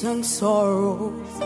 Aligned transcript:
and 0.00 0.24
sorrows. 0.24 1.42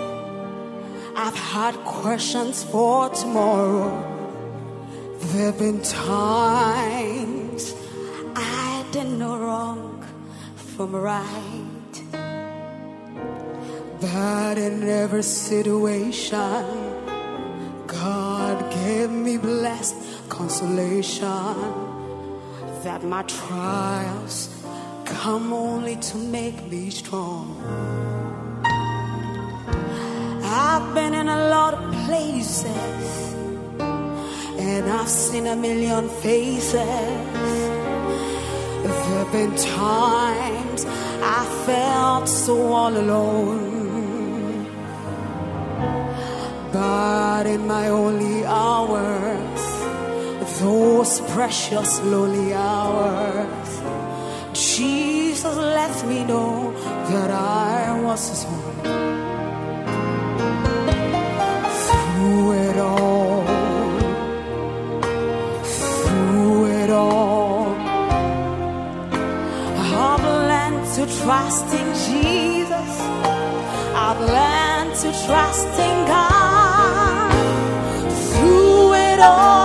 I've 1.16 1.34
had 1.34 1.74
questions 1.84 2.62
for 2.62 3.08
tomorrow. 3.08 3.90
There 5.18 5.46
have 5.46 5.58
been 5.58 5.82
times 5.82 7.74
I 8.36 8.84
didn't 8.92 9.18
know 9.18 9.36
wrong 9.36 10.06
from 10.54 10.94
right. 10.94 11.94
But 14.00 14.58
in 14.58 14.88
every 14.88 15.24
situation, 15.24 16.64
God 17.88 18.72
gave 18.72 19.10
me 19.10 19.38
blessed 19.38 19.96
consolation 20.28 21.56
that 22.84 23.02
my 23.02 23.22
trials 23.24 24.64
come 25.04 25.52
only 25.52 25.96
to 25.96 26.16
make 26.16 26.64
me 26.70 26.90
strong. 26.90 28.15
I've 30.58 30.94
been 30.94 31.12
in 31.12 31.28
a 31.28 31.50
lot 31.50 31.74
of 31.74 31.92
places 32.06 33.34
and 34.58 34.88
I've 34.88 35.06
seen 35.06 35.46
a 35.46 35.54
million 35.54 36.08
faces. 36.08 36.72
There 38.82 39.00
have 39.18 39.32
been 39.32 39.54
times 39.54 40.86
I 40.86 41.44
felt 41.66 42.26
so 42.26 42.72
all 42.72 42.96
alone. 42.96 44.64
But 46.72 47.44
in 47.46 47.66
my 47.66 47.88
only 47.88 48.46
hours, 48.46 49.62
those 50.60 51.20
precious 51.32 52.00
lonely 52.00 52.54
hours, 52.54 53.70
Jesus 54.54 55.54
let 55.54 56.06
me 56.06 56.24
know 56.24 56.72
that 57.10 57.30
I 57.30 58.00
was 58.00 58.30
his 58.30 58.46
own. 58.46 59.15
It 62.76 62.80
all, 62.80 63.44
through 65.64 66.66
it 66.66 66.90
all, 66.90 67.74
I've 69.78 70.24
learned 70.50 70.86
to 70.96 71.06
trust 71.22 71.66
in 71.72 71.86
Jesus. 72.06 72.90
I've 74.04 74.20
learned 74.20 74.94
to 75.02 75.08
trust 75.26 75.68
in 75.88 76.06
God. 76.06 77.32
Through 78.32 78.92
it 78.92 79.20
all, 79.20 79.55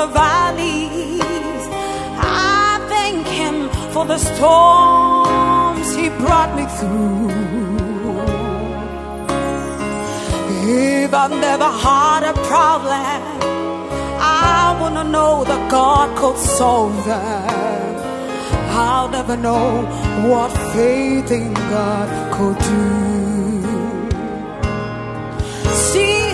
The 0.00 0.06
valleys. 0.06 1.64
I 2.16 2.80
thank 2.88 3.26
Him 3.26 3.68
for 3.92 4.06
the 4.06 4.16
storms 4.16 5.88
He 5.94 6.08
brought 6.08 6.52
me 6.56 6.64
through. 6.78 7.28
If 11.04 11.12
I've 11.12 11.36
never 11.48 11.70
had 11.88 12.22
a 12.32 12.34
problem, 12.48 13.20
I 14.18 14.74
wanna 14.80 15.04
know 15.04 15.44
that 15.44 15.70
God 15.70 16.16
could 16.16 16.38
solve 16.38 16.96
them. 17.04 17.94
I'll 18.70 19.10
never 19.10 19.36
know 19.36 19.84
what 20.26 20.50
faith 20.72 21.30
in 21.30 21.52
God 21.76 22.08
could 22.36 22.58
do. 22.74 22.80
See, 25.90 26.30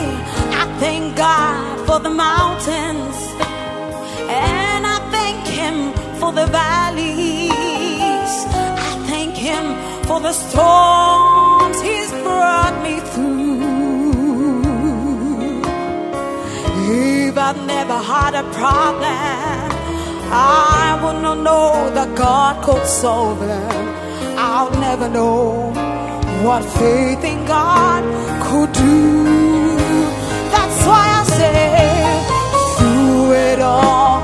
I 0.60 0.64
thank 0.78 1.16
God 1.16 1.84
for 1.86 1.98
the 1.98 2.10
mountains, 2.10 3.16
for 6.26 6.32
the 6.32 6.46
valleys. 6.46 8.34
I 8.88 8.92
thank 9.10 9.34
Him 9.48 9.64
for 10.08 10.18
the 10.26 10.32
storms 10.32 11.78
He's 11.88 12.10
brought 12.26 12.76
me 12.86 12.94
through. 13.12 13.60
If 17.28 17.38
I've 17.48 17.62
never 17.74 17.98
had 18.14 18.32
a 18.42 18.44
problem, 18.60 19.66
I 20.32 20.98
wanna 21.02 21.34
know 21.46 21.90
that 21.96 22.10
God 22.16 22.54
could 22.64 22.86
solve 22.86 23.38
them. 23.52 23.84
I'll 24.36 24.74
never 24.88 25.08
know 25.08 25.72
what 26.44 26.62
faith 26.80 27.22
in 27.32 27.40
God 27.56 28.02
could 28.46 28.72
do. 28.72 28.96
That's 30.54 30.78
why 30.88 31.04
I 31.20 31.22
say, 31.38 31.58
through 32.78 33.32
it 33.48 33.60
all, 33.60 34.15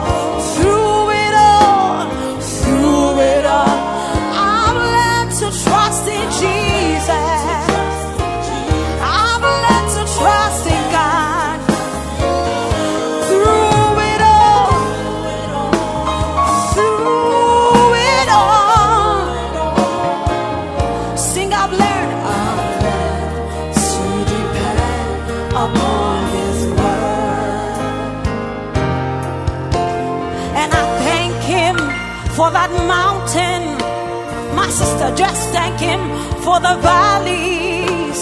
Him 35.87 36.01
for 36.45 36.59
the 36.67 36.75
valleys. 36.89 38.21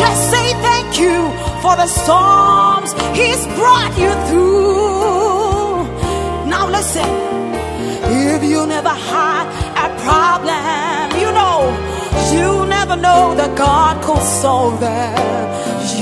Just 0.00 0.22
say 0.32 0.46
thank 0.68 0.98
you 1.02 1.16
for 1.62 1.74
the 1.82 1.86
storms 1.86 2.90
He's 3.18 3.42
brought 3.58 3.94
you 4.02 4.12
through. 4.26 5.84
Now 6.52 6.64
listen, 6.68 7.10
if 8.32 8.42
you 8.42 8.66
never 8.66 8.94
had 9.14 9.46
a 9.86 9.88
problem, 10.06 11.06
you 11.22 11.30
know, 11.40 11.58
you 12.34 12.66
never 12.66 12.96
know 12.96 13.34
that 13.40 13.56
God 13.56 14.02
could 14.04 14.22
solve 14.42 14.80
them. 14.80 15.40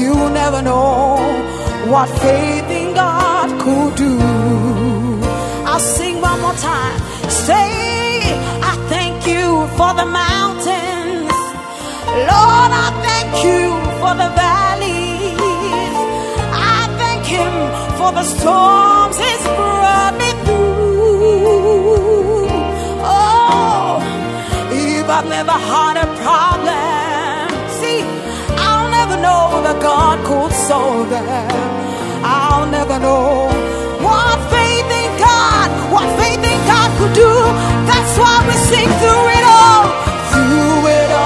You 0.00 0.14
never 0.31 0.61
know 0.62 1.17
what 1.93 2.08
faith 2.20 2.69
in 2.81 2.94
God 2.94 3.49
could 3.62 3.94
do. 3.96 4.19
I'll 5.70 5.81
sing 5.81 6.20
one 6.20 6.40
more 6.40 6.55
time. 6.55 6.99
Say, 7.31 7.88
for 9.79 9.95
the 9.95 10.05
mountains. 10.05 11.31
Lord, 12.31 12.71
I 12.85 12.89
thank 13.07 13.31
you 13.47 13.63
for 14.03 14.13
the 14.23 14.29
valleys. 14.43 15.95
I 16.75 16.79
thank 17.01 17.23
him 17.25 17.55
for 17.99 18.11
the 18.19 18.25
storms 18.35 19.17
he's 19.23 19.45
brought 19.57 20.15
me 20.23 20.31
through. 20.45 22.49
Oh, 23.07 24.03
if 24.73 25.07
I've 25.17 25.29
never 25.37 25.57
had 25.73 25.95
a 26.07 26.09
problem, 26.27 27.47
see, 27.79 28.03
I'll 28.67 28.91
never 28.99 29.17
know 29.27 29.63
that 29.67 29.79
God 29.81 30.17
could 30.27 30.53
solve 30.71 31.09
them. 31.09 31.71
I'll 32.25 32.67
never 32.67 32.99
know 32.99 33.47
what 34.07 34.37
faith 34.51 34.91
in 35.03 35.11
God, 35.23 35.69
what 35.93 36.09
faith 36.19 36.38
could 36.99 37.15
do. 37.15 37.31
That's 37.87 38.19
why 38.19 38.35
we 38.47 38.55
sing 38.71 38.89
through 39.00 39.27
it 39.39 39.45
all, 39.56 39.83
through 40.33 40.89
it 40.99 41.11
all. 41.12 41.18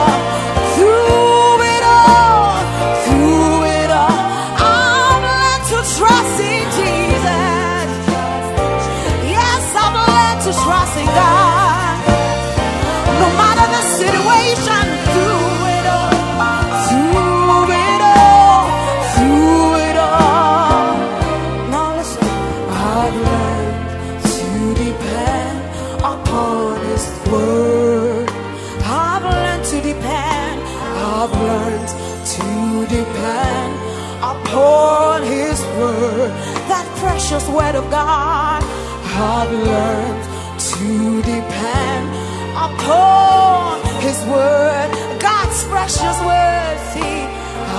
precious 37.32 37.48
word 37.48 37.74
of 37.76 37.90
God, 37.90 38.62
I've 38.62 39.50
learned 39.50 40.22
to 40.60 41.22
depend 41.22 42.08
upon 42.54 43.80
His 44.02 44.22
word, 44.26 44.90
God's 45.18 45.64
precious 45.64 46.20
word. 46.28 46.78
See, 46.92 47.24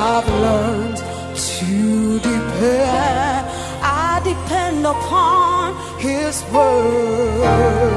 I've 0.09 0.27
learned 0.41 0.97
to 1.35 2.19
depend. 2.19 3.47
I 3.83 4.21
depend 4.23 4.87
upon 4.87 5.75
His 5.99 6.43
word. 6.51 7.93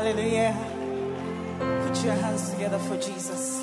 Hallelujah. 0.00 0.56
Put 1.58 2.02
your 2.02 2.14
hands 2.14 2.48
together 2.48 2.78
for 2.78 2.96
Jesus 2.96 3.60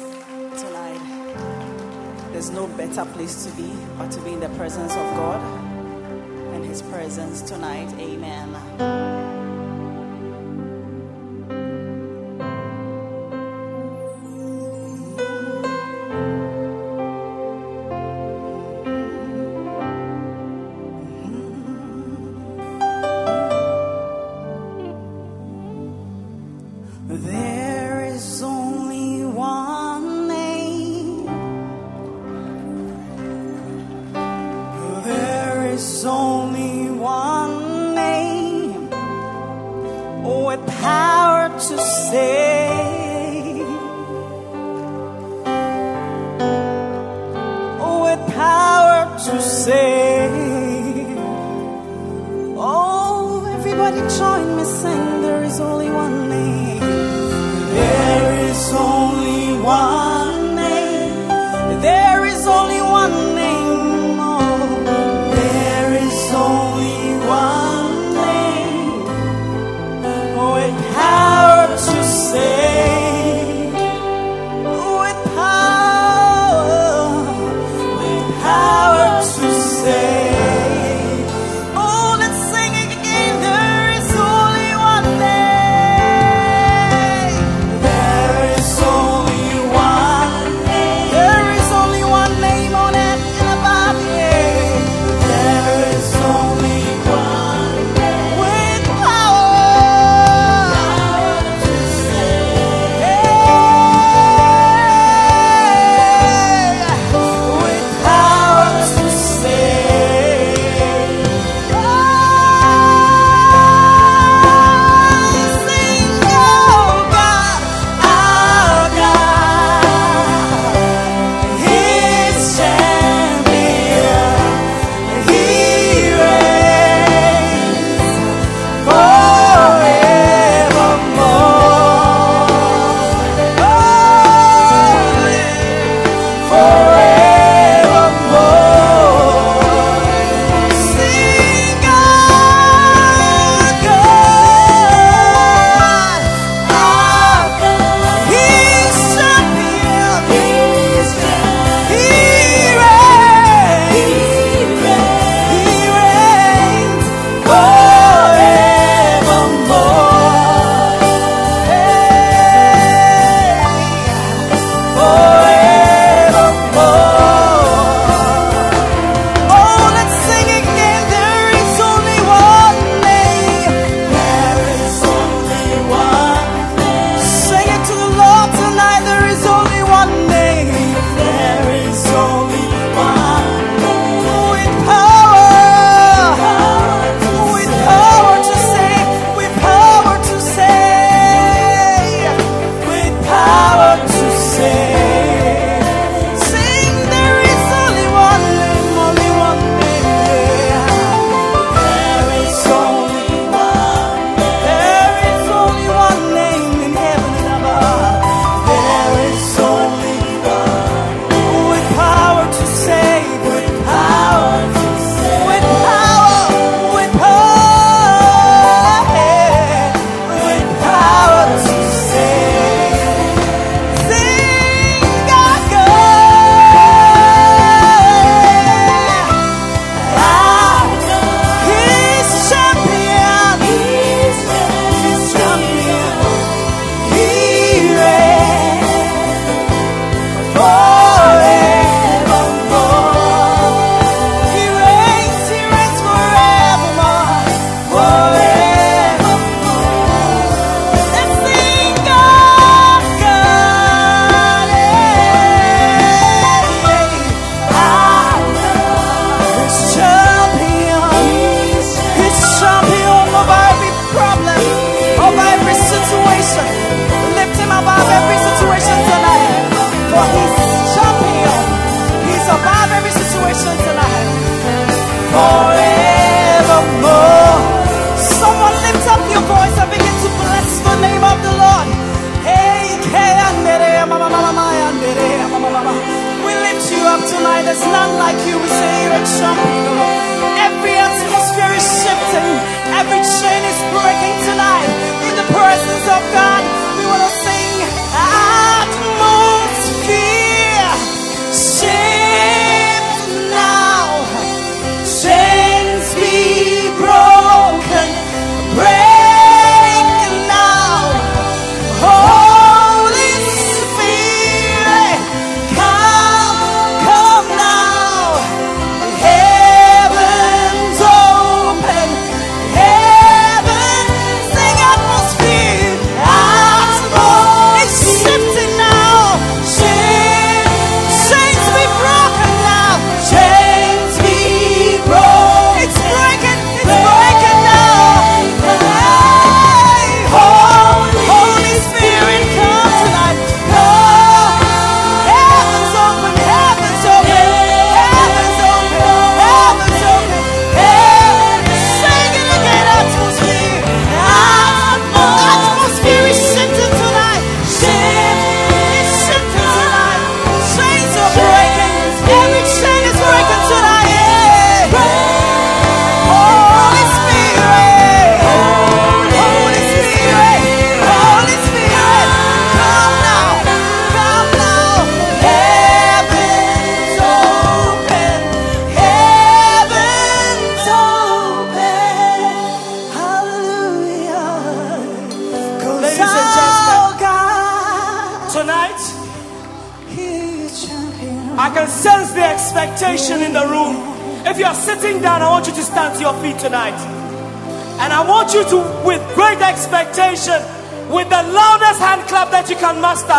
tonight. 0.61 2.31
There's 2.31 2.51
no 2.51 2.67
better 2.67 3.05
place 3.05 3.43
to 3.45 3.51
be 3.57 3.73
but 3.97 4.11
to 4.11 4.21
be 4.21 4.33
in 4.33 4.39
the 4.39 4.49
presence 4.49 4.91
of 4.91 5.15
God 5.15 5.41
and 6.53 6.63
His 6.63 6.83
presence 6.83 7.41
tonight. 7.41 7.91
Amen. 7.97 9.36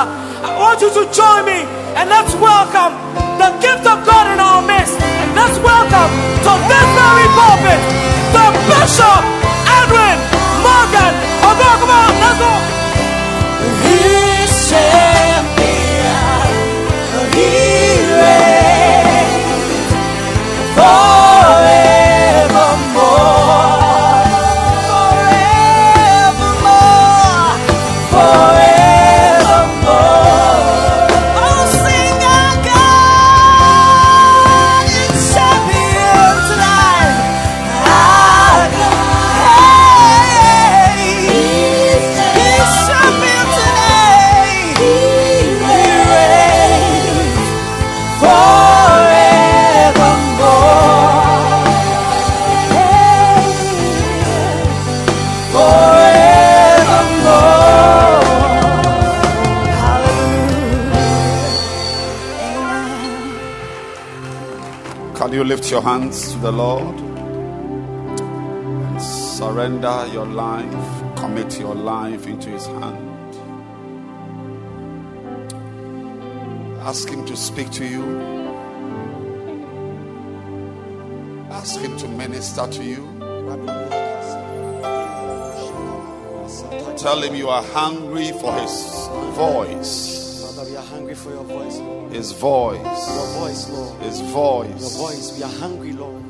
I 0.06 0.58
want 0.58 0.80
you 0.80 0.90
to 0.94 1.02
join 1.12 1.42
me 1.46 1.57
lift 65.68 65.84
your 65.84 65.92
hands 65.92 66.32
to 66.32 66.38
the 66.38 66.50
Lord? 66.50 66.98
And 68.86 69.02
surrender 69.02 70.08
your 70.12 70.24
life, 70.24 71.16
commit 71.16 71.60
your 71.60 71.74
life 71.74 72.26
into 72.26 72.48
His 72.48 72.66
hand. 72.66 73.34
Ask 76.80 77.10
Him 77.10 77.26
to 77.26 77.36
speak 77.36 77.70
to 77.72 77.84
you, 77.84 78.02
ask 81.50 81.78
Him 81.80 81.98
to 81.98 82.08
minister 82.08 82.66
to 82.66 82.82
you. 82.82 83.06
Tell 86.96 87.20
Him 87.20 87.34
you 87.34 87.50
are 87.50 87.62
hungry 87.62 88.32
for 88.32 88.54
His 88.54 89.06
voice, 89.36 90.07
His 92.18 92.32
voice, 92.32 92.80
Your 92.82 93.26
voice, 93.38 93.70
Lord. 93.70 94.02
His 94.02 94.20
voice. 94.22 94.68
Your 94.70 94.76
voice, 94.76 94.96
voice. 94.96 95.38
We 95.38 95.44
are 95.44 95.60
hungry, 95.60 95.92
Lord. 95.92 96.20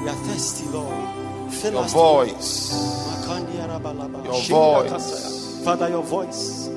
We 0.00 0.08
are 0.08 0.14
thirsty, 0.24 0.66
Lord. 0.70 1.52
Fill 1.52 1.72
your 1.74 1.82
us. 1.82 1.92
voice. 1.92 3.28
Your 3.28 4.24
Your 4.24 4.40
voice. 4.40 5.62
Father, 5.62 5.90
your 5.90 6.02
voice. 6.02 6.70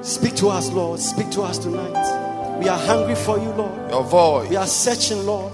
Speak 0.00 0.34
to 0.36 0.48
us, 0.48 0.70
Lord. 0.72 0.98
Speak 0.98 1.28
to 1.32 1.42
us 1.42 1.58
tonight. 1.58 2.58
We 2.58 2.70
are 2.70 2.78
hungry 2.78 3.16
for 3.16 3.36
you, 3.36 3.50
Lord. 3.50 3.90
Your 3.90 4.04
voice. 4.04 4.48
We 4.48 4.56
are 4.56 4.66
searching, 4.66 5.26
Lord. 5.26 5.52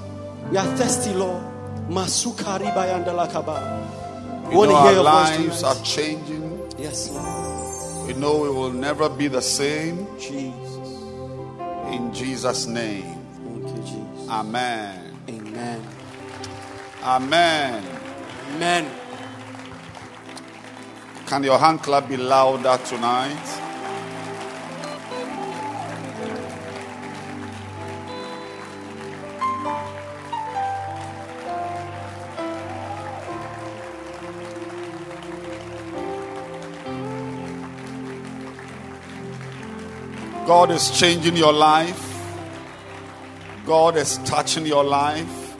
We 0.52 0.56
are 0.56 0.76
thirsty, 0.76 1.12
Lord. 1.14 1.42
Masukari 1.90 2.72
bayandalakaba. 2.76 4.48
We 4.50 4.56
want 4.56 4.70
to 4.70 4.76
hear 4.76 4.86
our 4.86 4.92
your 4.92 5.02
voice 5.02 5.38
lives 5.38 5.62
tonight. 5.62 5.76
are 5.76 5.84
changing. 5.84 6.72
Yes, 6.78 7.10
Lord. 7.10 8.06
We 8.06 8.14
know 8.14 8.38
we 8.38 8.50
will 8.50 8.70
never 8.70 9.08
be 9.08 9.26
the 9.26 9.42
same. 9.42 10.06
Jesus. 10.16 10.67
In 11.92 12.12
Jesus' 12.12 12.66
name. 12.66 13.04
Thank 13.44 13.76
you, 13.76 13.82
Jesus. 13.82 14.28
Amen. 14.28 15.16
Amen. 15.28 15.82
Amen. 17.02 17.84
Amen. 18.54 18.90
Can 21.26 21.44
your 21.44 21.58
hand 21.58 21.82
clap 21.82 22.08
be 22.08 22.16
louder 22.16 22.78
tonight? 22.84 23.57
God 40.48 40.70
is 40.70 40.90
changing 40.98 41.36
your 41.36 41.52
life. 41.52 42.24
God 43.66 43.98
is 43.98 44.16
touching 44.24 44.64
your 44.64 44.82
life. 44.82 45.54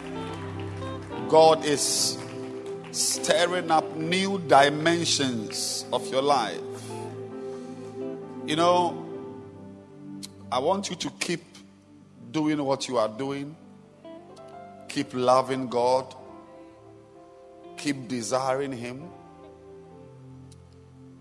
God 1.28 1.62
is 1.66 2.16
stirring 2.90 3.70
up 3.70 3.96
new 3.96 4.38
dimensions 4.38 5.84
of 5.92 6.10
your 6.10 6.22
life. 6.22 6.62
You 8.46 8.56
know, 8.56 9.04
I 10.50 10.58
want 10.58 10.88
you 10.88 10.96
to 10.96 11.10
keep 11.20 11.44
doing 12.30 12.64
what 12.64 12.88
you 12.88 12.96
are 12.96 13.10
doing, 13.10 13.54
keep 14.88 15.12
loving 15.12 15.68
God, 15.68 16.14
keep 17.76 18.08
desiring 18.08 18.72
Him, 18.72 19.10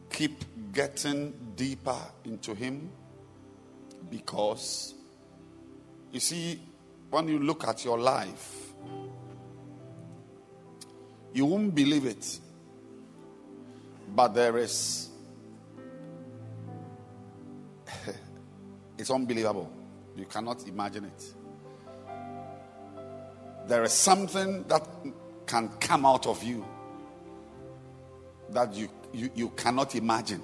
keep 0.10 0.46
getting 0.72 1.34
deeper 1.58 2.00
into 2.24 2.56
Him 2.56 2.90
because 4.10 4.94
you 6.12 6.20
see, 6.20 6.60
when 7.10 7.28
you 7.28 7.40
look 7.40 7.68
at 7.68 7.84
your 7.86 8.00
life, 8.00 8.74
you 11.34 11.46
won't 11.46 11.74
believe 11.76 12.06
it. 12.06 12.40
But 14.16 14.30
there 14.30 14.58
is, 14.58 15.10
it's 18.98 19.12
unbelievable. 19.12 19.72
You 20.16 20.26
cannot 20.26 20.68
imagine 20.68 21.06
it. 21.06 21.34
There 23.68 23.84
is 23.84 23.92
something 23.92 24.64
that 24.64 24.88
can 25.46 25.70
come 25.80 26.06
out 26.06 26.26
of 26.26 26.42
you 26.44 26.66
that 28.50 28.74
you, 28.74 28.90
you, 29.14 29.30
you 29.36 29.50
cannot 29.50 29.94
imagine. 29.96 30.42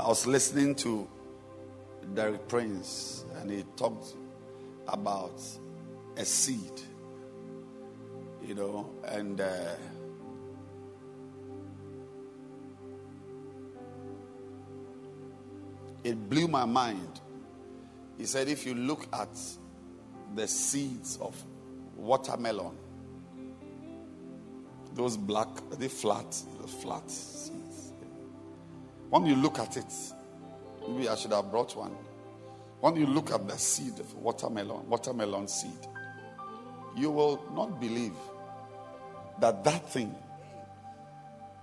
I 0.00 0.08
was 0.08 0.26
listening 0.26 0.74
to 0.76 1.06
Derek 2.14 2.48
Prince 2.48 3.24
and 3.36 3.50
he 3.50 3.64
talked 3.76 4.14
about 4.88 5.38
a 6.16 6.24
seed, 6.24 6.80
you 8.42 8.54
know, 8.54 8.88
and 9.04 9.42
uh, 9.42 9.74
it 16.02 16.30
blew 16.30 16.48
my 16.48 16.64
mind. 16.64 17.20
He 18.16 18.24
said, 18.24 18.48
if 18.48 18.64
you 18.64 18.74
look 18.74 19.06
at 19.12 19.38
the 20.34 20.48
seeds 20.48 21.18
of 21.20 21.36
watermelon, 21.94 22.74
those 24.94 25.18
black, 25.18 25.48
they 25.72 25.88
flat, 25.88 26.34
the 26.58 26.68
flat. 26.68 27.12
When 29.10 29.26
you 29.26 29.36
look 29.36 29.58
at 29.58 29.76
it, 29.76 29.92
maybe 30.88 31.08
I 31.08 31.14
should 31.16 31.32
have 31.32 31.50
brought 31.50 31.76
one. 31.76 31.96
When 32.80 32.96
you 32.96 33.06
look 33.06 33.30
at 33.30 33.46
the 33.46 33.58
seed 33.58 34.00
of 34.00 34.14
watermelon, 34.14 34.88
watermelon 34.88 35.48
seed, 35.48 35.86
you 36.96 37.10
will 37.10 37.44
not 37.54 37.78
believe 37.80 38.14
that 39.40 39.62
that 39.64 39.90
thing 39.90 40.14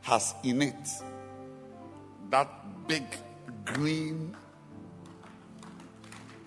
has 0.02 0.36
in 0.44 0.62
it 0.62 0.76
that 2.30 2.50
big 2.88 3.04
green, 3.66 4.36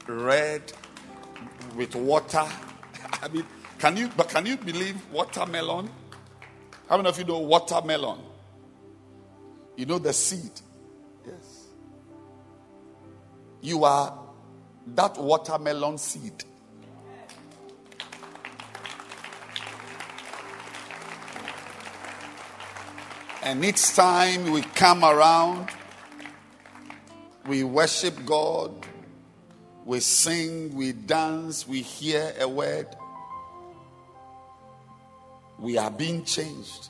red 0.06 0.72
with 1.76 1.94
water. 1.94 2.46
I 3.22 3.28
mean, 3.28 3.44
can 3.78 3.96
you 3.96 4.10
but 4.16 4.28
can 4.28 4.46
you 4.46 4.56
believe 4.56 4.96
watermelon? 5.12 5.90
How 6.88 6.96
many 6.96 7.08
of 7.08 7.18
you 7.18 7.24
know 7.24 7.38
watermelon? 7.38 8.18
You 9.76 9.86
know 9.86 9.98
the 9.98 10.12
seed. 10.12 10.50
You 13.60 13.84
are 13.84 14.18
that 14.94 15.18
watermelon 15.18 15.98
seed. 15.98 16.44
And 23.42 23.64
each 23.64 23.94
time 23.94 24.50
we 24.52 24.62
come 24.62 25.02
around, 25.02 25.70
we 27.46 27.64
worship 27.64 28.14
God, 28.26 28.86
we 29.84 30.00
sing, 30.00 30.74
we 30.74 30.92
dance, 30.92 31.66
we 31.66 31.80
hear 31.80 32.34
a 32.38 32.46
word, 32.46 32.86
we 35.58 35.76
are 35.78 35.90
being 35.90 36.24
changed. 36.24 36.88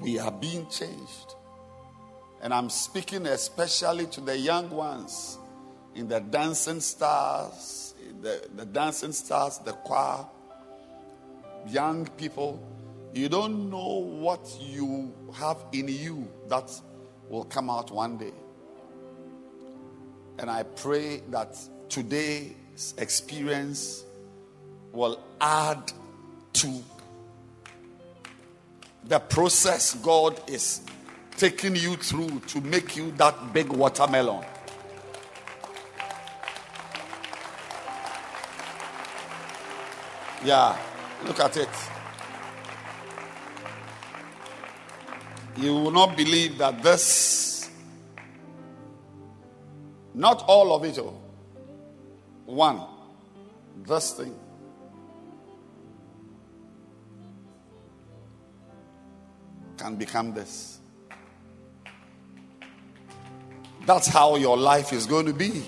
We 0.00 0.18
are 0.18 0.30
being 0.30 0.66
changed. 0.68 1.34
And 2.40 2.54
I'm 2.54 2.70
speaking 2.70 3.26
especially 3.26 4.06
to 4.06 4.20
the 4.20 4.36
young 4.38 4.70
ones 4.70 5.38
in 5.94 6.08
the 6.08 6.20
dancing 6.20 6.80
stars, 6.80 7.94
the, 8.22 8.48
the 8.54 8.64
dancing 8.64 9.12
stars, 9.12 9.58
the 9.58 9.72
choir, 9.72 10.24
young 11.66 12.06
people. 12.16 12.62
You 13.12 13.28
don't 13.28 13.70
know 13.70 13.98
what 13.98 14.56
you 14.60 15.12
have 15.34 15.56
in 15.72 15.88
you 15.88 16.28
that 16.48 16.70
will 17.28 17.44
come 17.44 17.70
out 17.70 17.90
one 17.90 18.18
day. 18.18 18.34
And 20.38 20.48
I 20.48 20.62
pray 20.62 21.22
that 21.30 21.58
today's 21.88 22.94
experience 22.96 24.04
will 24.92 25.20
add 25.40 25.92
to 26.52 26.82
the 29.04 29.18
process 29.18 29.94
God 29.94 30.40
is 30.48 30.82
taking 31.38 31.76
you 31.76 31.94
through 31.94 32.40
to 32.40 32.60
make 32.60 32.96
you 32.96 33.12
that 33.12 33.52
big 33.52 33.68
watermelon. 33.68 34.44
Yeah, 40.44 40.76
look 41.24 41.38
at 41.38 41.56
it. 41.56 41.68
You 45.56 45.74
will 45.74 45.90
not 45.92 46.16
believe 46.16 46.58
that 46.58 46.82
this, 46.82 47.70
not 50.14 50.44
all 50.48 50.74
of 50.74 50.84
it, 50.84 50.98
oh, 50.98 51.20
one, 52.46 52.80
this 53.84 54.12
thing 54.12 54.34
can 59.76 59.94
become 59.96 60.34
this. 60.34 60.77
That's 63.88 64.06
how 64.06 64.36
your 64.36 64.58
life 64.58 64.92
is 64.92 65.06
going 65.06 65.24
to 65.24 65.32
be. 65.32 65.62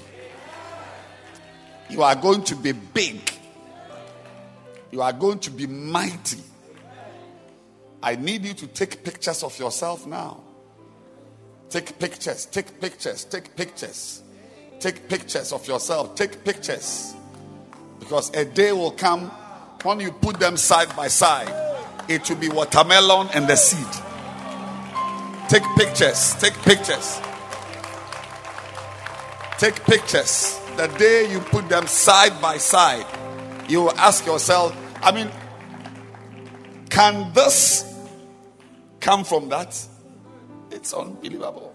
You 1.89 2.03
are 2.03 2.15
going 2.15 2.45
to 2.45 2.55
be 2.55 2.73
big. 2.73 3.19
You 4.91 5.01
are 5.01 5.15
going 5.15 5.39
to 5.39 5.51
be 5.51 5.67
mighty. 5.67 6.37
I 8.03 8.17
need 8.17 8.45
you 8.45 8.53
to 8.53 8.67
take 8.67 9.03
pictures 9.05 9.43
of 9.43 9.59
yourself 9.59 10.07
now. 10.07 10.43
Take 11.71 11.99
pictures, 11.99 12.45
take 12.45 12.79
pictures, 12.79 13.25
take 13.25 13.57
pictures. 13.57 14.23
Take 14.81 15.09
pictures 15.09 15.51
of 15.55 15.67
yourself, 15.67 16.15
take 16.15 16.45
pictures. 16.45 17.15
Because 18.01 18.29
a 18.35 18.45
day 18.45 18.73
will 18.73 18.91
come 18.91 19.31
when 19.83 19.99
you 19.99 20.13
put 20.13 20.39
them 20.39 20.59
side 20.59 20.95
by 20.95 21.09
side, 21.09 21.49
it 22.07 22.29
will 22.29 22.37
be 22.37 22.51
watermelon 22.51 23.29
and 23.33 23.49
the 23.49 23.57
seed. 23.57 23.89
Take 25.49 25.65
pictures, 25.79 26.35
take 26.35 26.53
pictures. 26.65 27.19
Take 29.61 29.85
pictures. 29.85 30.59
The 30.79 30.87
day 30.87 31.31
you 31.31 31.39
put 31.39 31.69
them 31.69 31.87
side 31.87 32.41
by 32.41 32.57
side, 32.57 33.05
you 33.69 33.83
will 33.83 33.99
ask 33.99 34.25
yourself, 34.25 34.75
I 35.03 35.13
mean, 35.13 35.31
can 36.89 37.31
this 37.35 37.85
come 39.01 39.23
from 39.23 39.51
that? 39.51 39.79
It's 40.71 40.95
unbelievable. 40.95 41.75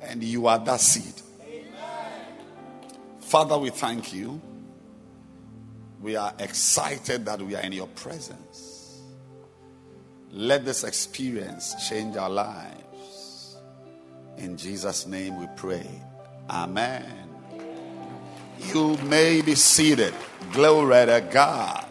And 0.00 0.24
you 0.24 0.48
are 0.48 0.58
that 0.58 0.80
seed. 0.80 1.22
Father, 3.20 3.56
we 3.56 3.70
thank 3.70 4.12
you. 4.12 4.40
We 6.00 6.16
are 6.16 6.34
excited 6.40 7.26
that 7.26 7.40
we 7.40 7.54
are 7.54 7.62
in 7.62 7.70
your 7.70 7.86
presence. 7.86 9.02
Let 10.32 10.64
this 10.64 10.82
experience 10.82 11.88
change 11.88 12.16
our 12.16 12.28
lives. 12.28 12.81
In 14.42 14.56
Jesus' 14.56 15.06
name 15.06 15.38
we 15.38 15.46
pray. 15.54 15.86
Amen. 16.50 17.04
You 18.74 18.96
may 19.04 19.40
be 19.40 19.54
seated. 19.54 20.12
Glory 20.52 21.06
to 21.06 21.24
God. 21.30 21.86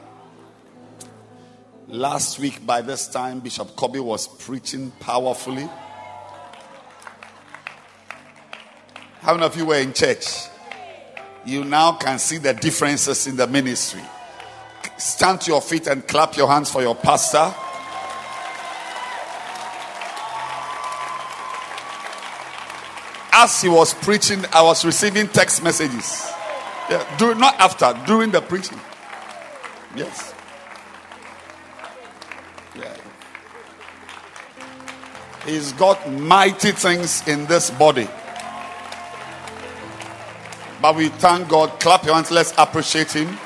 Last 1.88 2.40
week, 2.40 2.66
by 2.66 2.82
this 2.82 3.08
time, 3.08 3.40
Bishop 3.40 3.74
Kobe 3.78 4.00
was 4.00 4.28
preaching 4.28 4.92
powerfully. 5.00 5.70
How 9.22 9.34
many 9.34 9.46
of 9.46 9.56
you 9.56 9.68
were 9.68 9.80
in 9.80 9.94
church? 9.94 10.28
You 11.46 11.64
now 11.64 11.94
can 11.94 12.20
see 12.20 12.38
the 12.38 12.54
differences 12.54 13.28
in 13.28 13.38
the 13.38 13.48
ministry. 13.48 14.02
Stand 14.98 15.40
to 15.42 15.52
your 15.52 15.62
feet 15.62 15.88
and 15.88 16.06
clap 16.06 16.36
your 16.36 16.50
hands 16.50 16.70
for 16.70 16.82
your 16.82 16.96
pastor. 16.96 17.54
As 23.32 23.62
he 23.62 23.70
was 23.70 23.94
preaching, 23.94 24.44
I 24.54 24.62
was 24.62 24.84
receiving 24.84 25.28
text 25.28 25.64
messages. 25.64 26.30
Yeah, 26.90 27.06
not 27.38 27.60
after, 27.60 27.98
during 28.06 28.32
the 28.32 28.42
preaching. 28.42 28.80
Yes. 29.96 30.34
Yeah. 32.76 32.96
He's 35.46 35.72
got 35.74 36.12
mighty 36.12 36.72
things 36.72 37.26
in 37.28 37.46
this 37.46 37.72
body. 37.72 38.08
But 40.82 40.96
we 40.96 41.10
thank 41.10 41.48
God. 41.48 41.80
Clap 41.80 42.06
your 42.06 42.16
hands. 42.16 42.32
Let's 42.32 42.54
appreciate 42.58 43.12
Him. 43.12 43.38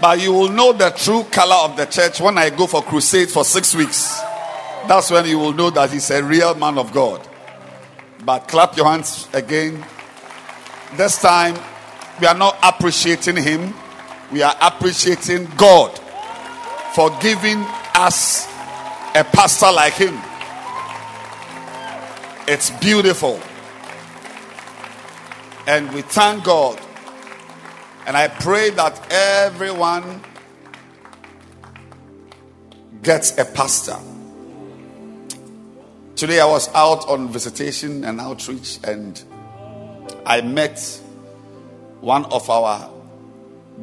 But 0.00 0.20
you 0.20 0.32
will 0.32 0.50
know 0.50 0.72
the 0.72 0.90
true 0.90 1.24
color 1.24 1.56
of 1.70 1.76
the 1.76 1.86
church 1.86 2.20
when 2.20 2.36
I 2.36 2.50
go 2.50 2.66
for 2.66 2.82
crusade 2.82 3.30
for 3.30 3.44
six 3.44 3.74
weeks. 3.74 4.20
That's 4.86 5.10
when 5.10 5.26
you 5.26 5.38
will 5.38 5.52
know 5.52 5.70
that 5.70 5.90
he's 5.90 6.10
a 6.10 6.22
real 6.22 6.54
man 6.54 6.78
of 6.78 6.92
God. 6.92 7.25
But 8.24 8.48
clap 8.48 8.76
your 8.76 8.86
hands 8.86 9.28
again. 9.32 9.84
This 10.96 11.20
time, 11.20 11.56
we 12.20 12.26
are 12.26 12.36
not 12.36 12.56
appreciating 12.62 13.36
him, 13.36 13.74
we 14.32 14.42
are 14.42 14.54
appreciating 14.60 15.48
God 15.56 15.96
for 16.94 17.10
giving 17.20 17.64
us 17.94 18.46
a 19.14 19.22
pastor 19.22 19.70
like 19.70 19.94
him. 19.94 20.18
It's 22.48 22.70
beautiful. 22.70 23.40
And 25.66 25.92
we 25.92 26.02
thank 26.02 26.44
God. 26.44 26.80
And 28.06 28.16
I 28.16 28.28
pray 28.28 28.70
that 28.70 29.00
everyone 29.10 30.22
gets 33.02 33.36
a 33.36 33.44
pastor. 33.44 33.98
Today 36.16 36.40
I 36.40 36.46
was 36.46 36.74
out 36.74 37.06
on 37.10 37.28
visitation 37.28 38.02
and 38.02 38.18
outreach, 38.22 38.78
and 38.82 39.22
I 40.24 40.40
met 40.40 40.80
one 42.00 42.24
of 42.32 42.48
our 42.48 42.90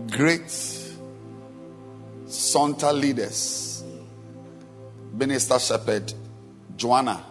great 0.09 0.49
Santa 2.25 2.91
leaders, 2.91 3.83
Minister 5.13 5.59
Shepherd 5.59 6.11
Joanna 6.75 7.23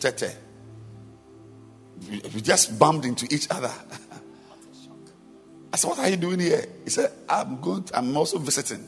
Tete. 0.00 0.36
We 2.34 2.40
just 2.40 2.76
bumped 2.80 3.06
into 3.06 3.32
each 3.32 3.46
other. 3.52 3.70
I 5.72 5.76
said, 5.76 5.88
What 5.88 6.00
are 6.00 6.08
you 6.08 6.16
doing 6.16 6.40
here? 6.40 6.64
He 6.82 6.90
said, 6.90 7.12
I'm 7.28 7.60
going, 7.60 7.84
I'm 7.94 8.16
also 8.16 8.38
visiting. 8.38 8.84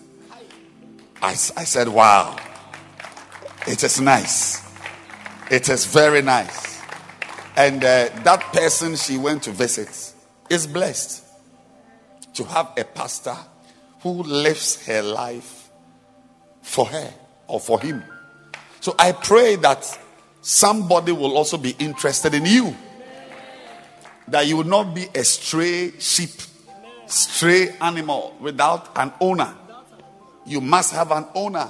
I, 1.23 1.31
I 1.31 1.35
said, 1.35 1.87
Wow, 1.87 2.37
it 3.69 3.85
is 3.85 4.01
nice. 4.01 4.69
It 5.51 5.69
is 5.69 5.85
very 5.85 6.23
nice. 6.23 6.81
And 7.57 7.83
uh, 7.83 8.09
that 8.23 8.53
person 8.53 8.95
she 8.95 9.19
went 9.19 9.43
to 9.43 9.51
visit 9.51 10.15
is 10.49 10.67
blessed 10.67 11.25
to 12.35 12.45
have 12.45 12.73
a 12.79 12.85
pastor 12.85 13.37
who 14.01 14.23
lives 14.23 14.87
her 14.87 15.03
life 15.03 15.69
for 16.63 16.87
her 16.87 17.13
or 17.49 17.59
for 17.59 17.81
him. 17.81 18.05
So 18.81 18.95
I 18.97 19.11
pray 19.11 19.57
that 19.57 19.99
somebody 20.41 21.11
will 21.11 21.37
also 21.37 21.59
be 21.59 21.71
interested 21.81 22.33
in 22.33 22.47
you. 22.47 22.77
That 24.29 24.47
you 24.47 24.57
will 24.57 24.65
not 24.65 24.95
be 24.95 25.09
a 25.15 25.25
stray 25.25 25.99
sheep, 25.99 26.31
stray 27.07 27.71
animal 27.81 28.37
without 28.41 28.97
an 28.97 29.13
owner. 29.21 29.53
You 30.47 30.61
must 30.61 30.93
have 30.95 31.11
an 31.11 31.27
owner. 31.35 31.69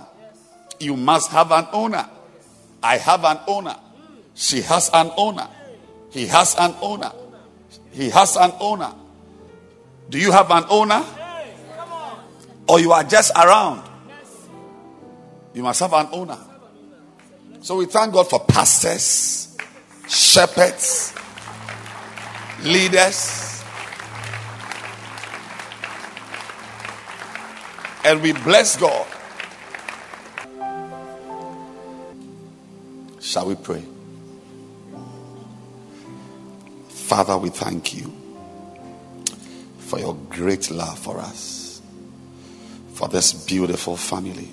You 0.78 0.96
must 0.96 1.30
have 1.30 1.50
an 1.50 1.66
owner. 1.72 2.06
I 2.82 2.96
have 2.96 3.24
an 3.24 3.38
owner. 3.46 3.76
She 4.34 4.62
has 4.62 4.90
an 4.92 5.10
owner. 5.16 5.48
He 6.10 6.26
has 6.26 6.56
an 6.58 6.74
owner. 6.80 7.12
He 7.92 8.10
has 8.10 8.36
an 8.36 8.52
owner. 8.58 8.94
Do 10.08 10.18
you 10.18 10.32
have 10.32 10.50
an 10.50 10.64
owner? 10.68 11.04
Or 12.68 12.80
you 12.80 12.92
are 12.92 13.04
just 13.04 13.32
around? 13.36 13.88
You 15.54 15.62
must 15.62 15.80
have 15.80 15.92
an 15.92 16.08
owner. 16.12 16.38
So 17.60 17.76
we 17.76 17.86
thank 17.86 18.12
God 18.12 18.30
for 18.30 18.40
pastors, 18.40 19.56
shepherds, 20.08 21.14
leaders. 22.62 23.62
And 28.04 28.22
we 28.22 28.32
bless 28.32 28.76
God 28.76 29.06
Shall 33.20 33.46
we 33.46 33.54
pray? 33.54 33.84
Father, 36.88 37.36
we 37.36 37.50
thank 37.50 37.94
you 37.94 38.12
for 39.78 39.98
your 39.98 40.14
great 40.30 40.70
love 40.70 40.98
for 40.98 41.18
us, 41.18 41.82
for 42.94 43.08
this 43.08 43.32
beautiful 43.32 43.96
family. 43.96 44.48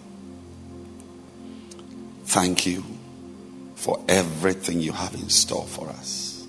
Thank 2.26 2.66
you 2.66 2.84
for 3.76 4.04
everything 4.10 4.82
you 4.82 4.92
have 4.92 5.14
in 5.14 5.30
store 5.30 5.66
for 5.66 5.88
us. 5.90 6.46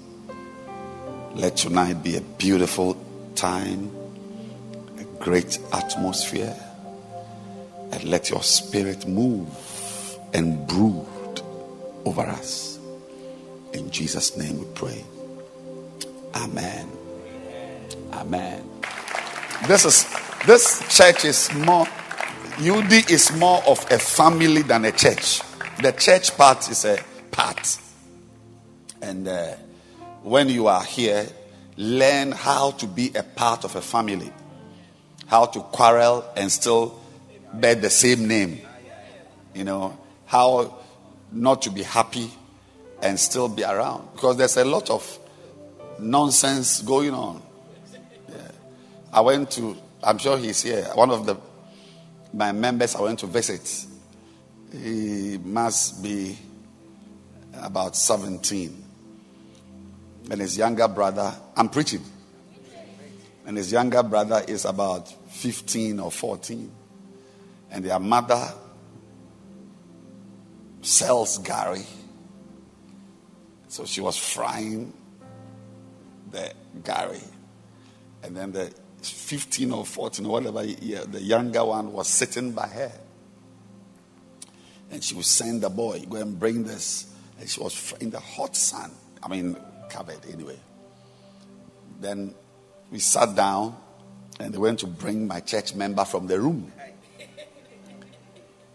Let 1.34 1.56
tonight 1.56 2.02
be 2.02 2.16
a 2.16 2.20
beautiful 2.20 2.96
time, 3.36 3.92
a 4.98 5.04
great 5.22 5.58
atmosphere, 5.72 6.56
and 7.92 8.04
let 8.04 8.28
your 8.28 8.42
spirit 8.42 9.06
move 9.06 9.46
and 10.34 10.66
brood 10.66 11.06
over 12.08 12.22
us. 12.22 12.78
In 13.74 13.90
Jesus' 13.90 14.36
name 14.36 14.58
we 14.58 14.66
pray. 14.74 15.04
Amen. 16.34 16.88
Amen. 18.12 18.64
This 19.66 19.84
is 19.84 20.06
this 20.46 20.82
church 20.96 21.26
is 21.26 21.52
more 21.54 21.86
UD 22.60 23.10
is 23.10 23.30
more 23.36 23.62
of 23.68 23.84
a 23.90 23.98
family 23.98 24.62
than 24.62 24.84
a 24.84 24.92
church. 24.92 25.42
The 25.82 25.92
church 25.92 26.36
part 26.36 26.68
is 26.70 26.84
a 26.84 26.98
part. 27.30 27.78
And 29.00 29.28
uh, 29.28 29.54
when 30.22 30.48
you 30.48 30.66
are 30.66 30.82
here, 30.82 31.26
learn 31.76 32.32
how 32.32 32.72
to 32.72 32.86
be 32.86 33.12
a 33.14 33.22
part 33.22 33.64
of 33.64 33.76
a 33.76 33.80
family, 33.80 34.32
how 35.26 35.46
to 35.46 35.60
quarrel 35.60 36.24
and 36.36 36.50
still 36.50 36.98
bear 37.52 37.76
the 37.76 37.90
same 37.90 38.26
name. 38.26 38.60
You 39.54 39.64
know, 39.64 39.98
how 40.26 40.78
not 41.32 41.62
to 41.62 41.70
be 41.70 41.82
happy 41.82 42.30
and 43.02 43.18
still 43.18 43.48
be 43.48 43.64
around 43.64 44.08
because 44.12 44.36
there's 44.36 44.56
a 44.56 44.64
lot 44.64 44.90
of 44.90 45.18
nonsense 45.98 46.82
going 46.82 47.14
on. 47.14 47.42
Yeah. 48.28 48.50
I 49.12 49.20
went 49.20 49.50
to, 49.52 49.76
I'm 50.02 50.18
sure 50.18 50.38
he's 50.38 50.62
here, 50.62 50.84
one 50.94 51.10
of 51.10 51.26
the 51.26 51.36
my 52.32 52.52
members 52.52 52.94
I 52.94 53.02
went 53.02 53.18
to 53.20 53.26
visit. 53.26 53.86
He 54.72 55.38
must 55.42 56.02
be 56.02 56.36
about 57.54 57.96
17. 57.96 58.84
And 60.30 60.40
his 60.40 60.58
younger 60.58 60.88
brother, 60.88 61.34
I'm 61.56 61.68
preaching. 61.68 62.04
And 63.46 63.56
his 63.56 63.72
younger 63.72 64.02
brother 64.02 64.44
is 64.46 64.66
about 64.66 65.08
15 65.30 66.00
or 66.00 66.10
14. 66.10 66.70
And 67.70 67.84
their 67.84 67.98
mother 67.98 68.52
sells 70.82 71.38
gari. 71.40 71.84
So 73.68 73.84
she 73.84 74.00
was 74.00 74.16
frying 74.16 74.92
the 76.30 76.52
gari. 76.82 77.22
And 78.22 78.36
then 78.36 78.52
the 78.52 78.72
15 79.02 79.72
or 79.72 79.84
14 79.84 80.26
or 80.26 80.32
whatever 80.32 80.64
year, 80.64 81.04
the 81.04 81.20
younger 81.20 81.64
one 81.64 81.92
was 81.92 82.08
sitting 82.08 82.52
by 82.52 82.66
her. 82.66 82.92
And 84.90 85.04
she 85.04 85.14
would 85.14 85.26
send 85.26 85.62
the 85.62 85.68
boy, 85.68 86.04
go 86.08 86.16
and 86.16 86.38
bring 86.38 86.64
this. 86.64 87.12
And 87.38 87.48
she 87.48 87.60
was 87.60 87.94
in 88.00 88.10
the 88.10 88.20
hot 88.20 88.56
sun. 88.56 88.90
I 89.22 89.28
mean, 89.28 89.56
covered 89.90 90.18
anyway. 90.32 90.58
Then 92.00 92.34
we 92.90 92.98
sat 92.98 93.34
down 93.34 93.76
and 94.40 94.54
they 94.54 94.58
went 94.58 94.80
to 94.80 94.86
bring 94.86 95.26
my 95.26 95.40
church 95.40 95.74
member 95.74 96.04
from 96.04 96.26
the 96.26 96.40
room. 96.40 96.72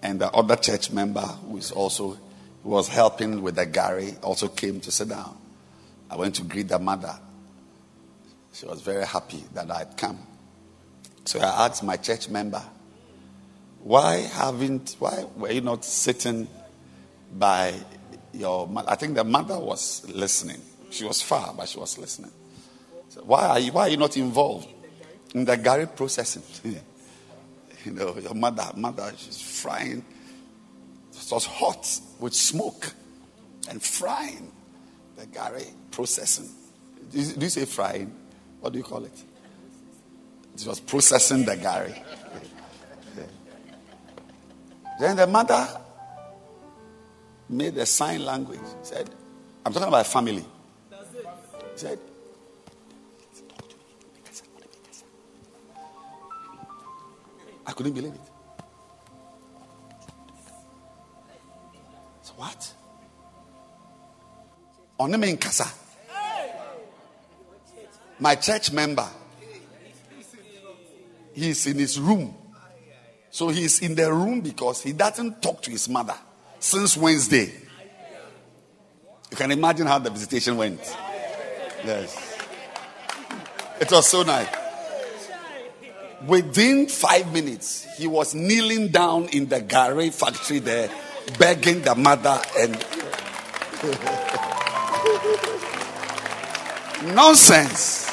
And 0.04 0.20
the 0.20 0.30
other 0.32 0.58
church 0.58 0.92
member 0.92 1.22
who 1.22 1.58
is 1.58 1.72
also 1.72 2.18
who 2.62 2.70
was 2.70 2.90
helping 2.90 3.42
with 3.42 3.56
the 3.56 3.66
gari 3.66 4.22
also 4.22 4.50
came 4.50 4.82
to 4.82 4.92
sit 4.92 5.08
down. 5.10 5.36
I 6.10 6.18
went 6.18 6.36
to 6.36 6.44
greet 6.44 6.68
the 6.68 6.78
mother. 6.78 7.18
She 8.52 8.66
was 8.66 8.82
very 8.82 9.06
happy 9.06 9.44
that 9.54 9.72
I 9.72 9.80
had 9.80 9.98
come. 9.98 10.20
So 11.24 11.40
I 11.40 11.66
asked 11.66 11.84
my 11.84 11.96
church 11.96 12.28
member, 12.28 12.62
why 13.80 14.18
haven't 14.18 14.98
why 15.00 15.26
were 15.38 15.52
you 15.52 15.62
not 15.62 15.86
sitting 15.86 16.50
by 17.34 17.74
your 18.34 18.68
mother? 18.68 18.90
I 18.92 18.96
think 18.96 19.16
the 19.16 19.24
mother 19.24 19.58
was 19.58 20.06
listening. 20.10 20.62
She 20.90 21.06
was 21.06 21.22
far, 21.22 21.54
but 21.56 21.70
she 21.70 21.80
was 21.80 21.98
listening. 21.98 22.32
So 23.08 23.22
why 23.24 23.48
are 23.48 23.60
you 23.60 23.72
why 23.72 23.84
are 23.84 23.90
you 23.90 23.98
not 23.98 24.18
involved 24.18 24.68
in 25.34 25.46
the 25.46 25.58
gari 25.58 25.96
processing? 25.96 26.44
You 27.86 27.92
know, 27.92 28.16
your 28.18 28.34
mother, 28.34 28.72
mother, 28.78 29.12
she's 29.18 29.42
frying. 29.42 30.06
It 31.12 31.32
was 31.32 31.46
hot 31.46 32.00
with 32.20 32.34
smoke 32.34 32.94
and 33.70 33.82
frying 33.82 34.52
the 35.18 35.26
gari 35.26 35.70
processing. 35.92 36.50
Do 37.12 37.20
you, 37.20 37.50
say 37.50 37.66
frying? 37.66 38.16
What 38.62 38.72
do 38.74 38.80
you 38.80 38.86
call 38.86 39.04
it? 39.04 39.24
It 40.56 40.66
was 40.66 40.80
processing 40.80 41.44
the 41.44 41.56
gari. 41.56 42.02
Then 45.00 45.18
the 45.18 45.28
mother 45.28 45.68
made 47.50 47.78
a 47.78 47.86
sign 47.86 48.24
language. 48.24 48.60
Said, 48.84 49.10
I'm 49.66 49.74
talking 49.74 49.90
about 49.90 50.08
family. 50.08 50.46
Said, 51.76 52.00
I 57.66 57.72
couldn't 57.72 57.94
believe 57.94 58.14
it. 58.14 58.22
So 62.22 62.34
what? 62.36 62.74
Oneme 65.00 65.38
Nkasa. 65.38 65.72
My 68.20 68.36
church 68.36 68.72
member. 68.72 69.08
He's 71.34 71.66
in 71.66 71.80
his 71.80 72.00
room. 72.00 72.36
So 73.32 73.50
he's 73.50 73.82
in 73.82 73.96
the 73.96 74.14
room 74.14 74.42
because 74.42 74.84
he 74.84 74.94
doesn't 74.94 75.42
talk 75.42 75.62
to 75.64 75.72
his 75.72 75.90
mother 75.90 76.16
since 76.60 76.96
Wednesday. 76.96 77.52
You 79.32 79.38
can 79.38 79.52
imagine 79.52 79.88
how 79.88 79.98
the 79.98 80.12
visitation 80.12 80.56
went. 80.56 80.80
Yes. 81.84 82.38
It 83.82 83.92
was 83.92 84.08
so 84.08 84.22
nice. 84.22 84.63
Within 86.28 86.88
five 86.88 87.34
minutes, 87.34 87.86
he 87.98 88.08
was 88.08 88.34
kneeling 88.34 88.88
down 88.88 89.26
in 89.30 89.48
the 89.48 89.60
gari 89.60 90.14
factory 90.14 90.60
there, 90.60 90.90
begging 91.38 91.82
the 91.82 91.96
mother 91.96 92.40
and. 92.58 92.74
Nonsense. 97.16 98.10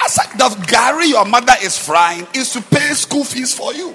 I 0.00 0.08
said, 0.08 0.38
the 0.38 0.48
gari 0.66 1.08
your 1.10 1.26
mother 1.26 1.52
is 1.62 1.76
frying 1.76 2.26
is 2.34 2.52
to 2.54 2.62
pay 2.62 2.94
school 2.94 3.24
fees 3.24 3.52
for 3.52 3.74
you. 3.74 3.94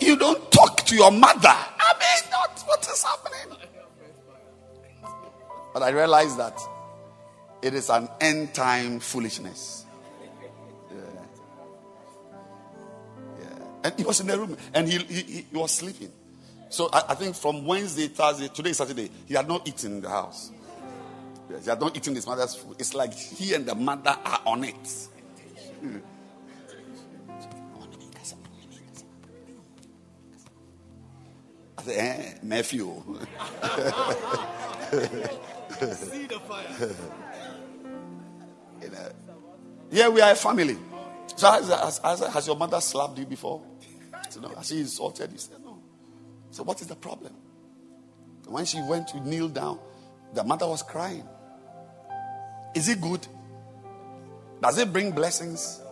You 0.00 0.16
don't 0.16 0.50
talk 0.50 0.84
to 0.86 0.96
your 0.96 1.10
mother. 1.10 1.48
I 1.48 1.94
mean, 1.98 2.30
not 2.30 2.60
what 2.66 2.86
is 2.88 3.04
happening. 3.04 3.56
But 5.72 5.82
I 5.82 5.90
realized 5.90 6.38
that 6.38 6.60
it 7.62 7.74
is 7.74 7.88
an 7.90 8.08
end 8.20 8.52
time 8.52 9.00
foolishness. 9.00 9.86
Yeah. 10.90 10.96
And 13.84 13.94
he 13.96 14.04
was 14.04 14.20
in 14.20 14.26
the 14.26 14.38
room 14.38 14.56
and 14.74 14.88
he, 14.88 14.98
he, 14.98 15.22
he 15.50 15.56
was 15.56 15.70
sleeping. 15.70 16.12
So 16.68 16.88
I, 16.92 17.04
I, 17.10 17.14
think 17.14 17.36
from 17.36 17.66
Wednesday, 17.66 18.08
Thursday, 18.08 18.48
today, 18.48 18.72
Saturday, 18.72 19.10
he 19.26 19.34
had 19.34 19.46
not 19.46 19.68
eaten 19.68 19.92
in 19.92 20.00
the 20.00 20.08
house. 20.08 20.50
Yes, 21.50 21.64
he 21.64 21.70
had 21.70 21.80
not 21.80 21.96
eaten 21.96 22.14
his 22.14 22.26
mother's 22.26 22.54
food. 22.54 22.76
It's 22.78 22.94
like 22.94 23.12
he 23.12 23.54
and 23.54 23.66
the 23.66 23.74
mother 23.74 24.16
are 24.24 24.40
on 24.46 24.64
it. 24.64 25.08
I 31.78 31.82
said, 31.82 31.96
eh, 31.98 32.34
Matthew. 32.42 32.86
See 35.94 36.26
the 36.26 36.40
fire. 36.48 36.94
Yeah, 39.92 40.08
we 40.08 40.20
are 40.22 40.32
a 40.32 40.34
family. 40.34 40.78
So 41.36 41.50
has, 41.50 41.98
has, 41.98 42.20
has 42.20 42.46
your 42.46 42.56
mother 42.56 42.80
slapped 42.80 43.18
you 43.18 43.26
before? 43.26 43.60
No. 44.40 44.48
Has 44.48 44.68
she 44.68 44.80
insulted 44.80 45.30
you? 45.30 45.38
Said, 45.38 45.58
no. 45.62 45.78
So 46.50 46.62
what 46.62 46.80
is 46.80 46.86
the 46.86 46.96
problem? 46.96 47.34
When 48.46 48.64
she 48.64 48.80
went 48.80 49.08
to 49.08 49.20
kneel 49.20 49.48
down, 49.48 49.78
the 50.32 50.42
mother 50.44 50.66
was 50.66 50.82
crying. 50.82 51.24
Is 52.74 52.88
it 52.88 53.02
good? 53.02 53.26
Does 54.62 54.78
it 54.78 54.90
bring 54.90 55.12
blessings? 55.12 55.82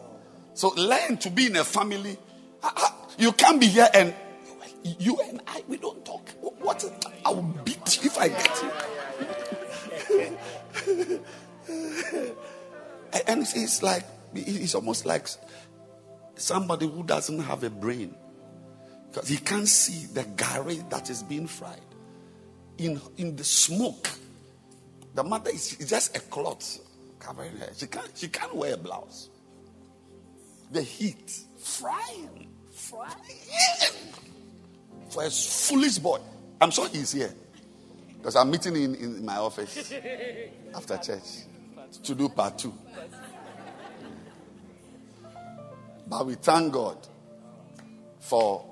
So 0.54 0.72
learn 0.76 1.18
to 1.18 1.30
be 1.30 1.46
in 1.46 1.56
a 1.56 1.64
family. 1.64 2.16
You 3.18 3.32
can't 3.32 3.60
be 3.60 3.66
here 3.66 3.88
and 3.92 4.14
you 4.98 5.18
and 5.28 5.42
I, 5.46 5.62
we 5.68 5.76
don't 5.76 6.02
talk. 6.06 6.26
What? 6.40 6.82
I 7.26 7.30
will 7.30 7.42
beat 7.42 8.02
you 8.02 8.10
if 8.10 8.18
I 8.18 8.28
get 8.28 8.62
you. 8.62 8.70
And 13.26 13.42
it's 13.42 13.82
like, 13.82 14.04
it's 14.34 14.74
almost 14.74 15.06
like 15.06 15.28
somebody 16.36 16.86
who 16.88 17.02
doesn't 17.02 17.40
have 17.40 17.64
a 17.64 17.70
brain. 17.70 18.14
Because 19.10 19.28
he 19.28 19.36
can't 19.38 19.68
see 19.68 20.06
the 20.06 20.22
gari 20.22 20.88
that 20.90 21.10
is 21.10 21.22
being 21.22 21.46
fried. 21.46 21.80
In, 22.78 23.00
in 23.16 23.36
the 23.36 23.44
smoke, 23.44 24.08
the 25.14 25.24
mother 25.24 25.50
is 25.50 25.76
just 25.76 26.16
a 26.16 26.20
cloth 26.20 26.78
covering 27.18 27.56
her. 27.56 27.68
She 27.76 27.86
can't, 27.86 28.10
she 28.14 28.28
can't 28.28 28.54
wear 28.54 28.74
a 28.74 28.76
blouse. 28.76 29.28
The 30.70 30.82
heat, 30.82 31.40
frying, 31.58 32.48
frying. 32.72 33.14
For 35.10 35.24
a 35.24 35.30
foolish 35.30 35.98
boy. 35.98 36.20
I'm 36.60 36.70
sure 36.70 36.88
he's 36.88 37.12
here. 37.12 37.34
Because 38.16 38.36
I'm 38.36 38.50
meeting 38.50 38.76
in, 38.76 38.94
in 38.94 39.24
my 39.24 39.36
office 39.36 39.92
after 40.74 40.96
church 40.98 41.46
to 42.02 42.14
do 42.14 42.28
part 42.28 42.58
two. 42.58 42.74
But 46.06 46.26
we 46.26 46.34
thank 46.34 46.72
God 46.72 46.96
for 48.18 48.64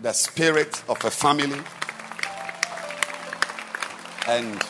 the 0.00 0.12
spirit 0.12 0.82
of 0.88 1.02
a 1.04 1.10
family 1.10 1.60
and 4.28 4.60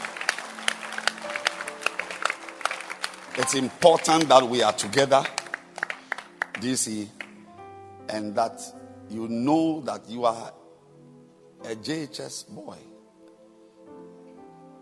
it's 3.37 3.55
important 3.55 4.29
that 4.29 4.49
we 4.49 4.63
are 4.63 4.73
together, 4.73 5.25
DC, 6.55 7.09
and 8.09 8.35
that 8.37 8.61
you 9.11 9.29
know 9.29 9.81
that 9.83 10.09
you 10.09 10.25
are 10.25 10.53
a 11.65 11.75
JHS 11.75 12.49
boy 12.49 12.79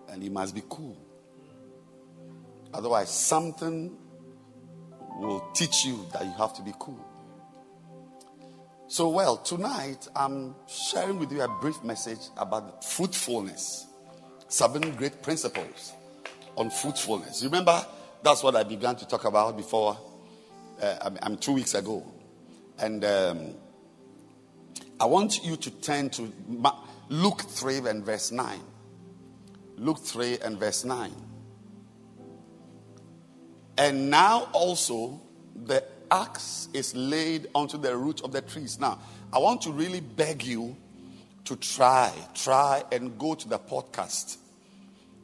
and 0.09 0.23
you 0.23 0.31
must 0.31 0.55
be 0.55 0.63
cool. 0.69 1.02
Otherwise, 2.75 3.11
something 3.11 3.97
will 5.19 5.41
teach 5.55 5.85
you 5.85 6.07
that 6.13 6.25
you 6.25 6.33
have 6.33 6.55
to 6.55 6.63
be 6.63 6.73
cool. 6.79 7.05
So, 8.89 9.09
well, 9.09 9.39
tonight 9.39 10.07
I'm 10.15 10.55
sharing 10.69 11.19
with 11.19 11.33
you 11.33 11.43
a 11.43 11.49
brief 11.61 11.83
message 11.83 12.19
about 12.37 12.85
fruitfulness. 12.85 13.87
Seven 14.49 14.95
great 14.97 15.23
principles 15.23 15.93
on 16.57 16.69
fruitfulness. 16.71 17.43
Remember, 17.43 17.85
that's 18.23 18.43
what 18.43 18.55
I 18.55 18.65
began 18.65 18.97
to 18.97 19.07
talk 19.07 19.25
about 19.25 19.57
before. 19.57 19.99
Uh, 20.81 21.11
I'm, 21.23 21.37
two 21.37 21.53
weeks 21.53 21.75
ago. 21.75 22.05
And 22.79 23.05
um, 23.05 23.55
I 25.01 25.07
want 25.07 25.45
you 25.45 25.57
to 25.57 25.71
turn 25.71 26.11
to 26.11 26.33
Luke 27.09 27.43
3 27.43 27.79
and 27.89 28.05
verse 28.05 28.31
9. 28.31 28.61
Luke 29.77 30.01
3 30.01 30.39
and 30.45 30.59
verse 30.59 30.85
9. 30.85 31.11
And 33.77 34.11
now 34.11 34.49
also 34.53 35.21
the 35.65 35.85
axe 36.11 36.69
is 36.75 36.95
laid 36.95 37.49
onto 37.55 37.79
the 37.79 37.97
root 37.97 38.21
of 38.23 38.33
the 38.33 38.43
trees. 38.43 38.79
Now, 38.79 38.99
I 39.33 39.39
want 39.39 39.63
to 39.63 39.73
really 39.73 40.01
beg 40.01 40.45
you 40.45 40.77
to 41.45 41.57
try, 41.57 42.13
try 42.35 42.85
and 42.93 43.19
go 43.19 43.35
to 43.35 43.49
the 43.49 43.59
podcast 43.59 44.37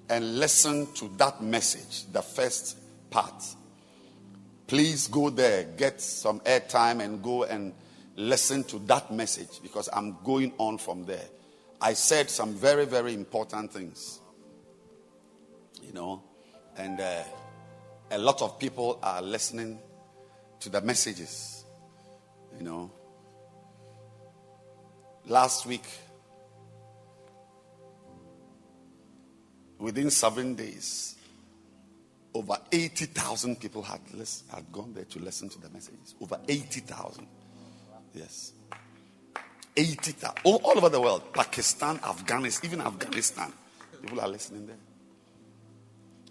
and 0.08 0.38
listen 0.38 0.92
to 0.94 1.08
that 1.18 1.42
message, 1.42 2.10
the 2.12 2.22
first 2.22 2.78
part. 3.10 3.44
Please 4.66 5.08
go 5.08 5.30
there, 5.30 5.64
get 5.64 6.00
some 6.00 6.40
airtime, 6.40 7.02
and 7.02 7.22
go 7.22 7.44
and 7.44 7.72
listen 8.16 8.64
to 8.64 8.78
that 8.80 9.12
message 9.12 9.60
because 9.62 9.88
I'm 9.92 10.16
going 10.24 10.52
on 10.58 10.78
from 10.78 11.04
there. 11.04 11.24
I 11.80 11.92
said 11.92 12.28
some 12.28 12.54
very, 12.54 12.84
very 12.84 13.14
important 13.14 13.72
things, 13.72 14.20
you 15.82 15.92
know, 15.92 16.22
and 16.76 17.00
uh, 17.00 17.22
a 18.10 18.18
lot 18.18 18.42
of 18.42 18.58
people 18.58 18.98
are 19.02 19.22
listening 19.22 19.78
to 20.60 20.68
the 20.68 20.80
messages. 20.80 21.64
You 22.58 22.64
know, 22.64 22.90
last 25.26 25.66
week, 25.66 25.86
within 29.78 30.10
seven 30.10 30.54
days, 30.54 31.16
over 32.34 32.56
80,000 32.72 33.60
people 33.60 33.82
had, 33.82 34.00
had 34.52 34.72
gone 34.72 34.92
there 34.94 35.04
to 35.04 35.18
listen 35.18 35.48
to 35.50 35.60
the 35.60 35.68
messages. 35.70 36.14
Over 36.20 36.38
80,000. 36.48 37.26
Yes. 38.14 38.52
80,000. 39.76 40.38
All, 40.44 40.60
all 40.64 40.76
over 40.78 40.88
the 40.88 41.00
world. 41.00 41.32
Pakistan, 41.32 42.00
Afghanistan, 42.04 42.70
even 42.70 42.80
Afghanistan. 42.80 43.52
People 44.00 44.20
are 44.20 44.28
listening 44.28 44.66
there. 44.66 44.76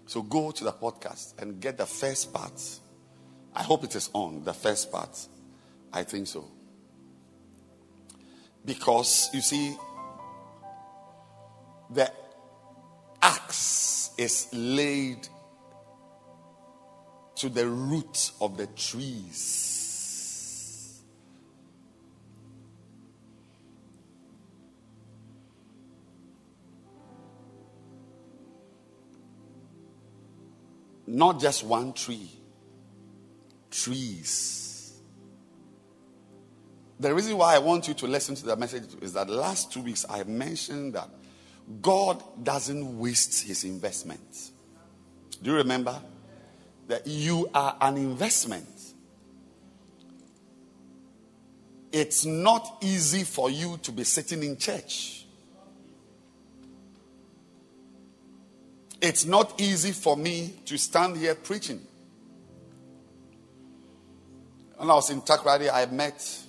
So 0.08 0.22
go 0.22 0.50
to 0.50 0.64
the 0.64 0.72
podcast 0.72 1.38
and 1.38 1.60
get 1.60 1.76
the 1.76 1.84
first 1.84 2.32
part. 2.32 2.58
I 3.54 3.62
hope 3.62 3.84
it 3.84 3.94
is 3.94 4.08
on, 4.14 4.42
the 4.42 4.54
first 4.54 4.90
part. 4.90 5.10
I 5.92 6.02
think 6.02 6.26
so. 6.26 6.46
Because, 8.64 9.28
you 9.34 9.42
see, 9.42 9.76
the 11.90 12.10
axe 13.20 14.12
is 14.16 14.48
laid 14.54 15.28
to 17.34 17.50
the 17.50 17.68
root 17.68 18.32
of 18.40 18.56
the 18.56 18.66
trees. 18.68 19.87
Not 31.10 31.40
just 31.40 31.64
one 31.64 31.94
tree, 31.94 32.30
trees. 33.70 34.92
The 37.00 37.14
reason 37.14 37.38
why 37.38 37.54
I 37.54 37.60
want 37.60 37.88
you 37.88 37.94
to 37.94 38.06
listen 38.06 38.34
to 38.34 38.44
the 38.44 38.54
message 38.56 38.84
is 39.00 39.14
that 39.14 39.30
last 39.30 39.72
two 39.72 39.80
weeks 39.80 40.04
I 40.10 40.22
mentioned 40.24 40.92
that 40.92 41.08
God 41.80 42.22
doesn't 42.44 42.98
waste 42.98 43.42
his 43.46 43.64
investment. 43.64 44.50
Do 45.42 45.52
you 45.52 45.56
remember 45.56 45.98
that 46.88 47.06
you 47.06 47.48
are 47.54 47.74
an 47.80 47.96
investment? 47.96 48.68
It's 51.90 52.26
not 52.26 52.82
easy 52.82 53.24
for 53.24 53.48
you 53.48 53.78
to 53.78 53.92
be 53.92 54.04
sitting 54.04 54.42
in 54.42 54.58
church. 54.58 55.17
It's 59.00 59.24
not 59.24 59.60
easy 59.60 59.92
for 59.92 60.16
me 60.16 60.54
to 60.66 60.76
stand 60.76 61.16
here 61.16 61.34
preaching. 61.34 61.80
When 64.76 64.90
I 64.90 64.94
was 64.94 65.10
in 65.10 65.22
Takoradi, 65.22 65.70
I 65.72 65.86
met 65.86 66.44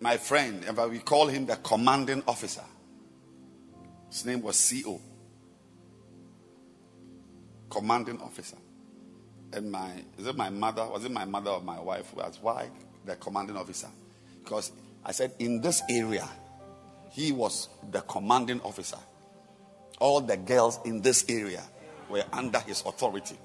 my 0.00 0.16
friend, 0.16 0.64
and 0.64 0.90
we 0.90 0.98
call 0.98 1.28
him 1.28 1.46
the 1.46 1.56
commanding 1.56 2.22
officer. 2.26 2.64
His 4.08 4.24
name 4.24 4.42
was 4.42 4.72
CO. 4.84 5.00
Commanding 7.68 8.20
officer. 8.20 8.56
And 9.52 9.70
my, 9.70 9.92
is 10.18 10.26
it 10.26 10.36
my 10.36 10.50
mother? 10.50 10.86
Was 10.86 11.04
it 11.04 11.12
my 11.12 11.24
mother 11.24 11.50
or 11.50 11.60
my 11.60 11.78
wife 11.78 12.12
asked 12.22 12.42
why 12.42 12.70
the 13.04 13.16
commanding 13.16 13.56
officer? 13.56 13.88
Because 14.42 14.72
I 15.04 15.12
said, 15.12 15.32
in 15.38 15.60
this 15.60 15.82
area, 15.88 16.28
he 17.10 17.32
was 17.32 17.68
the 17.90 18.00
commanding 18.02 18.60
officer. 18.62 18.98
All 19.98 20.20
the 20.20 20.36
girls 20.36 20.78
in 20.84 21.02
this 21.02 21.24
area 21.28 21.62
were 22.08 22.24
under 22.32 22.60
his 22.60 22.82
authority. 22.86 23.36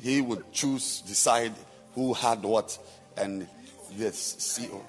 He 0.00 0.20
would 0.20 0.50
choose, 0.52 1.02
decide 1.02 1.52
who 1.94 2.14
had 2.14 2.42
what, 2.42 2.78
and 3.16 3.46
this 3.92 4.58
CO. 4.70 4.84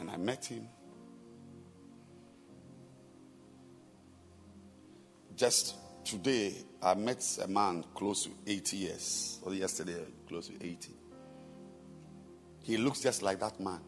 And 0.00 0.10
I 0.10 0.16
met 0.16 0.44
him. 0.44 0.68
Just 5.36 5.76
today, 6.04 6.54
I 6.82 6.94
met 6.94 7.24
a 7.42 7.46
man 7.48 7.84
close 7.94 8.24
to 8.24 8.30
80 8.46 8.76
years, 8.76 9.38
or 9.42 9.54
yesterday, 9.54 10.02
close 10.28 10.48
to 10.48 10.54
80. 10.54 10.95
He 12.66 12.76
looks 12.76 13.00
just 13.00 13.22
like 13.22 13.38
that 13.38 13.60
man. 13.60 13.78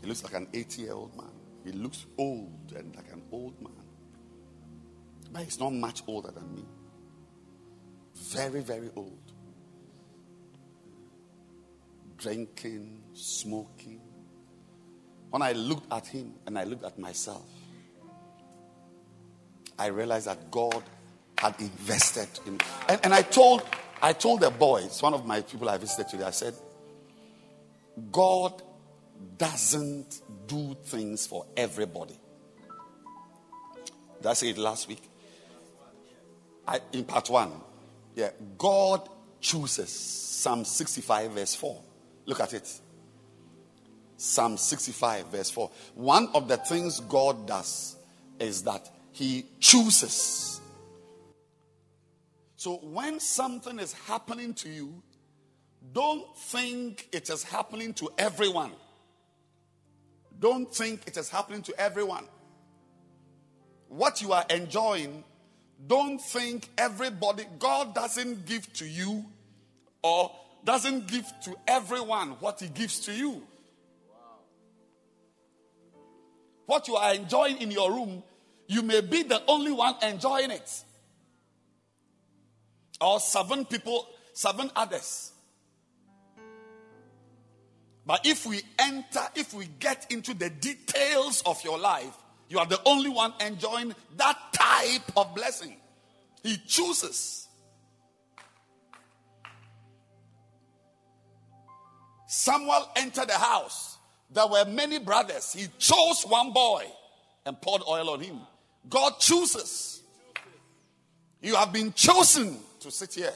He 0.00 0.08
looks 0.08 0.24
like 0.24 0.34
an 0.34 0.48
80 0.52 0.82
year 0.82 0.92
old 0.92 1.16
man. 1.16 1.30
He 1.64 1.70
looks 1.70 2.04
old 2.18 2.72
and 2.74 2.96
like 2.96 3.12
an 3.12 3.22
old 3.30 3.62
man. 3.62 3.72
But 5.30 5.44
he's 5.44 5.60
not 5.60 5.72
much 5.72 6.02
older 6.08 6.32
than 6.32 6.52
me. 6.52 6.64
Very, 8.16 8.60
very 8.60 8.90
old. 8.96 9.32
Drinking, 12.16 13.04
smoking. 13.12 14.00
When 15.30 15.40
I 15.40 15.52
looked 15.52 15.92
at 15.92 16.08
him 16.08 16.34
and 16.48 16.58
I 16.58 16.64
looked 16.64 16.82
at 16.82 16.98
myself, 16.98 17.48
I 19.78 19.86
realized 19.86 20.26
that 20.26 20.50
God 20.50 20.82
had 21.38 21.54
invested 21.60 22.28
in 22.46 22.58
and, 22.88 23.00
and 23.04 23.14
I 23.14 23.22
told 23.22 23.62
I 24.02 24.12
told 24.12 24.40
the 24.40 24.50
boys, 24.50 25.00
one 25.02 25.14
of 25.14 25.24
my 25.24 25.40
people 25.42 25.68
I 25.68 25.78
visited 25.78 26.08
today, 26.08 26.24
I 26.24 26.30
said, 26.30 26.54
God 28.10 28.62
doesn't 29.36 30.22
do 30.46 30.76
things 30.84 31.26
for 31.26 31.46
everybody. 31.56 32.18
Did 34.18 34.26
I 34.26 34.32
say 34.34 34.50
it 34.50 34.58
last 34.58 34.88
week? 34.88 35.02
I, 36.66 36.80
in 36.92 37.04
part 37.04 37.30
one. 37.30 37.52
Yeah. 38.14 38.30
God 38.58 39.08
chooses. 39.40 39.90
Psalm 39.90 40.64
65, 40.64 41.32
verse 41.32 41.54
4. 41.54 41.82
Look 42.26 42.40
at 42.40 42.52
it. 42.54 42.80
Psalm 44.16 44.56
65, 44.56 45.26
verse 45.28 45.50
4. 45.50 45.70
One 45.94 46.28
of 46.34 46.48
the 46.48 46.58
things 46.58 47.00
God 47.00 47.46
does 47.46 47.96
is 48.38 48.62
that 48.64 48.88
He 49.12 49.46
chooses. 49.58 50.60
So 52.56 52.76
when 52.76 53.20
something 53.20 53.78
is 53.78 53.94
happening 53.94 54.52
to 54.54 54.68
you, 54.68 55.02
don't 55.92 56.36
think 56.36 57.08
it 57.12 57.30
is 57.30 57.42
happening 57.42 57.94
to 57.94 58.10
everyone. 58.18 58.72
Don't 60.38 60.72
think 60.72 61.06
it 61.06 61.16
is 61.16 61.28
happening 61.28 61.62
to 61.62 61.80
everyone. 61.80 62.24
What 63.88 64.22
you 64.22 64.32
are 64.32 64.44
enjoying, 64.48 65.24
don't 65.86 66.20
think 66.20 66.68
everybody, 66.78 67.44
God 67.58 67.94
doesn't 67.94 68.46
give 68.46 68.72
to 68.74 68.86
you 68.86 69.24
or 70.02 70.30
doesn't 70.64 71.08
give 71.08 71.26
to 71.44 71.56
everyone 71.66 72.30
what 72.40 72.60
He 72.60 72.68
gives 72.68 73.00
to 73.00 73.12
you. 73.12 73.42
What 76.66 76.86
you 76.86 76.96
are 76.96 77.14
enjoying 77.14 77.58
in 77.58 77.70
your 77.70 77.90
room, 77.92 78.22
you 78.68 78.82
may 78.82 79.00
be 79.00 79.24
the 79.24 79.42
only 79.48 79.72
one 79.72 79.96
enjoying 80.02 80.52
it. 80.52 80.84
Or 83.00 83.18
seven 83.18 83.64
people, 83.64 84.06
seven 84.34 84.70
others. 84.76 85.29
But 88.06 88.26
if 88.26 88.46
we 88.46 88.62
enter, 88.78 89.20
if 89.34 89.52
we 89.54 89.68
get 89.78 90.06
into 90.10 90.34
the 90.34 90.50
details 90.50 91.42
of 91.46 91.62
your 91.62 91.78
life, 91.78 92.16
you 92.48 92.58
are 92.58 92.66
the 92.66 92.80
only 92.84 93.08
one 93.08 93.32
enjoying 93.40 93.94
that 94.16 94.38
type 94.52 95.16
of 95.16 95.34
blessing. 95.34 95.76
He 96.42 96.56
chooses. 96.66 97.48
Samuel 102.26 102.88
entered 102.96 103.28
the 103.28 103.38
house. 103.38 103.98
There 104.30 104.46
were 104.46 104.64
many 104.64 104.98
brothers. 104.98 105.52
He 105.52 105.66
chose 105.78 106.22
one 106.22 106.52
boy 106.52 106.86
and 107.44 107.60
poured 107.60 107.82
oil 107.88 108.10
on 108.10 108.20
him. 108.20 108.40
God 108.88 109.18
chooses. 109.18 110.02
You 111.42 111.56
have 111.56 111.72
been 111.72 111.92
chosen 111.92 112.58
to 112.80 112.90
sit 112.90 113.14
here. 113.14 113.32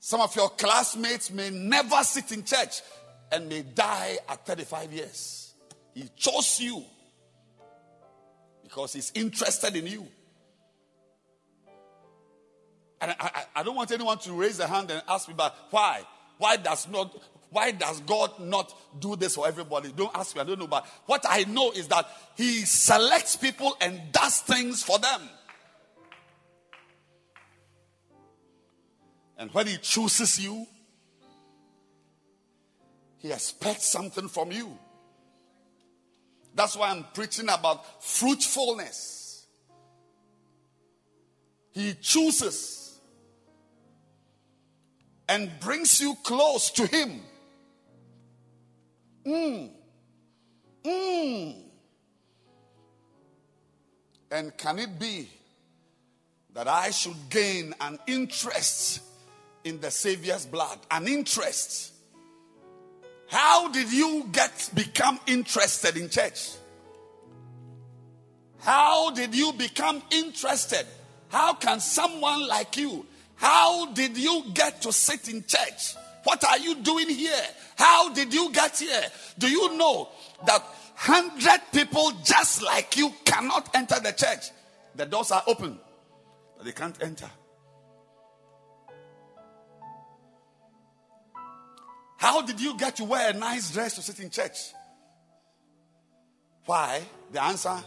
Some 0.00 0.20
of 0.20 0.34
your 0.36 0.50
classmates 0.50 1.30
may 1.30 1.50
never 1.50 2.02
sit 2.02 2.32
in 2.32 2.44
church 2.44 2.82
and 3.32 3.48
may 3.48 3.62
die 3.62 4.18
at 4.28 4.46
35 4.46 4.92
years. 4.92 5.54
He 5.94 6.08
chose 6.16 6.60
you 6.60 6.84
because 8.62 8.92
he's 8.92 9.10
interested 9.14 9.74
in 9.74 9.86
you. 9.86 10.06
And 13.00 13.12
I, 13.12 13.14
I, 13.20 13.44
I, 13.56 13.62
don't 13.62 13.76
want 13.76 13.90
anyone 13.92 14.18
to 14.18 14.32
raise 14.32 14.58
their 14.58 14.66
hand 14.66 14.90
and 14.90 15.02
ask 15.08 15.28
me, 15.28 15.34
but 15.36 15.54
why? 15.70 16.02
Why 16.38 16.56
does 16.56 16.88
not 16.88 17.16
why 17.50 17.70
does 17.70 18.00
God 18.00 18.38
not 18.40 18.74
do 19.00 19.16
this 19.16 19.34
for 19.34 19.48
everybody? 19.48 19.90
Don't 19.92 20.14
ask 20.14 20.34
me, 20.34 20.42
I 20.42 20.44
don't 20.44 20.58
know. 20.58 20.66
But 20.66 20.86
what 21.06 21.24
I 21.26 21.44
know 21.44 21.70
is 21.70 21.88
that 21.88 22.06
He 22.36 22.60
selects 22.60 23.36
people 23.36 23.76
and 23.80 24.12
does 24.12 24.40
things 24.40 24.82
for 24.82 24.98
them. 24.98 25.22
And 29.38 29.52
when 29.54 29.68
He 29.68 29.76
chooses 29.76 30.38
you, 30.40 30.66
He 33.18 33.32
expects 33.32 33.86
something 33.86 34.28
from 34.28 34.50
you. 34.50 34.76
That's 36.54 36.76
why 36.76 36.90
I'm 36.90 37.04
preaching 37.14 37.48
about 37.48 38.02
fruitfulness. 38.02 39.46
He 41.70 41.94
chooses 41.94 42.98
and 45.28 45.50
brings 45.60 46.00
you 46.00 46.16
close 46.24 46.70
to 46.72 46.86
Him. 46.86 47.20
Mm. 49.24 49.70
Mm. 50.84 51.62
And 54.30 54.56
can 54.56 54.78
it 54.78 54.98
be 54.98 55.28
that 56.54 56.66
I 56.66 56.90
should 56.90 57.16
gain 57.30 57.74
an 57.80 57.98
interest 58.06 59.02
in 59.68 59.80
the 59.80 59.90
Savior's 59.90 60.46
blood, 60.46 60.78
an 60.90 61.06
interest. 61.06 61.92
How 63.28 63.68
did 63.68 63.92
you 63.92 64.28
get 64.32 64.70
become 64.74 65.20
interested 65.26 65.96
in 65.96 66.08
church? 66.08 66.52
How 68.60 69.10
did 69.10 69.34
you 69.34 69.52
become 69.52 70.02
interested? 70.10 70.86
How 71.28 71.54
can 71.54 71.80
someone 71.80 72.48
like 72.48 72.76
you, 72.76 73.06
how 73.36 73.92
did 73.92 74.16
you 74.16 74.44
get 74.54 74.82
to 74.82 74.92
sit 74.92 75.28
in 75.28 75.44
church? 75.46 75.94
What 76.24 76.42
are 76.44 76.58
you 76.58 76.76
doing 76.76 77.08
here? 77.08 77.46
How 77.76 78.12
did 78.12 78.34
you 78.34 78.50
get 78.50 78.78
here? 78.78 79.04
Do 79.38 79.48
you 79.48 79.76
know 79.76 80.08
that 80.46 80.60
100 80.60 81.60
people 81.72 82.10
just 82.24 82.62
like 82.62 82.96
you 82.96 83.12
cannot 83.24 83.68
enter 83.74 84.00
the 84.00 84.12
church? 84.12 84.50
The 84.96 85.06
doors 85.06 85.30
are 85.30 85.42
open, 85.46 85.78
but 86.56 86.66
they 86.66 86.72
can't 86.72 87.00
enter. 87.02 87.30
How 92.18 92.42
did 92.42 92.60
you 92.60 92.76
get 92.76 92.96
to 92.96 93.04
wear 93.04 93.30
a 93.30 93.32
nice 93.32 93.72
dress 93.72 93.94
to 93.94 94.02
sit 94.02 94.18
in 94.18 94.28
church? 94.28 94.74
Why? 96.66 97.00
The 97.32 97.42
answer 97.42 97.78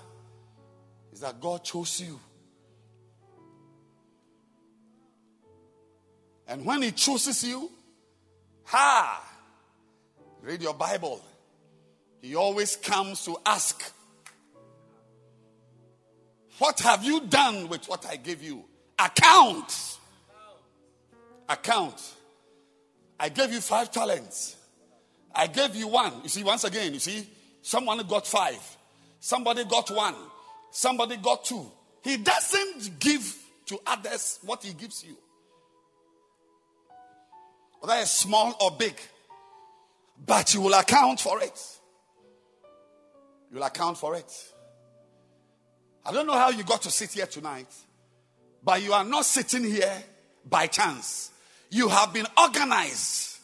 is 1.12 1.20
that 1.20 1.40
God 1.40 1.66
chose 1.66 2.00
you. 2.00 2.18
And 6.48 6.66
when 6.66 6.82
He 6.82 6.92
chooses 6.92 7.44
you, 7.44 7.70
Ha! 8.64 9.22
Read 10.42 10.62
your 10.62 10.74
Bible. 10.74 11.22
He 12.22 12.36
always 12.36 12.78
comes 12.78 13.26
to 13.26 13.38
ask, 13.46 13.84
What 16.58 16.80
have 16.80 17.04
you 17.04 17.20
done 17.20 17.68
with 17.68 17.90
what 17.90 18.06
I 18.06 18.16
gave 18.16 18.42
you? 18.42 18.64
Account. 18.98 19.98
Account. 21.50 22.02
I 23.22 23.30
gave 23.30 23.54
you 23.54 23.62
five 23.62 23.92
talents. 23.92 24.56
I 25.34 25.46
gave 25.46 25.76
you 25.76 25.88
one. 25.88 26.12
You 26.24 26.30
see, 26.30 26.44
once 26.44 26.64
again, 26.64 26.92
you 26.92 27.00
see, 27.00 27.30
someone 27.62 28.00
got 28.08 28.26
five, 28.26 28.60
somebody 29.20 29.64
got 29.64 29.92
one, 29.92 30.16
somebody 30.72 31.18
got 31.18 31.46
two. 31.46 31.72
He 32.04 32.18
doesn't 32.18 33.00
give 33.00 33.38
to 33.68 33.80
others 33.86 34.40
what 34.42 34.64
he 34.64 34.74
gives 34.74 35.06
you, 35.06 35.16
whether 37.80 38.02
it's 38.02 38.10
small 38.10 38.56
or 38.60 38.72
big, 38.72 38.96
but 40.26 40.56
you 40.56 40.62
will 40.62 40.74
account 40.74 41.20
for 41.20 41.44
it. 41.44 41.62
You'll 43.54 43.62
account 43.62 44.00
for 44.00 44.16
it. 44.16 44.34
I 46.04 46.12
don't 46.12 46.26
know 46.26 46.34
how 46.34 46.50
you 46.50 46.64
got 46.64 46.82
to 46.82 46.90
sit 46.90 47.12
here 47.12 47.28
tonight, 47.28 47.72
but 48.64 48.82
you 48.82 48.94
are 48.94 49.06
not 49.06 49.26
sitting 49.26 49.64
here 49.64 50.04
by 50.50 50.66
chance. 50.66 51.32
You 51.72 51.88
have 51.88 52.14
been 52.14 52.28
organized. 52.38 53.38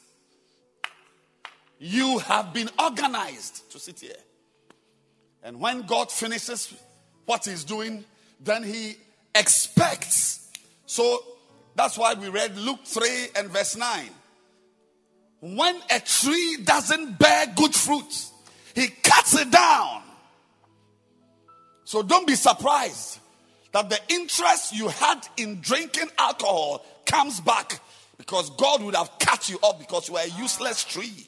You 1.80 2.20
have 2.20 2.54
been 2.54 2.70
organized 2.78 3.72
to 3.72 3.80
sit 3.80 4.02
here. 4.02 4.12
And 5.44 5.62
when 5.62 5.84
God 5.84 6.12
finishes 6.12 6.74
what 7.26 7.46
He's 7.46 7.64
doing, 7.64 8.04
then 8.42 8.64
He 8.64 8.98
expects. 9.34 10.52
So 10.86 11.24
that's 11.76 11.98
why 11.98 12.16
we 12.16 12.28
read 12.28 12.58
Luke 12.58 12.84
3 12.84 13.28
and 13.38 13.50
verse 13.50 13.78
9. 13.78 14.10
When 15.40 15.76
a 15.90 16.00
tree 16.02 16.58
doesn't 16.66 17.18
bear 17.18 17.46
good 17.56 17.74
fruit, 17.74 18.26
He 18.76 18.88
cuts 18.88 19.40
it 19.40 19.50
down. 19.52 20.02
So 21.86 22.04
don't 22.04 22.28
be 22.28 22.36
surprised 22.36 23.20
that 23.72 23.90
the 23.90 24.00
interest 24.10 24.76
you 24.76 24.90
had 24.90 25.26
in 25.38 25.62
drinking 25.62 26.10
alcohol 26.18 26.86
comes 27.06 27.40
back 27.40 27.80
because 28.18 28.50
God 28.52 28.84
would 28.84 28.96
have 28.96 29.12
cut 29.20 29.50
you 29.50 29.58
off 29.62 29.80
because 29.80 30.08
you 30.08 30.16
were 30.16 30.22
a 30.22 30.40
useless 30.40 30.84
tree. 30.84 31.28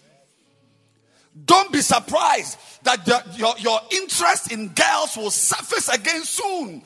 Don't 1.45 1.71
be 1.71 1.81
surprised 1.81 2.57
that 2.83 3.05
the, 3.05 3.23
your, 3.37 3.53
your 3.59 3.79
interest 3.91 4.51
in 4.51 4.69
girls 4.69 5.15
will 5.15 5.31
surface 5.31 5.87
again 5.87 6.23
soon. 6.23 6.81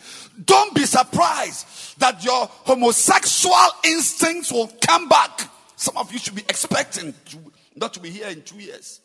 Don't 0.45 0.75
be 0.75 0.85
surprised 0.85 1.97
that 1.99 2.23
your 2.23 2.47
homosexual 2.47 3.55
instincts 3.85 4.51
will 4.51 4.71
come 4.85 5.07
back. 5.07 5.49
Some 5.75 5.97
of 5.97 6.11
you 6.11 6.19
should 6.19 6.35
be 6.35 6.43
expecting 6.49 7.13
to, 7.25 7.37
not 7.75 7.93
to 7.93 7.99
be 7.99 8.09
here 8.09 8.27
in 8.27 8.41
two 8.41 8.59
years. 8.59 8.99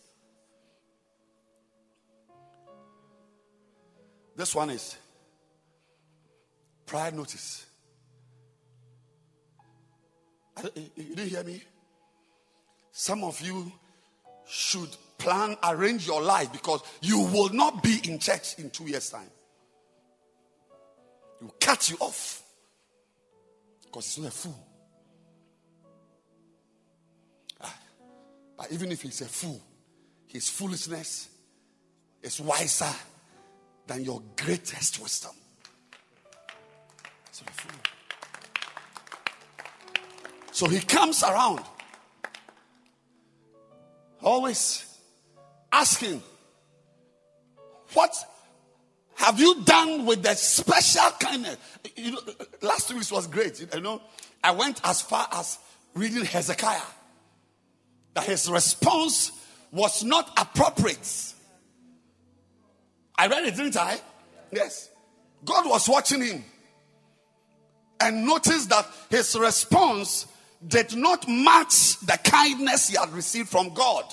This 4.36 4.54
one 4.54 4.70
is 4.70 4.96
prior 6.86 7.10
notice. 7.10 7.67
You 10.64 11.14
didn't 11.14 11.28
hear 11.28 11.44
me? 11.44 11.62
Some 12.92 13.24
of 13.24 13.40
you 13.40 13.70
should 14.48 14.88
plan, 15.18 15.56
arrange 15.62 16.06
your 16.06 16.22
life 16.22 16.52
because 16.52 16.80
you 17.00 17.20
will 17.20 17.50
not 17.50 17.82
be 17.82 18.00
in 18.04 18.18
church 18.18 18.58
in 18.58 18.70
two 18.70 18.84
years' 18.84 19.10
time. 19.10 19.30
You 21.40 21.52
cut 21.60 21.90
you 21.90 21.96
off 22.00 22.42
because 23.84 24.14
he's 24.14 24.24
not 24.24 24.32
a 24.32 24.36
fool. 24.36 24.66
Ah, 27.60 27.78
but 28.56 28.72
even 28.72 28.90
if 28.90 29.02
he's 29.02 29.20
a 29.20 29.26
fool, 29.26 29.60
his 30.26 30.48
foolishness 30.48 31.28
is 32.22 32.40
wiser 32.40 32.92
than 33.86 34.04
your 34.04 34.22
greatest 34.36 35.00
wisdom. 35.00 35.32
So, 37.30 37.44
so 40.58 40.66
he 40.66 40.80
comes 40.80 41.22
around, 41.22 41.60
always 44.20 44.84
asking, 45.70 46.20
What 47.92 48.12
have 49.14 49.38
you 49.38 49.62
done 49.62 50.04
with 50.04 50.24
the 50.24 50.34
special 50.34 51.12
kindness? 51.12 51.58
You 51.94 52.10
know, 52.10 52.18
last 52.60 52.92
week 52.92 53.08
was 53.12 53.28
great. 53.28 53.64
You 53.72 53.80
know, 53.80 54.02
I 54.42 54.50
went 54.50 54.80
as 54.82 55.00
far 55.00 55.28
as 55.30 55.58
reading 55.94 56.24
Hezekiah, 56.24 56.80
that 58.14 58.24
his 58.24 58.50
response 58.50 59.30
was 59.70 60.02
not 60.02 60.28
appropriate. 60.36 61.34
I 63.16 63.28
read 63.28 63.44
it, 63.44 63.54
didn't 63.54 63.76
I? 63.76 64.00
Yes. 64.50 64.90
God 65.44 65.68
was 65.68 65.88
watching 65.88 66.20
him 66.20 66.44
and 68.00 68.26
noticed 68.26 68.70
that 68.70 68.88
his 69.08 69.38
response 69.38 70.26
did 70.66 70.96
not 70.96 71.28
match 71.28 72.00
the 72.00 72.18
kindness 72.24 72.88
he 72.88 72.96
had 72.96 73.10
received 73.10 73.48
from 73.48 73.74
God. 73.74 74.04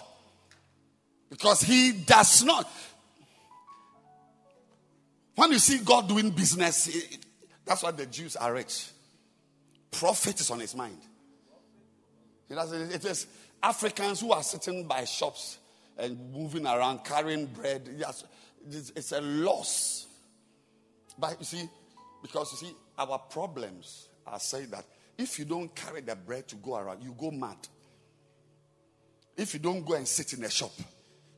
Because 1.30 1.62
he 1.62 1.92
does 1.92 2.44
not. 2.44 2.70
When 5.36 5.52
you 5.52 5.60
see 5.60 5.80
God 5.80 6.08
doing 6.08 6.30
business, 6.30 6.90
that's 7.66 7.84
why 7.84 7.92
the 7.92 8.06
Jews 8.06 8.36
are 8.36 8.54
rich. 8.54 8.90
Profit 9.92 10.40
is 10.40 10.52
on 10.52 10.60
his 10.60 10.76
mind. 10.76 11.00
It 12.50 13.06
is 13.06 13.28
Africans 13.62 14.22
who 14.22 14.32
are 14.32 14.44
sitting 14.44 14.88
by 14.88 15.04
shops 15.06 15.58
and 15.98 16.32
moving 16.32 16.66
around 16.66 17.04
carrying 17.04 17.48
bread. 17.48 17.90
Yes, 17.98 18.24
it's 18.70 19.12
a 19.12 19.22
loss. 19.22 20.08
But 21.18 21.38
you 21.40 21.46
see, 21.46 21.70
because 22.22 22.52
you 22.52 22.68
see, 22.68 22.76
our 22.98 23.18
problems 23.18 24.10
are 24.28 24.40
saying 24.40 24.70
that 24.70 24.86
if 25.18 25.40
you 25.40 25.46
don't 25.46 25.74
carry 25.76 26.02
the 26.02 26.16
bread 26.16 26.48
to 26.50 26.56
go 26.56 26.78
around, 26.78 27.04
you 27.04 27.16
go 27.18 27.32
mad. 27.32 27.58
If 29.38 29.54
you 29.54 29.60
don't 29.60 29.86
go 29.86 29.96
and 29.96 30.08
sit 30.08 30.34
in 30.34 30.44
a 30.44 30.50
shop, 30.50 30.72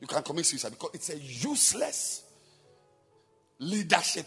you 0.00 0.06
can 0.06 0.22
commit 0.22 0.46
suicide 0.46 0.70
because 0.70 0.90
it's 0.94 1.10
a 1.10 1.18
useless 1.18 2.24
leadership 3.58 4.26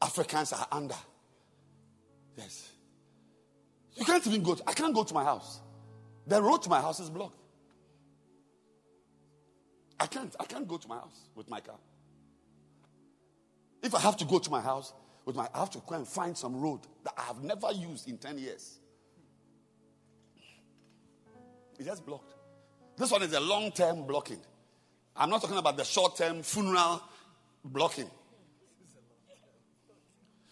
Africans 0.00 0.52
are 0.52 0.66
under. 0.70 0.96
Yes. 2.36 2.70
You 3.94 4.04
can't 4.04 4.26
even 4.26 4.42
go 4.42 4.54
to, 4.54 4.62
I 4.66 4.72
can't 4.72 4.94
go 4.94 5.04
to 5.04 5.14
my 5.14 5.24
house. 5.24 5.60
The 6.26 6.40
road 6.40 6.62
to 6.62 6.68
my 6.68 6.80
house 6.80 7.00
is 7.00 7.10
blocked. 7.10 7.36
I 10.02 10.06
can't. 10.06 10.34
I 10.40 10.44
can't 10.44 10.66
go 10.66 10.78
to 10.78 10.88
my 10.88 10.96
house 10.96 11.28
with 11.36 11.48
my 11.48 11.60
car. 11.60 11.78
If 13.84 13.94
I 13.94 14.00
have 14.00 14.16
to 14.16 14.24
go 14.24 14.40
to 14.40 14.50
my 14.50 14.60
house 14.60 14.92
with 15.24 15.36
my, 15.36 15.48
I 15.54 15.60
have 15.60 15.70
to 15.70 15.82
go 15.86 15.94
and 15.94 16.06
find 16.06 16.36
some 16.36 16.60
road 16.60 16.80
that 17.04 17.14
I 17.16 17.22
have 17.22 17.42
never 17.42 17.70
used 17.72 18.08
in 18.08 18.18
10 18.18 18.38
years. 18.38 18.78
It's 21.78 21.86
just 21.86 22.04
blocked. 22.04 22.34
This 22.96 23.10
one 23.10 23.22
is 23.22 23.32
a 23.32 23.40
long 23.40 23.72
term 23.72 24.06
blocking. 24.06 24.40
I'm 25.16 25.30
not 25.30 25.40
talking 25.40 25.56
about 25.56 25.76
the 25.76 25.84
short 25.84 26.16
term 26.16 26.42
funeral 26.42 27.02
blocking. 27.64 28.10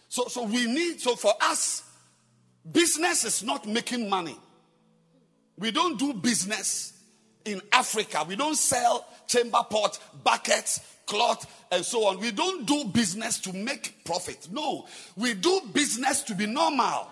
So, 0.07 0.25
so 0.27 0.43
we 0.43 0.65
need, 0.65 0.99
so 0.99 1.15
for 1.15 1.33
us, 1.41 1.83
business 2.69 3.23
is 3.23 3.43
not 3.43 3.65
making 3.65 4.09
money. 4.09 4.37
We 5.57 5.71
don't 5.71 5.97
do 5.97 6.13
business 6.13 6.93
in 7.45 7.61
Africa. 7.71 8.25
We 8.27 8.35
don't 8.35 8.55
sell 8.55 9.07
chamber 9.27 9.61
pot, 9.69 9.99
buckets, 10.23 10.81
cloth, 11.11 11.65
and 11.69 11.83
so 11.83 12.07
on. 12.07 12.19
We 12.21 12.31
don't 12.31 12.65
do 12.65 12.85
business 12.85 13.37
to 13.39 13.53
make 13.53 14.05
profit. 14.05 14.47
No, 14.49 14.87
we 15.17 15.33
do 15.33 15.61
business 15.73 16.23
to 16.23 16.35
be 16.35 16.45
normal. 16.45 17.09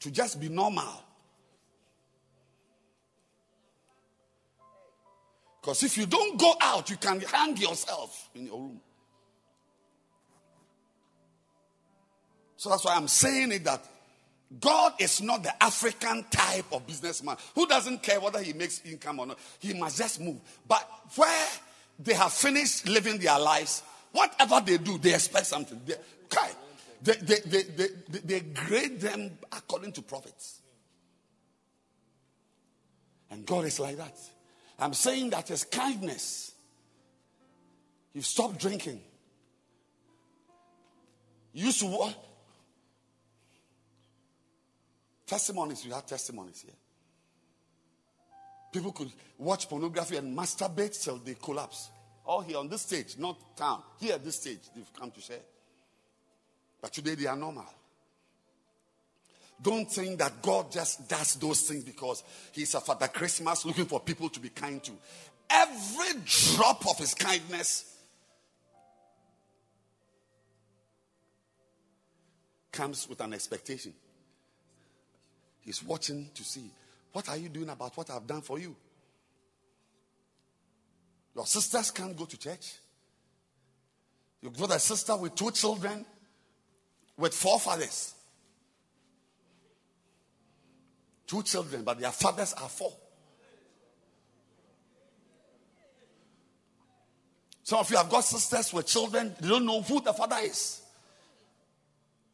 To 0.00 0.10
just 0.10 0.40
be 0.40 0.48
normal. 0.48 1.02
Because 5.60 5.84
if 5.84 5.96
you 5.96 6.06
don't 6.06 6.38
go 6.38 6.54
out, 6.60 6.90
you 6.90 6.96
can 6.96 7.20
hang 7.20 7.56
yourself 7.56 8.28
in 8.34 8.46
your 8.46 8.58
room. 8.58 8.80
So 12.56 12.68
that's 12.68 12.84
why 12.84 12.96
I'm 12.96 13.08
saying 13.08 13.52
it 13.52 13.64
that 13.64 13.82
God 14.60 14.94
is 14.98 15.22
not 15.22 15.42
the 15.42 15.62
African 15.62 16.24
type 16.30 16.66
of 16.72 16.86
businessman 16.86 17.36
who 17.54 17.66
doesn't 17.66 18.02
care 18.02 18.20
whether 18.20 18.42
he 18.42 18.52
makes 18.52 18.82
income 18.84 19.20
or 19.20 19.26
not. 19.26 19.38
He 19.58 19.72
must 19.72 19.98
just 19.98 20.20
move. 20.20 20.38
But 20.66 20.88
where 21.16 21.46
they 21.98 22.14
have 22.14 22.32
finished 22.32 22.88
living 22.88 23.18
their 23.18 23.38
lives, 23.38 23.82
whatever 24.12 24.60
they 24.60 24.78
do, 24.78 24.98
they 24.98 25.14
expect 25.14 25.46
something. 25.46 25.80
They, 25.86 25.94
they, 27.02 27.12
they, 27.12 27.62
they, 27.62 27.86
they, 28.08 28.18
they 28.24 28.40
grade 28.40 29.00
them 29.00 29.38
according 29.52 29.92
to 29.92 30.02
profits. 30.02 30.60
And 33.30 33.44
God 33.44 33.64
is 33.66 33.78
like 33.78 33.96
that. 33.96 34.16
I'm 34.78 34.94
saying 34.94 35.30
that 35.30 35.50
is 35.50 35.64
kindness. 35.64 36.52
You 38.12 38.22
stop 38.22 38.58
drinking. 38.58 39.00
You 41.52 41.66
used 41.66 41.80
to 41.80 41.86
what? 41.86 42.16
Testimonies, 45.26 45.84
you 45.84 45.92
have 45.92 46.06
testimonies 46.06 46.62
here. 46.62 46.74
People 48.74 48.90
could 48.90 49.12
watch 49.38 49.68
pornography 49.68 50.16
and 50.16 50.36
masturbate 50.36 51.00
till 51.00 51.18
they 51.18 51.34
collapse. 51.34 51.90
All 52.26 52.40
here 52.40 52.58
on 52.58 52.68
this 52.68 52.82
stage, 52.82 53.16
not 53.16 53.56
town. 53.56 53.80
Here 54.00 54.14
at 54.14 54.24
this 54.24 54.40
stage, 54.40 54.58
they've 54.74 54.92
come 54.98 55.12
to 55.12 55.20
share. 55.20 55.38
But 56.82 56.92
today 56.92 57.14
they 57.14 57.26
are 57.26 57.36
normal. 57.36 57.66
Don't 59.62 59.88
think 59.88 60.18
that 60.18 60.42
God 60.42 60.72
just 60.72 61.08
does 61.08 61.34
those 61.36 61.60
things 61.62 61.84
because 61.84 62.24
He's 62.50 62.74
a 62.74 62.80
Father 62.80 63.06
Christmas 63.06 63.64
looking 63.64 63.84
for 63.84 64.00
people 64.00 64.28
to 64.28 64.40
be 64.40 64.48
kind 64.48 64.82
to. 64.82 64.92
Every 65.48 66.20
drop 66.24 66.84
of 66.88 66.98
His 66.98 67.14
kindness 67.14 67.96
comes 72.72 73.08
with 73.08 73.20
an 73.20 73.34
expectation. 73.34 73.94
He's 75.60 75.80
watching 75.80 76.30
to 76.34 76.42
see 76.42 76.72
what 77.14 77.28
are 77.28 77.36
you 77.36 77.48
doing 77.48 77.68
about 77.68 77.96
what 77.96 78.10
I've 78.10 78.26
done 78.26 78.42
for 78.42 78.58
you? 78.58 78.74
Your 81.36 81.46
sisters 81.46 81.92
can't 81.92 82.16
go 82.16 82.24
to 82.24 82.36
church. 82.36 82.74
Your 84.42 84.50
brother 84.50 84.80
sister 84.80 85.16
with 85.16 85.36
two 85.36 85.52
children, 85.52 86.04
with 87.16 87.32
four 87.32 87.60
fathers. 87.60 88.14
Two 91.28 91.44
children, 91.44 91.84
but 91.84 92.00
their 92.00 92.10
fathers 92.10 92.52
are 92.54 92.68
four. 92.68 92.92
Some 97.62 97.78
of 97.78 97.88
you 97.92 97.96
have 97.96 98.10
got 98.10 98.24
sisters 98.24 98.72
with 98.72 98.86
children, 98.88 99.36
they 99.40 99.48
don't 99.48 99.64
know 99.64 99.82
who 99.82 100.00
the 100.00 100.12
father 100.12 100.38
is. 100.42 100.82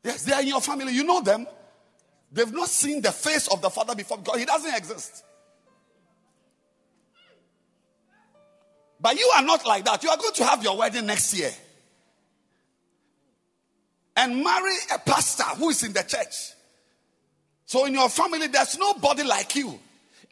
Yes, 0.03 0.25
they 0.25 0.33
are 0.33 0.41
in 0.41 0.49
your 0.49 0.63
family, 0.63 0.95
you 0.95 1.05
know 1.05 1.21
them. 1.21 1.47
They've 2.33 2.53
not 2.53 2.69
seen 2.69 3.03
the 3.03 3.13
face 3.13 3.49
of 3.49 3.61
the 3.61 3.71
father 3.71 3.95
before 3.95 4.19
because 4.19 4.39
he 4.39 4.45
doesn't 4.45 4.75
exist. 4.75 5.25
But 9.01 9.19
you 9.19 9.31
are 9.35 9.43
not 9.43 9.67
like 9.67 9.85
that. 9.87 10.03
You 10.05 10.11
are 10.11 10.17
going 10.17 10.35
to 10.35 10.45
have 10.45 10.63
your 10.63 10.77
wedding 10.77 11.07
next 11.07 11.35
year 11.35 11.51
and 14.17 14.45
marry 14.45 14.77
a 14.95 14.99
pastor 14.99 15.45
who 15.45 15.71
is 15.71 15.83
in 15.83 15.93
the 15.93 16.03
church. 16.03 16.53
So 17.65 17.87
in 17.87 17.95
your 17.95 18.09
family, 18.09 18.49
there's 18.49 18.79
nobody 18.79 19.23
like 19.23 19.57
you. 19.57 19.79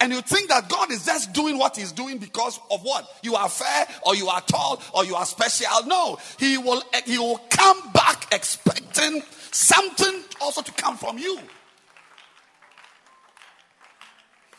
And 0.01 0.13
you 0.13 0.21
think 0.21 0.49
that 0.51 0.69
God 0.69 0.93
is 0.93 1.07
just 1.07 1.33
doing 1.33 1.59
what 1.59 1.77
He's 1.77 1.93
doing 1.93 2.19
because 2.19 2.61
of 2.71 2.83
what? 2.83 3.09
You 3.23 3.35
are 3.35 3.49
fair 3.49 3.87
or 4.07 4.15
you 4.15 4.29
are 4.29 4.41
tall 4.43 4.81
or 4.95 5.05
you 5.05 5.17
are 5.17 5.25
special. 5.25 5.87
No, 5.87 6.19
He 6.39 6.59
will, 6.59 6.83
he 7.05 7.19
will 7.19 7.41
come 7.51 7.91
back 7.93 8.33
expecting 8.33 9.23
something 9.51 10.23
also 10.41 10.63
to 10.63 10.73
come 10.73 10.97
from 10.97 11.19
you. 11.19 11.39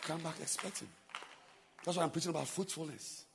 Come 0.10 0.22
back 0.22 0.40
expecting. 0.42 0.88
That's 1.86 1.96
why 1.96 2.04
I'm 2.04 2.10
preaching 2.10 2.32
about 2.32 2.48
fruitfulness. 2.48 3.26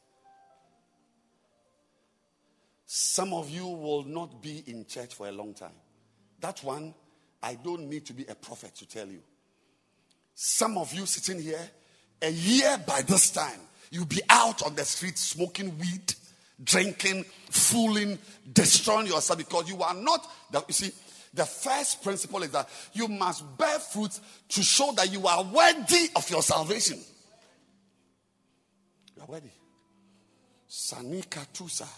Some 2.85 3.33
of 3.33 3.49
you 3.49 3.65
will 3.65 4.03
not 4.03 4.43
be 4.43 4.65
in 4.67 4.85
church 4.85 5.15
for 5.15 5.29
a 5.29 5.31
long 5.31 5.55
time. 5.55 5.79
That 6.41 6.65
one, 6.65 6.93
I 7.41 7.55
don't 7.55 7.89
need 7.89 8.05
to 8.07 8.13
be 8.13 8.25
a 8.29 8.35
prophet 8.35 8.75
to 8.75 8.89
tell 8.89 9.07
you. 9.07 9.21
Some 10.35 10.77
of 10.77 10.93
you 10.93 11.07
sitting 11.07 11.41
here, 11.41 11.61
a 12.21 12.33
year 12.33 12.77
by 12.85 13.03
this 13.03 13.31
time, 13.31 13.61
you'll 13.93 14.07
be 14.07 14.23
out 14.29 14.65
on 14.65 14.75
the 14.75 14.85
street 14.85 15.17
smoking 15.17 15.79
weed, 15.79 16.13
drinking, 16.65 17.25
fooling, 17.51 18.19
destroying 18.53 19.07
yourself 19.07 19.39
because 19.39 19.71
you 19.71 19.81
are 19.81 19.95
not, 19.95 20.29
you 20.53 20.75
see, 20.75 20.91
the 21.35 21.45
first 21.45 22.03
principle 22.03 22.43
is 22.45 22.51
that 22.51 22.69
you 22.93 23.09
must 23.09 23.59
bear 23.59 23.79
fruit 23.79 24.19
to 24.51 24.63
show 24.63 24.93
that 24.93 25.13
you 25.13 25.27
are 25.27 25.43
worthy 25.43 26.09
of 26.15 26.29
your 26.31 26.43
salvation. 26.43 26.99
You 29.17 29.23
are 29.23 29.27
worthy. 29.27 29.49
Sanika 30.69 31.47
Tusa. 31.53 31.89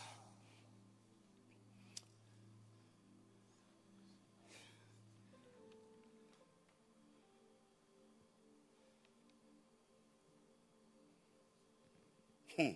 Hmm. 12.57 12.71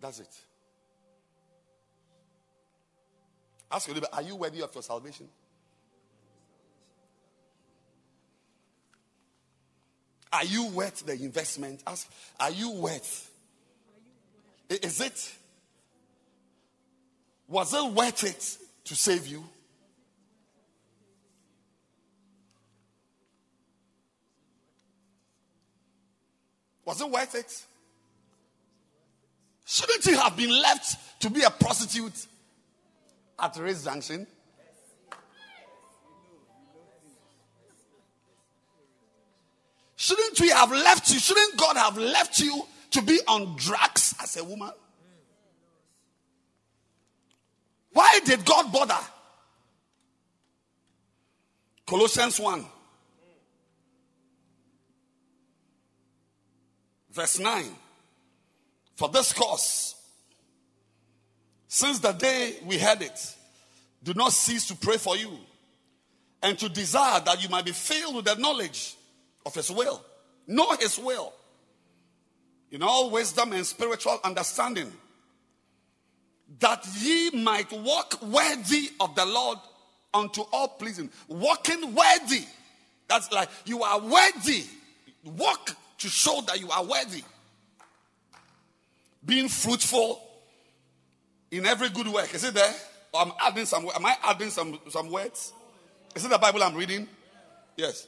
That's 0.00 0.20
it. 0.20 0.49
Ask 3.70 3.86
your 3.86 3.94
neighbor, 3.94 4.08
are 4.12 4.22
you 4.22 4.36
worthy 4.36 4.62
of 4.62 4.74
your 4.74 4.82
salvation? 4.82 5.28
Are 10.32 10.44
you 10.44 10.66
worth 10.68 11.04
the 11.06 11.12
investment? 11.12 11.82
Ask, 11.86 12.08
are 12.38 12.50
you 12.50 12.70
worth? 12.70 13.30
Is 14.68 15.00
it? 15.00 15.34
Was 17.48 17.74
it 17.74 17.92
worth 17.92 18.24
it 18.24 18.58
to 18.84 18.94
save 18.94 19.26
you? 19.26 19.44
Was 26.84 27.00
it 27.00 27.10
worth 27.10 27.34
it? 27.34 27.64
Shouldn't 29.64 30.06
you 30.06 30.16
have 30.18 30.36
been 30.36 30.50
left 30.50 31.20
to 31.20 31.30
be 31.30 31.42
a 31.42 31.50
prostitute 31.50 32.26
at 33.40 33.56
Race 33.58 33.84
Junction? 33.84 34.26
Shouldn't 39.96 40.40
we 40.40 40.48
have 40.48 40.70
left 40.70 41.10
you? 41.12 41.18
Shouldn't 41.18 41.56
God 41.58 41.76
have 41.76 41.98
left 41.98 42.40
you 42.40 42.66
to 42.92 43.02
be 43.02 43.20
on 43.28 43.54
drugs 43.56 44.14
as 44.22 44.36
a 44.36 44.44
woman? 44.44 44.70
Why 47.92 48.20
did 48.24 48.44
God 48.44 48.72
bother? 48.72 48.98
Colossians 51.86 52.38
1, 52.38 52.64
verse 57.12 57.38
9. 57.38 57.64
For 58.96 59.08
this 59.08 59.32
cause, 59.32 59.96
since 61.72 62.00
the 62.00 62.10
day 62.10 62.56
we 62.66 62.78
heard 62.78 63.00
it, 63.00 63.36
do 64.02 64.12
not 64.12 64.32
cease 64.32 64.66
to 64.66 64.74
pray 64.74 64.96
for 64.96 65.16
you 65.16 65.30
and 66.42 66.58
to 66.58 66.68
desire 66.68 67.20
that 67.20 67.40
you 67.44 67.48
might 67.48 67.64
be 67.64 67.70
filled 67.70 68.16
with 68.16 68.24
the 68.24 68.34
knowledge 68.34 68.96
of 69.46 69.54
His 69.54 69.70
will. 69.70 70.04
Know 70.48 70.74
His 70.80 70.98
will 70.98 71.32
in 72.72 72.82
all 72.82 73.10
wisdom 73.10 73.52
and 73.52 73.64
spiritual 73.64 74.18
understanding, 74.24 74.92
that 76.58 76.84
ye 76.98 77.30
might 77.30 77.70
walk 77.70 78.20
worthy 78.20 78.90
of 78.98 79.14
the 79.14 79.24
Lord 79.24 79.58
unto 80.12 80.42
all 80.52 80.66
pleasing. 80.66 81.08
Walking 81.28 81.94
worthy. 81.94 82.46
That's 83.06 83.30
like 83.30 83.48
you 83.64 83.84
are 83.84 84.00
worthy. 84.00 84.64
Walk 85.24 85.70
to 85.98 86.08
show 86.08 86.40
that 86.48 86.58
you 86.58 86.68
are 86.68 86.82
worthy. 86.82 87.22
Being 89.24 89.48
fruitful 89.48 90.20
in 91.50 91.66
every 91.66 91.88
good 91.90 92.08
work. 92.08 92.32
Is 92.34 92.44
it 92.44 92.54
there? 92.54 92.74
Or 93.12 93.22
I'm 93.22 93.32
adding 93.40 93.66
some. 93.66 93.88
Am 93.94 94.06
I 94.06 94.16
adding 94.24 94.50
some 94.50 94.78
some 94.88 95.10
words? 95.10 95.52
Is 96.14 96.24
it 96.24 96.30
the 96.30 96.38
Bible 96.38 96.62
I'm 96.62 96.74
reading? 96.74 97.08
Yes. 97.76 98.06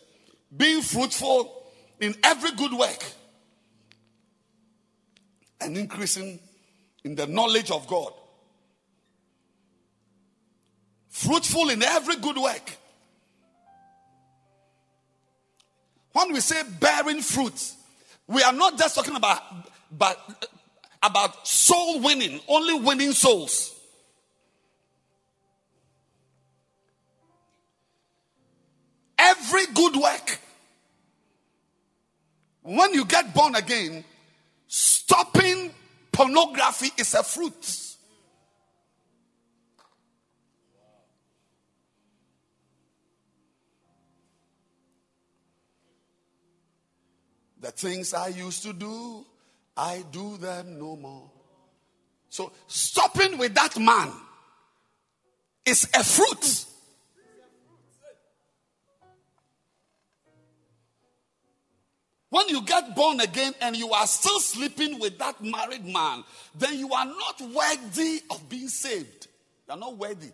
Being 0.54 0.82
fruitful 0.82 1.64
in 2.00 2.14
every 2.22 2.52
good 2.52 2.72
work 2.72 3.04
and 5.60 5.76
increasing 5.76 6.38
in 7.04 7.14
the 7.14 7.26
knowledge 7.26 7.70
of 7.70 7.86
God. 7.86 8.12
Fruitful 11.08 11.70
in 11.70 11.82
every 11.82 12.16
good 12.16 12.36
work. 12.36 12.76
When 16.12 16.32
we 16.32 16.40
say 16.40 16.62
bearing 16.80 17.22
fruit, 17.22 17.72
we 18.26 18.42
are 18.42 18.52
not 18.52 18.78
just 18.78 18.94
talking 18.94 19.16
about 19.16 19.42
but 19.96 20.18
about 21.02 21.46
soul 21.46 22.00
winning, 22.00 22.40
only 22.48 22.74
winning 22.74 23.12
souls. 23.12 23.74
Every 29.18 29.66
good 29.74 29.96
work, 29.96 30.38
when 32.62 32.94
you 32.94 33.04
get 33.04 33.34
born 33.34 33.54
again, 33.54 34.04
stopping 34.66 35.72
pornography 36.10 36.90
is 36.98 37.14
a 37.14 37.22
fruit. 37.22 37.78
The 47.60 47.70
things 47.70 48.12
I 48.12 48.28
used 48.28 48.64
to 48.64 48.72
do, 48.72 49.24
I 49.76 50.04
do 50.10 50.36
them 50.36 50.78
no 50.78 50.96
more. 50.96 51.30
So 52.28 52.52
stopping 52.66 53.38
with 53.38 53.54
that 53.54 53.78
man 53.78 54.10
is 55.64 55.88
a 55.94 56.04
fruit. 56.04 56.66
When 62.30 62.48
you 62.48 62.62
get 62.62 62.96
born 62.96 63.20
again 63.20 63.52
and 63.60 63.76
you 63.76 63.90
are 63.92 64.06
still 64.06 64.40
sleeping 64.40 64.98
with 64.98 65.18
that 65.18 65.44
married 65.44 65.84
man, 65.84 66.24
then 66.54 66.78
you 66.78 66.90
are 66.94 67.04
not 67.04 67.42
worthy 67.42 68.22
of 68.30 68.48
being 68.48 68.68
saved. 68.68 69.26
You 69.68 69.74
are 69.74 69.78
not 69.78 69.98
worthy. 69.98 70.30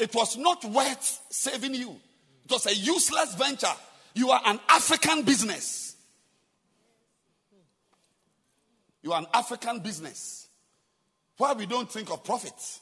It 0.00 0.12
was 0.14 0.36
not 0.36 0.64
worth 0.64 1.20
saving 1.30 1.74
you. 1.74 1.96
It 2.44 2.50
was 2.50 2.66
a 2.66 2.74
useless 2.74 3.36
venture. 3.36 3.72
You 4.14 4.30
are 4.30 4.40
an 4.46 4.58
African 4.68 5.22
business. 5.22 5.87
You 9.08 9.14
are 9.14 9.20
an 9.20 9.26
African 9.32 9.78
business. 9.78 10.48
Why 11.38 11.54
we 11.54 11.64
don't 11.64 11.90
think 11.90 12.10
of 12.10 12.22
profits? 12.22 12.80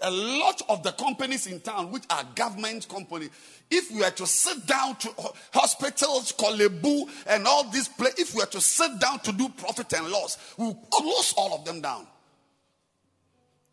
A 0.00 0.10
lot 0.10 0.62
of 0.70 0.82
the 0.82 0.92
companies 0.92 1.46
in 1.46 1.60
town, 1.60 1.92
which 1.92 2.04
are 2.08 2.24
government 2.34 2.88
companies, 2.88 3.28
if 3.70 3.90
we 3.90 4.00
were 4.00 4.10
to 4.10 4.26
sit 4.26 4.66
down 4.66 4.96
to 4.96 5.10
hospitals, 5.52 6.32
Korle 6.32 6.80
Bu, 6.80 7.10
and 7.26 7.46
all 7.46 7.68
these 7.68 7.88
places, 7.88 8.20
if 8.20 8.34
we 8.34 8.40
were 8.40 8.46
to 8.46 8.60
sit 8.62 8.98
down 8.98 9.18
to 9.18 9.32
do 9.32 9.50
profit 9.50 9.92
and 9.92 10.08
loss, 10.08 10.38
we 10.56 10.64
will 10.64 10.86
close 10.90 11.34
all 11.36 11.58
of 11.58 11.66
them 11.66 11.82
down. 11.82 12.06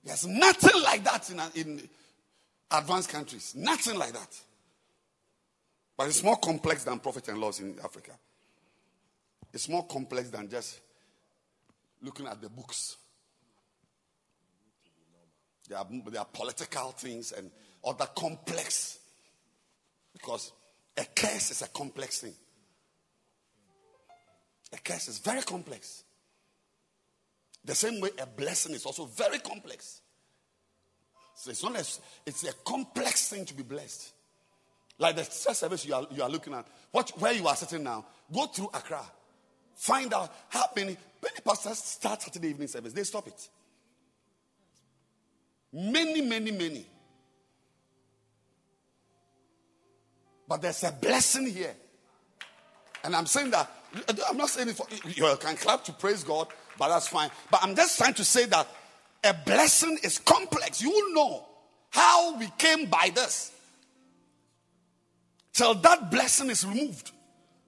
There's 0.04 0.28
nothing 0.28 0.84
like 0.84 1.06
that 1.06 1.30
in, 1.30 1.40
in 1.56 1.90
advanced 2.70 3.08
countries. 3.08 3.54
Nothing 3.56 3.98
like 3.98 4.12
that. 4.12 4.42
But 5.96 6.10
it's 6.10 6.22
more 6.22 6.36
complex 6.36 6.84
than 6.84 7.00
profit 7.00 7.30
and 7.30 7.38
loss 7.38 7.62
in 7.62 7.78
Africa. 7.82 8.12
It's 9.56 9.70
more 9.70 9.86
complex 9.88 10.30
than 10.30 10.49
just 10.49 10.82
looking 12.01 12.28
at 12.28 12.41
the 12.41 12.49
books. 12.49 12.97
There 15.70 15.78
are, 15.78 15.88
there 16.10 16.20
are 16.20 16.26
political 16.26 16.91
things 16.91 17.32
and 17.32 17.49
other 17.82 18.06
complex. 18.14 18.99
Because 20.12 20.51
a 20.97 21.06
curse 21.06 21.51
is 21.51 21.62
a 21.62 21.70
complex 21.70 22.20
thing. 22.20 22.34
A 24.74 24.78
curse 24.78 25.08
is 25.08 25.20
very 25.20 25.41
complex. 25.41 26.03
The 27.64 27.76
same 27.76 28.01
way 28.01 28.10
a 28.22 28.26
blessing 28.26 28.76
is 28.76 28.86
also 28.86 29.06
very 29.06 29.39
complex. 29.39 30.01
So 31.36 31.51
it's 31.51 31.64
not 31.64 31.76
a, 31.76 31.86
it's 32.26 32.43
a 32.43 32.53
complex 32.66 33.30
thing 33.30 33.45
to 33.45 33.53
be 33.53 33.64
blessed. 33.64 34.12
Like 34.99 35.16
the 35.16 35.24
church 35.24 35.56
service 35.56 35.86
you 35.86 35.93
are, 35.95 36.06
you 36.12 36.24
are 36.24 36.30
looking 36.30 36.53
at, 36.53 36.68
what, 36.91 37.10
where 37.22 37.32
you 37.32 37.47
are 37.47 37.56
sitting 37.56 37.84
now, 37.84 38.06
go 38.34 38.47
through 38.47 38.70
Accra. 38.74 39.01
Find 39.76 40.14
out 40.14 40.34
how 40.50 40.66
many, 40.76 40.98
many 41.22 41.40
pastors 41.44 41.80
start 41.80 42.22
Saturday 42.22 42.50
evening 42.50 42.68
service. 42.68 42.94
They 42.94 43.04
stop 43.04 43.28
it. 43.28 43.50
Many, 45.72 46.22
many, 46.22 46.52
many. 46.52 46.86
But 50.48 50.62
there's 50.62 50.84
a 50.84 50.92
blessing 50.92 51.48
here. 51.48 51.76
And 53.04 53.16
I'm 53.16 53.26
saying 53.26 53.52
that, 53.52 53.70
I'm 54.30 54.38
not 54.38 54.50
saying 54.50 54.70
it 54.70 54.76
for, 54.76 54.88
you 55.10 55.36
can 55.38 55.58
clap 55.58 55.84
to 55.86 55.94
praise 55.94 56.24
God, 56.24 56.48
but 56.78 56.88
that's 56.88 57.08
fine. 57.08 57.30
But 57.52 57.62
I'm 57.64 57.76
just 57.76 57.98
trying 57.98 58.14
to 58.16 58.24
say 58.24 58.46
that 58.46 58.68
a 59.24 59.34
blessing 59.34 59.98
is 60.04 60.20
complex. 60.20 60.82
You 60.82 60.92
will 60.92 61.14
know 61.14 61.46
how 61.90 62.38
we 62.38 62.48
came 62.58 62.86
by 62.86 63.12
this. 63.14 63.52
Till 65.54 65.74
that 65.76 66.12
blessing 66.12 66.50
is 66.50 66.66
removed. 66.66 67.12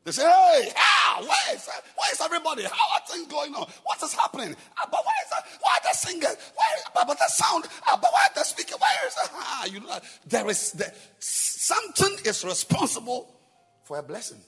They 0.08 0.14
say, 0.14 0.22
hey, 0.22 0.72
ah, 0.78 1.18
where 1.20 1.56
is, 1.58 1.68
where 1.68 2.12
is 2.14 2.22
everybody? 2.22 2.64
How 2.64 2.96
are 2.96 3.02
things 3.10 3.28
going 3.28 3.54
on? 3.54 3.68
What 3.84 4.02
is 4.02 4.14
happening? 4.14 4.56
Ah, 4.78 4.88
but 4.90 5.02
why 5.04 5.12
is 5.22 5.30
that? 5.32 5.46
Why 5.60 5.76
are 5.76 5.84
the 5.84 5.98
singers? 5.98 6.38
Why, 6.56 6.66
but, 6.96 7.08
but 7.08 7.20
the 7.20 7.28
sound? 7.28 7.66
Ah, 7.86 8.00
but 8.02 8.10
why 8.14 8.22
are 8.22 8.34
the 8.34 8.44
speaker? 8.46 8.76
Where 8.80 9.06
is 9.06 9.16
that? 9.16 9.30
Ah, 9.34 9.66
you 9.66 9.82
know, 9.82 10.00
there 10.26 10.50
is, 10.50 10.72
the, 10.72 10.94
something 11.20 12.20
is 12.24 12.46
responsible 12.46 13.36
for 13.84 14.00
a 14.00 14.02
blessing. 14.04 14.40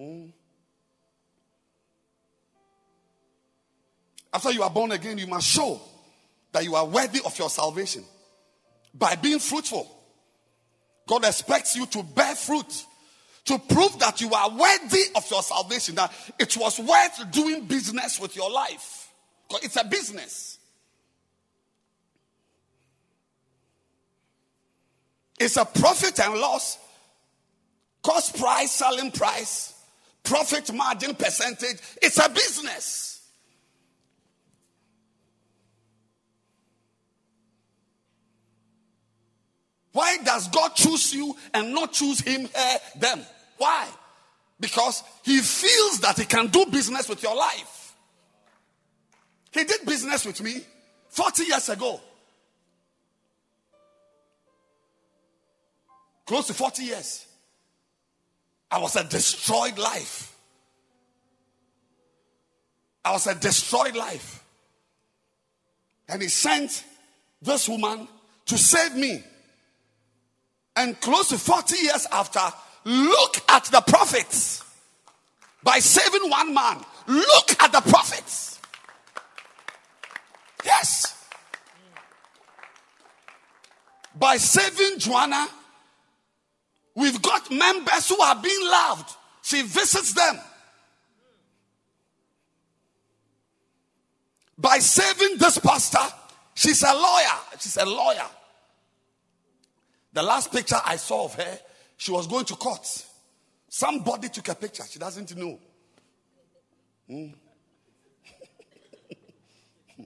Mm. 0.00 0.32
After 4.32 4.52
you 4.52 4.62
are 4.62 4.70
born 4.70 4.92
again, 4.92 5.18
you 5.18 5.26
must 5.26 5.48
show 5.48 5.78
that 6.52 6.64
you 6.64 6.74
are 6.76 6.86
worthy 6.86 7.20
of 7.26 7.38
your 7.38 7.50
salvation 7.50 8.04
by 8.94 9.16
being 9.16 9.38
fruitful. 9.38 9.86
God 11.06 11.26
expects 11.26 11.76
you 11.76 11.84
to 11.84 12.02
bear 12.02 12.34
fruit 12.34 12.86
to 13.44 13.58
prove 13.58 13.98
that 13.98 14.20
you 14.20 14.32
are 14.32 14.50
worthy 14.50 15.02
of 15.14 15.30
your 15.30 15.42
salvation, 15.42 15.94
that 15.96 16.12
it 16.38 16.56
was 16.56 16.78
worth 16.78 17.30
doing 17.30 17.66
business 17.66 18.18
with 18.18 18.34
your 18.36 18.50
life. 18.50 19.12
Because 19.48 19.64
it's 19.64 19.76
a 19.76 19.84
business. 19.84 20.58
It's 25.38 25.56
a 25.56 25.64
profit 25.64 26.18
and 26.20 26.34
loss, 26.40 26.78
cost 28.02 28.38
price, 28.38 28.70
selling 28.70 29.10
price, 29.10 29.74
profit 30.22 30.72
margin 30.72 31.14
percentage. 31.14 31.78
It's 32.00 32.24
a 32.24 32.28
business. 32.28 33.14
Why 39.92 40.13
does 40.24 40.48
God 40.48 40.74
choose 40.74 41.14
you 41.14 41.34
and 41.52 41.72
not 41.72 41.92
choose 41.92 42.20
him, 42.20 42.48
her, 42.54 42.78
them? 42.98 43.20
Why? 43.58 43.88
Because 44.58 45.02
he 45.22 45.38
feels 45.40 46.00
that 46.00 46.18
he 46.18 46.24
can 46.24 46.48
do 46.48 46.66
business 46.66 47.08
with 47.08 47.22
your 47.22 47.36
life. 47.36 47.94
He 49.52 49.64
did 49.64 49.86
business 49.86 50.24
with 50.26 50.40
me 50.42 50.60
40 51.08 51.44
years 51.44 51.68
ago. 51.68 52.00
Close 56.26 56.46
to 56.48 56.54
40 56.54 56.82
years. 56.82 57.26
I 58.70 58.78
was 58.78 58.96
a 58.96 59.04
destroyed 59.04 59.78
life. 59.78 60.36
I 63.04 63.12
was 63.12 63.26
a 63.26 63.34
destroyed 63.34 63.94
life. 63.94 64.42
And 66.08 66.22
he 66.22 66.28
sent 66.28 66.84
this 67.40 67.68
woman 67.68 68.08
to 68.46 68.58
save 68.58 68.96
me. 68.96 69.22
And 70.76 71.00
close 71.00 71.28
to 71.28 71.38
40 71.38 71.76
years 71.76 72.06
after, 72.10 72.40
Look 72.84 73.38
at 73.48 73.64
the 73.64 73.80
profits. 73.80 74.62
By 75.62 75.78
saving 75.78 76.28
one 76.28 76.52
man, 76.52 76.84
look 77.06 77.62
at 77.62 77.72
the 77.72 77.80
profits. 77.80 78.60
Yes. 80.64 81.26
By 84.14 84.36
saving 84.36 84.98
Joanna, 84.98 85.48
we've 86.94 87.20
got 87.22 87.50
members 87.50 88.08
who 88.08 88.20
are 88.20 88.36
being 88.40 88.68
loved. 88.68 89.16
She 89.42 89.62
visits 89.62 90.12
them. 90.12 90.38
By 94.56 94.78
saving 94.78 95.38
this 95.38 95.58
pastor, 95.58 95.98
she's 96.54 96.82
a 96.82 96.94
lawyer. 96.94 97.38
She's 97.58 97.76
a 97.78 97.86
lawyer. 97.86 98.26
The 100.14 100.22
last 100.22 100.50
picture 100.52 100.80
I 100.84 100.96
saw 100.96 101.24
of 101.24 101.34
her, 101.34 101.58
she 101.96 102.12
was 102.12 102.28
going 102.28 102.44
to 102.46 102.54
court. 102.54 103.04
Somebody 103.68 104.28
took 104.28 104.48
a 104.48 104.54
picture. 104.54 104.84
She 104.88 105.00
doesn't 105.00 105.36
know. 105.36 105.58
Hmm. 107.08 107.30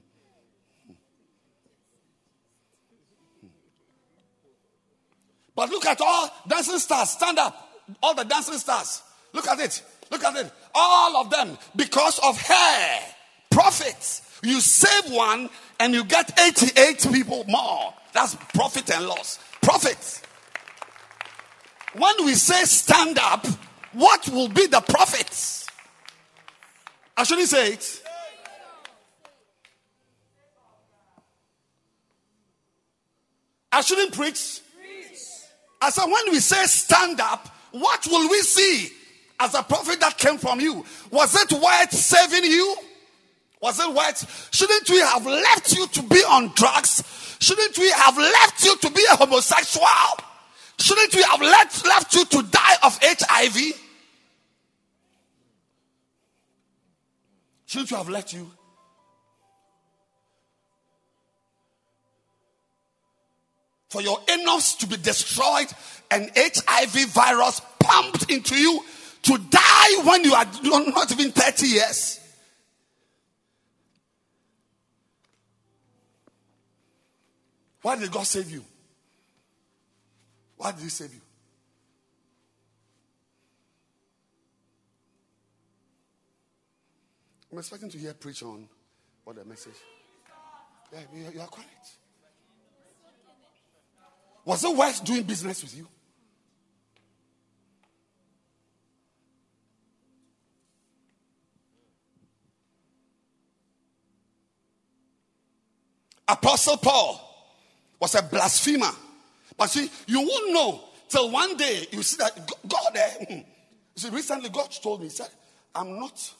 but 5.55 5.69
look 5.69 5.85
at 5.85 6.01
all 6.01 6.31
dancing 6.47 6.79
stars. 6.79 7.11
Stand 7.11 7.37
up. 7.37 7.69
All 8.01 8.15
the 8.15 8.23
dancing 8.23 8.57
stars. 8.57 9.03
Look 9.31 9.47
at 9.47 9.59
it. 9.59 9.83
Look 10.09 10.23
at 10.23 10.35
it. 10.37 10.51
All 10.73 11.17
of 11.17 11.29
them 11.29 11.55
because 11.75 12.17
of 12.23 12.41
her. 12.41 12.99
Profits. 13.51 14.23
You 14.41 14.59
save 14.59 15.11
one 15.13 15.51
and 15.79 15.93
you 15.93 16.03
get 16.03 16.39
88 16.39 17.07
people 17.13 17.45
more. 17.47 17.93
That's 18.13 18.33
profit 18.55 18.89
and 18.89 19.05
loss. 19.05 19.37
Profit. 19.61 20.21
When 21.93 22.25
we 22.25 22.33
say 22.35 22.63
stand 22.65 23.17
up, 23.19 23.45
what 23.93 24.27
will 24.29 24.47
be 24.47 24.67
the 24.67 24.81
profits? 24.81 25.67
I 27.17 27.23
shouldn't 27.23 27.49
say 27.49 27.73
it. 27.73 28.03
I 33.71 33.81
shouldn't 33.81 34.13
preach. 34.13 34.61
I 35.81 35.89
said, 35.89 36.05
when 36.05 36.31
we 36.31 36.39
say 36.39 36.63
stand 36.65 37.19
up, 37.21 37.47
what 37.71 38.05
will 38.07 38.29
we 38.29 38.41
see 38.41 38.91
as 39.39 39.53
a 39.55 39.63
profit 39.63 39.99
that 40.01 40.17
came 40.17 40.37
from 40.37 40.59
you? 40.59 40.83
Was 41.11 41.35
it 41.35 41.51
worth 41.53 41.91
saving 41.91 42.49
you? 42.49 42.75
Was 43.61 43.79
it 43.79 43.93
worth? 43.93 44.49
Shouldn't 44.51 44.89
we 44.89 44.99
have 44.99 45.25
left 45.25 45.73
you 45.75 45.87
to 45.87 46.01
be 46.03 46.17
on 46.17 46.51
drugs? 46.55 47.03
Shouldn't 47.39 47.77
we 47.77 47.89
have 47.91 48.17
left 48.17 48.63
you 48.63 48.75
to 48.77 48.91
be 48.91 49.05
a 49.11 49.15
homosexual? 49.15 49.87
Shouldn't 50.77 51.15
we 51.15 51.23
have 51.23 51.41
left, 51.41 51.85
left 51.85 52.15
you 52.15 52.25
to 52.25 52.43
die 52.43 52.75
of 52.83 52.99
HIV? 53.01 53.57
Shouldn't 57.65 57.91
we 57.91 57.97
have 57.97 58.09
left 58.09 58.33
you? 58.33 58.51
for 63.89 64.01
your 64.01 64.19
anus 64.29 64.75
to 64.75 64.87
be 64.87 64.97
destroyed 64.97 65.67
and 66.11 66.31
HIV 66.35 67.07
virus 67.07 67.61
pumped 67.79 68.31
into 68.31 68.55
you 68.55 68.83
to 69.23 69.37
die 69.49 70.03
when 70.03 70.23
you 70.23 70.33
are 70.33 70.45
not 70.63 71.11
even 71.11 71.31
30 71.31 71.67
years. 71.67 72.18
Why 77.81 77.95
did 77.95 78.11
God 78.11 78.25
save 78.25 78.51
you? 78.51 78.63
Why 80.57 80.71
did 80.71 80.81
He 80.81 80.89
save 80.89 81.13
you? 81.13 81.21
I'm 87.51 87.57
expecting 87.57 87.89
to 87.89 87.97
hear 87.97 88.13
preach 88.13 88.43
on 88.43 88.67
what 89.23 89.35
the 89.35 89.45
message. 89.45 89.73
Yeah, 90.93 90.99
you 91.13 91.41
are 91.41 91.47
correct. 91.47 91.89
Was 94.45 94.63
it 94.63 94.75
worth 94.75 95.03
doing 95.03 95.23
business 95.23 95.61
with 95.63 95.75
you? 95.75 95.87
Apostle 106.27 106.77
Paul 106.77 107.28
was 107.99 108.15
a 108.15 108.21
blasphemer. 108.21 108.91
But 109.57 109.69
see, 109.69 109.89
you 110.07 110.21
won't 110.21 110.53
know 110.53 110.83
till 111.09 111.31
one 111.31 111.57
day 111.57 111.85
you 111.91 112.01
see 112.03 112.17
that 112.17 112.49
God. 112.67 112.97
Uh, 112.97 113.35
see, 113.95 114.09
recently 114.09 114.49
God 114.49 114.71
told 114.81 115.01
me, 115.01 115.07
He 115.07 115.11
said, 115.11 115.29
I'm 115.75 115.99
not, 115.99 116.33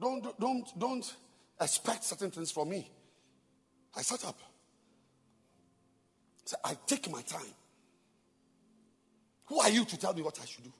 don't, 0.00 0.38
don't, 0.40 0.78
don't 0.78 1.14
expect 1.60 2.04
certain 2.04 2.30
things 2.30 2.50
from 2.50 2.70
me. 2.70 2.90
I 3.96 4.02
sat 4.02 4.24
up. 4.24 4.38
So 6.44 6.56
I 6.64 6.76
take 6.86 7.10
my 7.10 7.20
time. 7.22 7.54
Who 9.46 9.60
are 9.60 9.70
you 9.70 9.84
to 9.84 9.98
tell 9.98 10.14
me 10.14 10.22
what 10.22 10.38
I 10.40 10.46
should 10.46 10.64
do? 10.64 10.72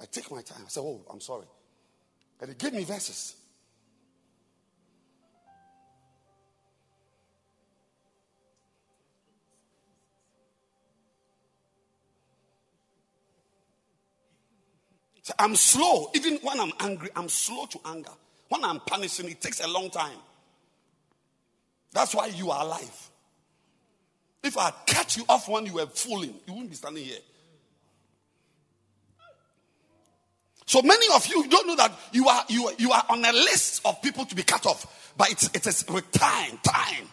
I 0.00 0.04
take 0.04 0.30
my 0.30 0.42
time. 0.42 0.62
I 0.64 0.68
said, 0.68 0.80
Oh, 0.80 1.04
I'm 1.10 1.20
sorry. 1.20 1.46
And 2.40 2.50
he 2.50 2.54
gave 2.54 2.72
me 2.72 2.84
verses. 2.84 3.34
So 15.28 15.34
I'm 15.38 15.56
slow. 15.56 16.10
Even 16.14 16.38
when 16.40 16.58
I'm 16.58 16.72
angry, 16.80 17.10
I'm 17.14 17.28
slow 17.28 17.66
to 17.66 17.78
anger. 17.84 18.12
When 18.48 18.64
I'm 18.64 18.80
punishing, 18.80 19.28
it 19.28 19.42
takes 19.42 19.62
a 19.62 19.68
long 19.68 19.90
time. 19.90 20.16
That's 21.92 22.14
why 22.14 22.28
you 22.28 22.50
are 22.50 22.64
alive. 22.64 23.10
If 24.42 24.56
I 24.56 24.72
catch 24.86 25.18
you 25.18 25.26
off 25.28 25.46
when 25.46 25.66
you 25.66 25.74
were 25.74 25.84
fooling, 25.84 26.32
you 26.46 26.54
wouldn't 26.54 26.70
be 26.70 26.76
standing 26.76 27.04
here. 27.04 27.18
So 30.64 30.80
many 30.80 31.04
of 31.14 31.26
you 31.26 31.46
don't 31.46 31.66
know 31.66 31.76
that 31.76 31.92
you 32.12 32.26
are 32.26 32.44
you, 32.48 32.72
you 32.78 32.90
are 32.92 33.04
on 33.10 33.22
a 33.22 33.32
list 33.32 33.82
of 33.84 34.00
people 34.00 34.24
to 34.24 34.34
be 34.34 34.44
cut 34.44 34.64
off, 34.64 35.12
but 35.18 35.30
it's 35.30 35.50
it 35.52 35.66
is 35.66 35.84
with 35.90 36.10
time, 36.10 36.58
time. 36.62 37.06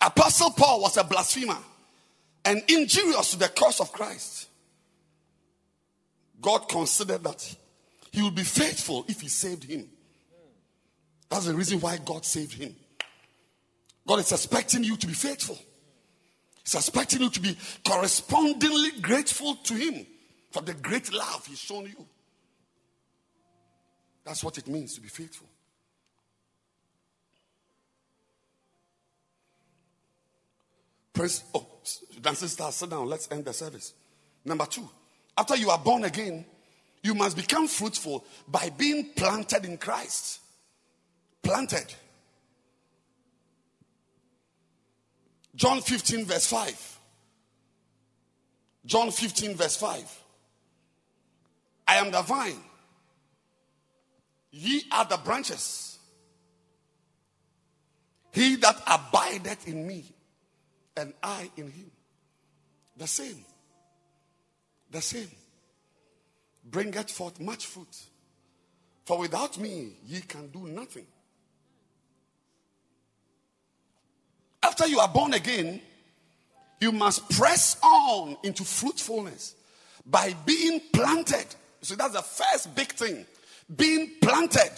Apostle 0.00 0.48
Paul 0.52 0.80
was 0.80 0.96
a 0.96 1.04
blasphemer 1.04 1.58
and 2.46 2.62
injurious 2.68 3.32
to 3.32 3.38
the 3.38 3.48
cause 3.48 3.80
of 3.80 3.92
Christ. 3.92 4.47
God 6.40 6.68
considered 6.68 7.24
that 7.24 7.56
he 8.12 8.22
would 8.22 8.34
be 8.34 8.42
faithful 8.42 9.04
if 9.08 9.20
he 9.20 9.28
saved 9.28 9.64
him. 9.64 9.88
That's 11.28 11.46
the 11.46 11.54
reason 11.54 11.80
why 11.80 11.98
God 11.98 12.24
saved 12.24 12.54
him. 12.54 12.74
God 14.06 14.20
is 14.20 14.32
expecting 14.32 14.84
you 14.84 14.96
to 14.96 15.06
be 15.06 15.12
faithful. 15.12 15.58
He's 16.68 16.74
expecting 16.74 17.22
you 17.22 17.30
to 17.30 17.40
be 17.40 17.56
correspondingly 17.82 18.90
grateful 19.00 19.54
to 19.54 19.74
Him 19.74 20.06
for 20.50 20.60
the 20.60 20.74
great 20.74 21.10
love 21.12 21.46
He's 21.46 21.58
shown 21.58 21.84
you. 21.84 22.06
That's 24.22 24.44
what 24.44 24.58
it 24.58 24.68
means 24.68 24.94
to 24.94 25.00
be 25.00 25.08
faithful. 25.08 25.46
Praise. 31.14 31.42
Oh, 31.54 31.66
dancing 32.20 32.48
stars, 32.48 32.74
sit 32.74 32.90
down. 32.90 33.08
Let's 33.08 33.28
end 33.30 33.46
the 33.46 33.54
service. 33.54 33.94
Number 34.44 34.66
two, 34.66 34.88
after 35.38 35.56
you 35.56 35.70
are 35.70 35.78
born 35.78 36.02
again, 36.02 36.44
you 37.02 37.14
must 37.14 37.36
become 37.36 37.68
fruitful 37.68 38.24
by 38.48 38.70
being 38.76 39.10
planted 39.14 39.64
in 39.64 39.78
Christ. 39.78 40.40
Planted. 41.42 41.94
John 45.54 45.80
15, 45.80 46.24
verse 46.24 46.46
5. 46.46 46.98
John 48.84 49.12
15, 49.12 49.54
verse 49.54 49.76
5. 49.76 50.22
I 51.86 51.96
am 51.96 52.10
the 52.10 52.22
vine, 52.22 52.60
ye 54.50 54.82
are 54.90 55.04
the 55.04 55.18
branches. 55.18 55.98
He 58.32 58.56
that 58.56 58.76
abideth 58.86 59.68
in 59.68 59.86
me, 59.86 60.04
and 60.96 61.14
I 61.22 61.50
in 61.56 61.70
him. 61.70 61.90
The 62.96 63.06
same. 63.06 63.44
The 64.90 65.00
same. 65.00 65.30
Bringeth 66.64 67.10
forth 67.10 67.40
much 67.40 67.66
fruit. 67.66 67.96
For 69.04 69.18
without 69.18 69.58
me, 69.58 69.92
ye 70.06 70.20
can 70.20 70.48
do 70.48 70.68
nothing. 70.68 71.06
After 74.62 74.86
you 74.86 75.00
are 75.00 75.08
born 75.08 75.34
again, 75.34 75.80
you 76.80 76.92
must 76.92 77.28
press 77.30 77.76
on 77.82 78.36
into 78.42 78.64
fruitfulness 78.64 79.54
by 80.04 80.34
being 80.44 80.80
planted. 80.92 81.46
So 81.82 81.94
that's 81.94 82.14
the 82.14 82.22
first 82.22 82.74
big 82.74 82.92
thing. 82.92 83.26
Being 83.74 84.12
planted. 84.20 84.70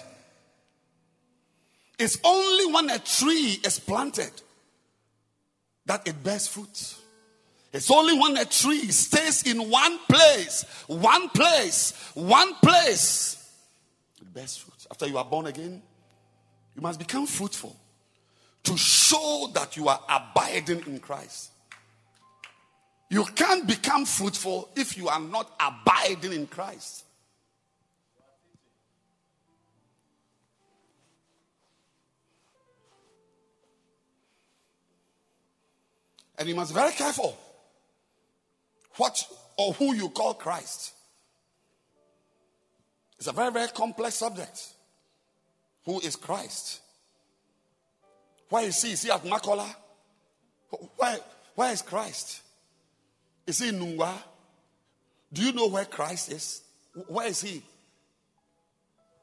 It's 1.99 2.19
only 2.25 2.73
when 2.73 2.91
a 2.91 2.99
tree 2.99 3.59
is 3.65 3.79
planted 3.79 4.31
that 5.87 6.07
it 6.07 6.23
bears 6.23 6.47
fruit. 6.47 6.97
It's 7.73 7.91
only 7.91 8.19
when 8.19 8.37
a 8.37 8.45
tree 8.45 8.91
stays 8.91 9.45
in 9.45 9.71
one 9.71 9.99
place, 10.09 10.65
one 10.89 11.29
place, 11.29 11.93
one 12.15 12.55
place, 12.57 13.49
it 14.21 14.35
bears 14.35 14.57
fruit. 14.57 14.87
After 14.91 15.07
you 15.07 15.19
are 15.19 15.25
born 15.25 15.47
again, 15.47 15.81
you 16.75 16.83
must 16.83 16.99
become 16.99 17.27
fruitful 17.27 17.77
to 18.65 18.77
show 18.77 19.51
that 19.55 19.77
you 19.77 19.89
are 19.89 20.01
abiding 20.09 20.85
in 20.87 20.99
Christ. 20.99 21.53
You 23.09 23.25
can't 23.25 23.67
become 23.67 24.05
fruitful 24.05 24.69
if 24.75 24.97
you 24.97 25.09
are 25.09 25.21
not 25.21 25.53
abiding 25.61 26.33
in 26.33 26.47
Christ. 26.49 27.05
And 36.37 36.49
you 36.49 36.55
must 36.55 36.73
be 36.73 36.81
very 36.81 36.93
careful 36.93 37.37
what 39.01 39.27
or 39.57 39.73
who 39.73 39.95
you 39.95 40.11
call 40.11 40.35
Christ. 40.35 40.93
It's 43.17 43.29
a 43.29 43.33
very, 43.33 43.51
very 43.51 43.69
complex 43.69 44.17
subject. 44.17 44.75
Who 45.87 46.01
is 46.01 46.17
Christ? 46.17 46.81
Where 48.51 48.67
is 48.67 48.83
he? 48.83 48.93
Is 48.93 49.03
he 49.03 49.11
at 49.11 49.25
Makola? 49.25 49.75
Where, 50.97 51.19
where 51.55 51.73
is 51.73 51.81
Christ? 51.81 52.43
Is 53.47 53.61
he 53.61 53.71
in 53.71 53.79
Nungwa? 53.79 54.13
Do 55.33 55.43
you 55.45 55.53
know 55.53 55.69
where 55.69 55.87
Christ 55.87 56.31
is? 56.31 56.63
Where 57.07 57.29
is 57.29 57.41
he? 57.41 57.63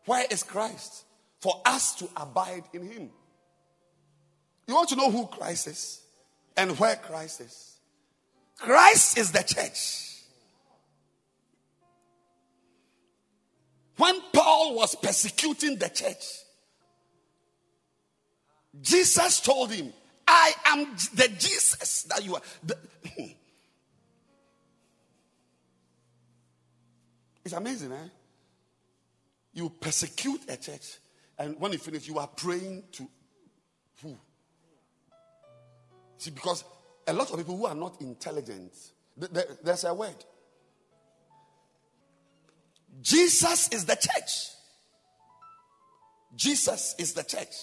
Where 0.05 0.25
is 0.31 0.41
Christ? 0.41 1.03
For 1.39 1.61
us 1.65 1.93
to 1.97 2.09
abide 2.17 2.63
in 2.73 2.81
him. 2.81 3.09
You 4.65 4.73
want 4.73 4.89
to 4.89 4.95
know 4.95 5.11
who 5.11 5.27
Christ 5.27 5.67
is 5.67 6.01
and 6.55 6.77
where 6.79 6.95
Christ 6.95 7.41
is? 7.41 7.76
Christ 8.57 9.17
is 9.17 9.31
the 9.31 9.43
church. 9.43 10.03
When 13.97 14.19
Paul 14.31 14.75
was 14.75 14.95
persecuting 14.95 15.77
the 15.77 15.89
church, 15.89 16.25
Jesus 18.81 19.41
told 19.41 19.71
him, 19.71 19.91
I 20.27 20.51
am 20.67 20.95
the 21.15 21.29
Jesus 21.37 22.03
that 22.03 22.23
you 22.23 22.35
are. 22.35 22.41
It's 27.43 27.53
amazing, 27.53 27.93
eh? 27.93 28.09
You 29.53 29.69
persecute 29.69 30.41
a 30.49 30.57
church, 30.57 30.97
and 31.39 31.57
when 31.57 31.71
you 31.71 31.77
finish, 31.77 32.05
you 32.05 32.19
are 32.19 32.27
praying 32.27 32.83
to 32.91 33.07
who? 34.03 34.17
See, 36.17 36.31
because 36.31 36.65
a 37.07 37.13
lot 37.13 37.31
of 37.31 37.37
people 37.37 37.57
who 37.57 37.65
are 37.65 37.75
not 37.75 38.01
intelligent, 38.01 38.73
there's 39.63 39.83
a 39.85 39.93
word. 39.93 40.25
Jesus 43.01 43.69
is 43.69 43.85
the 43.85 43.95
church. 43.95 44.49
Jesus 46.35 46.95
is 46.99 47.13
the 47.13 47.23
church. 47.23 47.55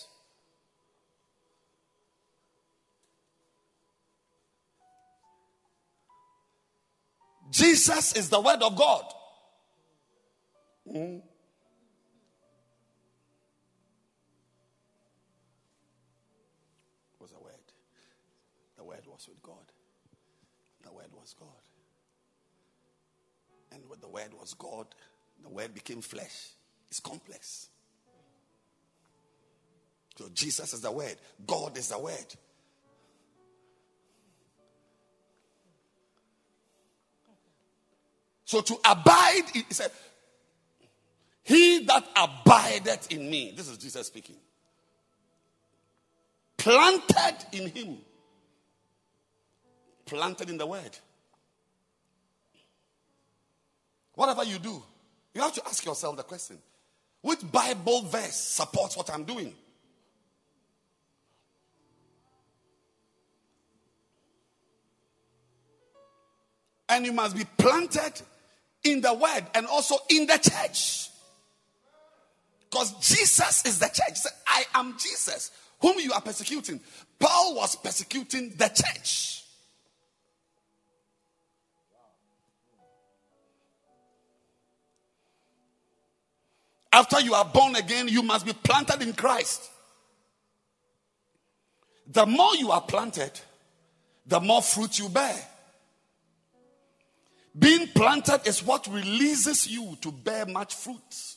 Jesus 7.51 8.16
is 8.16 8.30
the 8.30 8.40
word 8.40 8.62
of 8.62 8.74
God. 8.74 9.05
Mm. 10.92 11.22
Was 21.25 21.35
God. 21.41 21.49
And 23.72 23.83
when 23.89 23.99
the 24.01 24.09
word 24.09 24.35
was 24.39 24.53
God, 24.55 24.87
the 25.43 25.49
word 25.49 25.75
became 25.75 26.03
flesh. 26.03 26.51
It's 26.91 27.01
complex. 27.01 27.68
So 30.18 30.27
Jesus 30.35 30.75
is 30.75 30.83
the 30.83 30.93
word, 30.93 31.16
God 31.47 31.79
is 31.79 31.89
the 31.89 31.99
word. 31.99 32.35
So 38.45 38.61
to 38.61 38.77
abide, 38.85 39.45
he 39.53 39.64
said, 39.70 39.91
He 41.43 41.85
that 41.87 42.07
abideth 42.14 43.11
in 43.11 43.31
me, 43.31 43.55
this 43.57 43.68
is 43.68 43.79
Jesus 43.79 44.07
speaking, 44.07 44.37
planted 46.59 47.47
in 47.53 47.70
him, 47.70 47.97
planted 50.05 50.51
in 50.51 50.59
the 50.59 50.66
word. 50.66 50.99
Whatever 54.14 54.44
you 54.44 54.58
do, 54.58 54.82
you 55.34 55.40
have 55.40 55.52
to 55.54 55.66
ask 55.66 55.84
yourself 55.84 56.16
the 56.16 56.22
question 56.22 56.58
which 57.24 57.40
Bible 57.50 58.02
verse 58.02 58.34
supports 58.34 58.96
what 58.96 59.10
I'm 59.10 59.24
doing? 59.24 59.54
And 66.86 67.06
you 67.06 67.12
must 67.12 67.34
be 67.34 67.44
planted 67.56 68.20
in 68.84 69.00
the 69.00 69.14
word 69.14 69.46
and 69.54 69.66
also 69.66 69.96
in 70.10 70.26
the 70.26 70.36
church. 70.36 71.08
Because 72.70 72.92
Jesus 73.00 73.64
is 73.64 73.78
the 73.78 73.86
church. 73.86 74.18
I 74.46 74.64
am 74.74 74.96
Jesus, 74.98 75.50
whom 75.80 75.98
you 75.98 76.12
are 76.12 76.20
persecuting. 76.20 76.78
Paul 77.18 77.56
was 77.56 77.74
persecuting 77.76 78.50
the 78.50 78.68
church. 78.68 79.43
After 86.95 87.20
you 87.20 87.34
are 87.34 87.45
born 87.45 87.74
again, 87.74 88.07
you 88.07 88.22
must 88.22 88.47
be 88.47 88.53
planted 88.53 89.03
in 89.03 89.14
Christ. 89.14 89.68
The 92.07 92.24
more 92.24 92.55
you 92.55 92.70
are 92.70 92.82
planted, 92.82 93.32
the 94.24 94.38
more 94.38 94.62
fruit 94.62 95.01
you 95.01 95.09
bear. 95.09 95.34
Being 97.59 97.88
planted 97.88 98.42
is 98.47 98.64
what 98.64 98.86
releases 98.86 99.66
you 99.66 99.99
to 100.03 100.12
bear 100.12 100.47
much 100.47 100.76
fruit. 100.76 101.34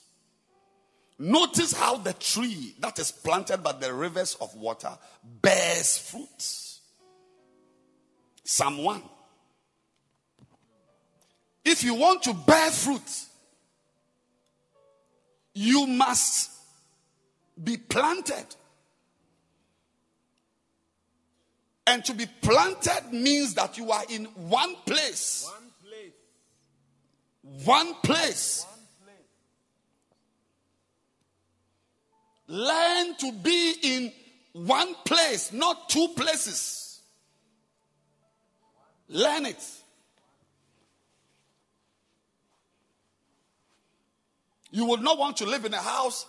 Notice 1.17 1.73
how 1.73 1.97
the 1.97 2.13
tree 2.13 2.75
that 2.79 2.99
is 2.99 3.11
planted 3.11 3.63
by 3.63 3.71
the 3.71 3.91
rivers 3.91 4.37
of 4.39 4.53
water 4.53 4.95
bears 5.41 5.97
fruit. 5.97 6.69
Psalm 8.43 8.83
1. 8.83 9.01
If 11.65 11.83
you 11.83 11.95
want 11.95 12.21
to 12.23 12.35
bear 12.35 12.69
fruit, 12.69 13.25
you 15.57 15.87
must 15.87 16.51
be 17.61 17.77
planted. 17.77 18.45
And 21.87 22.05
to 22.05 22.13
be 22.13 22.27
planted 22.41 23.11
means 23.11 23.55
that 23.55 23.75
you 23.75 23.91
are 23.91 24.03
in 24.07 24.25
one 24.35 24.75
place. 24.85 25.49
One 25.49 25.71
place. 25.83 27.65
One 27.65 27.93
place. 28.03 28.65
Learn 32.49 33.15
to 33.15 33.31
be 33.31 33.73
in 33.81 34.13
one 34.53 34.93
place, 35.05 35.51
not 35.51 35.89
two 35.89 36.07
places. 36.15 37.01
Learn 39.09 39.47
it. 39.47 39.63
You 44.71 44.85
would 44.85 45.01
not 45.01 45.17
want 45.17 45.37
to 45.37 45.45
live 45.45 45.65
in 45.65 45.73
a 45.73 45.81
house 45.81 46.25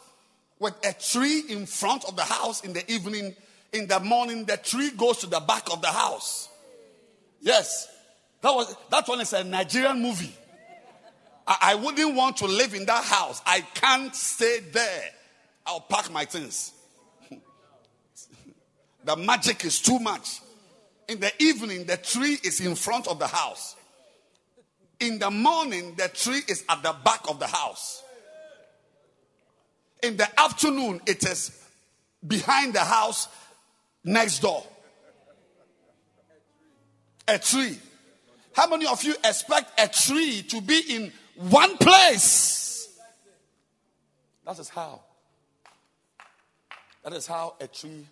with 0.59 0.75
a 0.85 0.93
tree 0.93 1.45
in 1.49 1.67
front 1.67 2.05
of 2.05 2.17
the 2.17 2.23
house 2.25 2.63
in 2.63 2.73
the 2.73 2.91
evening. 2.91 3.35
In 3.73 3.87
the 3.87 4.01
morning, 4.01 4.45
the 4.45 4.57
tree 4.57 4.91
goes 4.91 5.19
to 5.19 5.27
the 5.27 5.41
back 5.41 5.73
of 5.73 5.81
the 5.81 5.89
house. 5.89 6.49
Yes. 7.41 7.89
That 8.41 8.55
was 8.55 8.75
that 8.91 9.07
one 9.09 9.21
is 9.21 9.33
a 9.33 9.45
Nigerian 9.45 10.01
movie. 10.01 10.35
I, 11.47 11.59
I 11.63 11.75
wouldn't 11.75 12.15
want 12.15 12.37
to 12.39 12.47
live 12.47 12.75
in 12.75 12.87
that 12.87 13.05
house. 13.05 13.43
I 13.45 13.61
can't 13.61 14.15
stay 14.15 14.61
there. 14.61 15.11
I'll 15.67 15.81
pack 15.81 16.11
my 16.11 16.25
things. 16.25 16.73
the 19.05 19.17
magic 19.17 19.65
is 19.65 19.81
too 19.81 19.99
much. 19.99 20.41
In 21.09 21.21
the 21.21 21.33
evening, 21.43 21.85
the 21.85 21.97
tree 21.97 22.39
is 22.45 22.61
in 22.61 22.75
front 22.75 23.09
of 23.09 23.19
the 23.19 23.27
house. 23.27 23.77
In 25.01 25.19
the 25.19 25.31
morning, 25.31 25.95
the 25.97 26.09
tree 26.09 26.43
is 26.49 26.65
at 26.69 26.83
the 26.83 26.95
back 27.05 27.29
of 27.29 27.39
the 27.39 27.47
house. 27.47 28.03
In 30.03 30.17
the 30.17 30.41
afternoon, 30.41 31.01
it 31.07 31.25
is 31.25 31.65
behind 32.27 32.75
the 32.75 32.81
house 32.81 33.29
next 34.05 34.41
door. 34.41 34.65
A 37.27 37.39
tree. 37.39 37.79
How 38.55 38.69
many 38.69 38.87
of 38.87 39.03
you 39.05 39.15
expect 39.25 39.79
a 39.81 39.89
tree 39.89 40.43
to 40.49 40.61
be 40.61 40.81
in 40.89 41.13
one 41.39 41.77
place. 41.77 42.89
That 44.45 44.59
is 44.59 44.69
how. 44.69 45.01
That 47.05 47.13
is 47.13 47.27
how 47.27 47.55
a 47.61 47.69
tree 47.69 48.07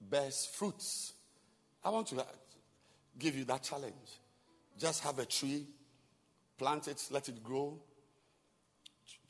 bears 0.00 0.46
fruits. 0.46 1.14
I 1.84 1.90
want 1.90 2.06
to 2.08 2.24
give 3.18 3.36
you 3.36 3.44
that 3.46 3.62
challenge. 3.62 3.94
Just 4.78 5.02
have 5.02 5.18
a 5.18 5.26
tree, 5.26 5.66
plant 6.58 6.88
it, 6.88 7.04
let 7.10 7.28
it 7.28 7.42
grow 7.42 7.78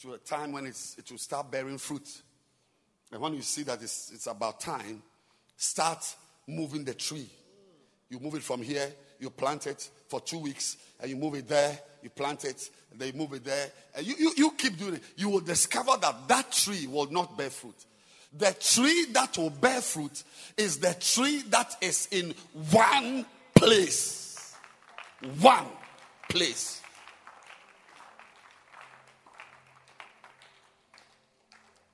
to 0.04 0.12
a 0.12 0.18
time 0.18 0.52
when 0.52 0.66
it 0.66 0.76
will 1.10 1.18
start 1.18 1.50
bearing 1.50 1.78
fruit. 1.78 2.06
And 3.10 3.22
when 3.22 3.32
you 3.32 3.40
see 3.40 3.62
that 3.62 3.82
it's, 3.82 4.12
it's 4.12 4.26
about 4.26 4.60
time, 4.60 5.02
start 5.56 6.14
moving 6.46 6.84
the 6.84 6.92
tree. 6.92 7.26
You 8.10 8.20
move 8.20 8.34
it 8.34 8.42
from 8.42 8.60
here, 8.60 8.92
you 9.18 9.30
plant 9.30 9.66
it 9.66 9.88
for 10.08 10.20
two 10.20 10.38
weeks, 10.38 10.76
and 11.00 11.08
you 11.08 11.16
move 11.16 11.36
it 11.36 11.48
there, 11.48 11.78
you 12.02 12.10
plant 12.10 12.44
it, 12.44 12.68
they 12.98 13.12
move 13.12 13.32
it 13.32 13.44
there, 13.44 13.70
and 13.96 14.06
you, 14.06 14.14
you, 14.18 14.32
you 14.36 14.50
keep 14.58 14.76
doing 14.76 14.94
it. 14.94 15.02
You 15.16 15.30
will 15.30 15.40
discover 15.40 15.92
that 16.02 16.28
that 16.28 16.52
tree 16.52 16.86
will 16.86 17.10
not 17.10 17.38
bear 17.38 17.48
fruit. 17.48 17.86
The 18.36 18.54
tree 18.60 19.06
that 19.12 19.38
will 19.38 19.50
bear 19.50 19.80
fruit 19.80 20.22
is 20.58 20.80
the 20.80 20.92
tree 21.00 21.44
that 21.48 21.76
is 21.80 22.08
in 22.10 22.34
one 22.70 23.24
place. 23.54 24.54
One 25.40 25.66
place. 26.28 26.82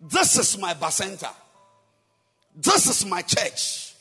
This 0.01 0.39
is 0.39 0.59
my 0.59 0.75
bacenta. 0.75 1.31
This 2.57 2.87
is 2.87 3.07
my 3.07 3.23
church. 3.23 3.95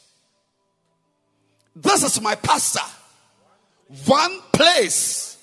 This 1.75 2.03
is 2.03 2.21
my 2.21 2.35
pastor. 2.35 2.79
One 4.05 4.39
place. 4.51 5.37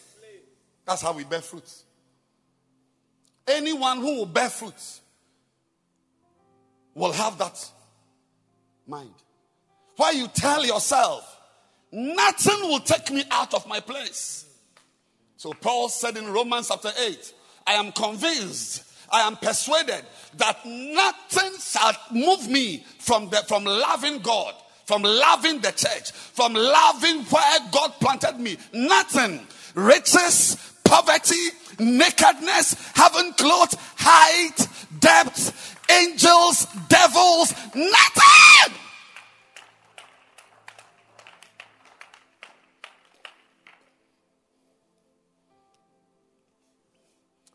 That's 0.85 1.03
how 1.03 1.13
we 1.13 1.25
bear 1.25 1.41
fruit. 1.41 1.71
Anyone 3.47 3.99
who 3.99 4.17
will 4.17 4.27
bear 4.27 4.49
fruit 4.49 5.01
will 6.95 7.13
have 7.13 7.39
that 7.39 7.71
mind. 8.87 9.15
Why 9.97 10.13
you 10.13 10.29
tell 10.29 10.65
yourself, 10.65 11.41
nothing 11.93 12.69
will 12.69 12.81
take 12.81 13.11
me 13.11 13.25
out 13.31 13.55
of 13.55 13.67
my 13.67 13.81
place. 13.81 14.47
So 15.37 15.53
Paul 15.53 15.89
said 15.89 16.17
in 16.17 16.33
Romans 16.33 16.69
chapter 16.69 16.91
8, 16.99 17.35
I 17.67 17.75
am 17.75 17.93
convinced, 17.93 18.85
I 19.11 19.21
am 19.27 19.37
persuaded 19.37 20.05
that 20.37 20.59
nothing 20.65 21.53
shall 21.61 21.93
move 22.11 22.49
me 22.49 22.85
from, 22.99 23.29
the, 23.31 23.39
from 23.39 23.65
loving 23.65 24.19
God, 24.19 24.55
from 24.85 25.03
loving 25.03 25.61
the 25.61 25.73
church, 25.73 26.13
from 26.13 26.55
loving 26.55 27.23
where 27.25 27.59
God 27.71 27.93
planted 28.01 28.39
me. 28.39 28.57
Nothing. 28.73 29.47
Riches, 29.75 30.57
poverty, 30.85 31.51
nakedness, 31.79 32.75
heaven 32.95 33.33
clothes, 33.35 33.77
height, 33.97 34.67
depth, 34.99 35.77
angels, 35.91 36.67
devils, 36.89 37.53
nothing. 37.75 38.75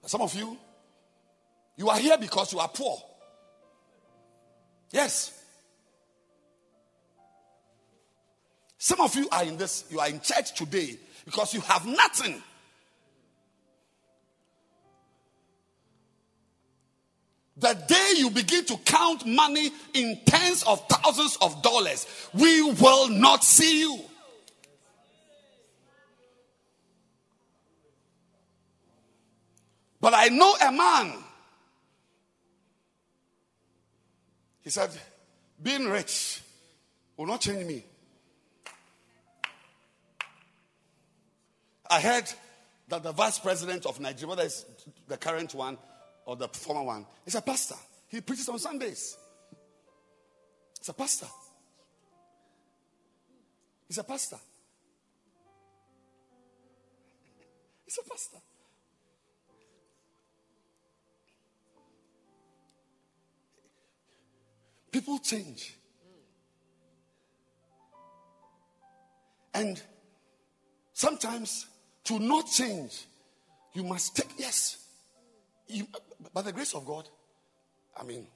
Some 0.06 0.22
of 0.22 0.36
you, 0.36 0.58
you 1.82 1.90
are 1.90 1.98
here 1.98 2.16
because 2.16 2.54
you 2.54 2.60
are 2.60 2.68
poor. 2.68 2.96
Yes. 4.92 5.44
Some 8.78 9.02
of 9.02 9.16
you 9.16 9.28
are 9.32 9.44
in 9.44 9.58
this, 9.58 9.86
you 9.90 10.00
are 10.00 10.08
in 10.08 10.22
church 10.22 10.54
today 10.54 10.96
because 11.26 11.56
you 11.56 11.62
have 11.62 11.88
nothing. 11.88 12.40
The 17.58 17.74
day 17.88 18.14
you 18.18 18.30
begin 18.30 18.64
to 18.66 18.78
count 18.86 19.26
money 19.26 19.72
in 19.96 20.20
tens 20.28 20.62
of 20.62 20.88
thousands 20.88 21.36
of 21.42 21.64
dollars, 21.64 22.06
we 22.36 22.62
will 22.74 23.10
not 23.10 23.44
see 23.44 23.80
you. 23.80 24.00
But 30.00 30.14
I 30.16 30.28
know 30.28 30.56
a 30.64 30.72
man 30.72 31.21
He 34.64 34.70
said, 34.70 34.92
being 35.62 35.90
rich 35.90 36.42
will 37.18 37.26
not 37.26 37.42
change 37.42 37.66
me. 37.66 37.84
I 41.90 42.00
heard 42.00 42.32
that 42.88 43.04
the 43.04 43.12
vice 43.12 43.40
president 43.40 43.86
of 43.86 44.00
Nigeria, 44.00 44.30
whether 44.30 44.44
it's 44.44 44.66
the 45.08 45.18
current 45.18 45.54
one 45.54 45.78
or 46.26 46.36
the 46.36 46.48
former 46.48 46.84
one, 46.84 47.06
is 47.26 47.36
a 47.36 47.42
pastor. 47.42 47.76
He 48.08 48.22
preaches 48.22 48.48
on 48.50 48.60
Sundays. 48.60 49.18
He's 50.80 50.90
a 50.90 50.94
pastor. 50.94 51.28
He's 53.88 53.98
a 53.98 54.04
pastor. 54.04 54.38
He's 57.86 57.98
a 57.98 58.10
pastor. 58.10 58.38
People 64.92 65.20
change. 65.20 65.76
And 69.54 69.82
sometimes 70.94 71.68
to 72.06 72.20
not 72.20 72.48
change, 72.48 73.06
you 73.74 73.84
must 73.84 74.16
take, 74.16 74.32
yes. 74.38 74.86
You, 75.68 75.88
by 76.34 76.42
the 76.42 76.52
grace 76.52 76.74
of 76.74 76.86
God, 76.86 77.08
I 77.98 78.04
mean, 78.04 78.28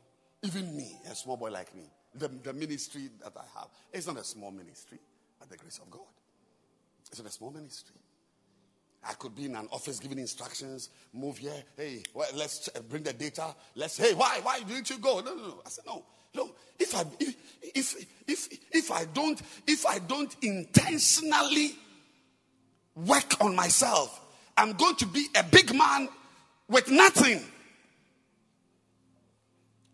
even 0.43 0.75
me, 0.75 0.97
a 1.09 1.15
small 1.15 1.37
boy 1.37 1.51
like 1.51 1.75
me, 1.75 1.83
the, 2.13 2.29
the 2.29 2.53
ministry 2.53 3.09
that 3.21 3.33
I 3.35 3.59
have, 3.59 3.67
it's 3.91 4.07
not 4.07 4.17
a 4.17 4.23
small 4.23 4.51
ministry 4.51 4.99
by 5.39 5.45
the 5.49 5.57
grace 5.57 5.79
of 5.79 5.89
God. 5.89 6.01
It's 7.09 7.19
not 7.19 7.27
a 7.27 7.31
small 7.31 7.51
ministry. 7.51 7.95
I 9.07 9.13
could 9.13 9.35
be 9.35 9.45
in 9.45 9.55
an 9.55 9.67
office 9.71 9.99
giving 9.99 10.17
instructions, 10.17 10.89
move 11.13 11.37
here, 11.37 11.63
hey, 11.77 12.03
well, 12.13 12.27
let's 12.35 12.69
bring 12.89 13.03
the 13.03 13.13
data, 13.13 13.55
let's, 13.75 13.97
hey, 13.97 14.13
why, 14.13 14.39
why 14.41 14.61
didn't 14.61 14.89
you 14.89 14.97
go? 14.97 15.19
No, 15.19 15.35
no, 15.35 15.47
no. 15.47 15.61
I 15.65 15.69
said, 15.69 15.85
no, 15.85 16.03
no. 16.35 16.49
If 16.77 16.95
I, 16.95 17.05
if, 17.19 17.35
if, 17.63 18.05
if, 18.27 18.47
if 18.71 18.91
I 18.91 19.05
don't, 19.05 19.41
if 19.67 19.85
I 19.85 19.99
don't 19.99 20.35
intentionally 20.41 21.75
work 22.95 23.41
on 23.41 23.55
myself. 23.55 24.21
I'm 24.57 24.73
going 24.73 24.95
to 24.97 25.05
be 25.05 25.27
a 25.35 25.43
big 25.43 25.73
man 25.75 26.07
with 26.69 26.89
nothing. 26.89 27.43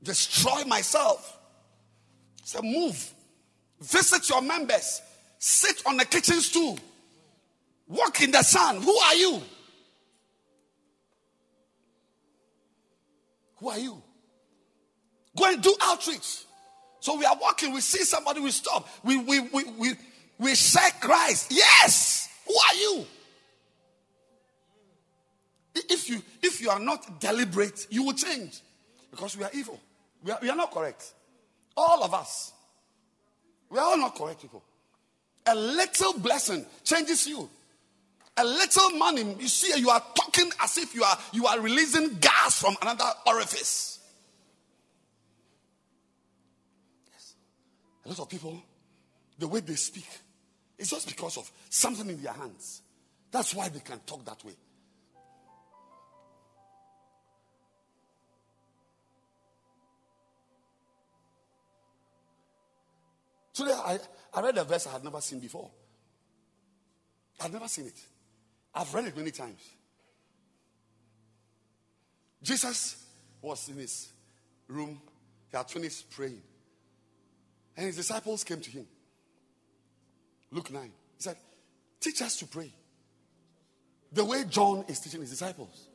Destroy 0.04 0.64
myself. 0.66 1.38
So 2.44 2.62
move. 2.62 3.14
Visit 3.80 4.30
your 4.30 4.42
members. 4.42 5.02
Sit 5.39 5.82
on 5.86 5.98
the 5.98 6.06
kitchen 6.06 6.39
stool. 6.42 6.78
Walk 7.88 8.22
in 8.22 8.32
the 8.32 8.44
sun. 8.44 8.82
Who 8.82 8.96
are 8.96 9.16
you? 9.16 9.42
Who 13.58 13.70
are 13.70 13.80
you? 13.80 14.02
Go 15.38 15.46
and 15.46 15.62
do 15.62 15.74
outreach. 15.82 16.46
So 17.00 17.18
we 17.18 17.26
are 17.26 17.36
walking, 17.42 17.74
we 17.74 17.82
see 17.82 18.04
somebody, 18.04 18.42
we 18.42 18.52
stop. 18.52 18.88
We 19.04 19.18
we 19.18 19.40
we 19.40 19.64
we, 19.78 19.94
we 20.38 20.56
share 20.56 20.92
Christ. 21.00 21.52
Yes. 21.52 22.30
Who 22.48 22.54
are 22.54 22.76
you? 22.76 23.06
If 25.74 26.10
you 26.10 26.22
if 26.44 26.62
you 26.62 26.70
are 26.70 26.80
not 26.80 27.20
deliberate, 27.20 27.88
you 27.90 28.04
will 28.04 28.14
change. 28.14 28.62
Because 29.10 29.38
we 29.38 29.44
are 29.44 29.52
evil. 29.54 29.80
We 30.24 30.32
are, 30.32 30.40
we 30.42 30.50
are 30.50 30.56
not 30.56 30.72
correct. 30.72 31.14
All 31.76 32.04
of 32.04 32.14
us. 32.14 32.54
We 33.70 33.80
are 33.80 33.86
all 33.86 33.98
not 33.98 34.16
correct 34.16 34.42
people. 34.42 34.64
A 35.48 35.56
little 35.56 36.14
blessing 36.20 36.66
changes 36.84 37.26
you. 37.26 37.50
A 38.38 38.46
little 38.46 38.92
money, 38.92 39.36
you 39.40 39.48
see, 39.48 39.78
you 39.80 39.90
are 39.90 40.02
talking 40.16 40.50
as 40.62 40.78
if 40.78 40.94
you 40.96 41.04
are 41.04 41.18
you 41.32 41.48
are 41.48 41.60
releasing 41.60 42.16
gas 42.20 42.62
from 42.62 42.76
another 42.82 43.10
orifice. 43.26 44.01
A 48.06 48.10
lot 48.10 48.20
of 48.20 48.30
people, 48.30 48.62
the 49.38 49.47
way 49.47 49.60
they 49.60 49.76
speak, 49.76 50.08
it's 50.78 50.89
just 50.89 51.08
because 51.08 51.38
of 51.38 51.52
something 51.70 52.10
in 52.10 52.22
their 52.22 52.34
hands. 52.34 52.82
That's 53.32 53.54
why 53.54 53.70
they 53.70 53.80
can 53.80 53.99
talk 53.99 54.26
that 54.26 54.43
way. 54.43 54.54
Today, 63.54 63.74
I, 63.74 63.99
I 64.34 64.41
read 64.41 64.58
a 64.58 64.64
verse 64.64 64.88
I 64.88 64.93
had 64.93 65.04
never 65.04 65.22
seen 65.22 65.39
before. 65.39 65.70
I've 67.39 67.54
never 67.54 67.68
seen 67.68 67.86
it. 67.86 67.99
I've 68.74 68.93
read 68.93 69.06
it 69.06 69.18
many 69.18 69.32
times. 69.32 69.62
Jesus 72.41 73.06
was 73.41 73.70
in 73.70 73.78
his 73.78 74.10
room. 74.68 74.99
He 75.49 75.58
had 75.58 75.70
finished 75.70 76.10
praying. 76.10 76.41
And 77.78 77.86
his 77.86 77.96
disciples 77.96 78.44
came 78.44 78.62
to 78.62 78.70
him. 78.70 78.86
Luke 80.52 80.72
9. 80.72 80.84
He 80.84 80.90
said, 81.18 81.38
Teach 82.00 82.22
us 82.22 82.38
to 82.38 82.46
pray. 82.46 82.72
The 84.12 84.26
way 84.26 84.44
John 84.50 84.84
is 84.88 85.00
teaching 85.00 85.22
his 85.22 85.30
disciples. 85.30 85.88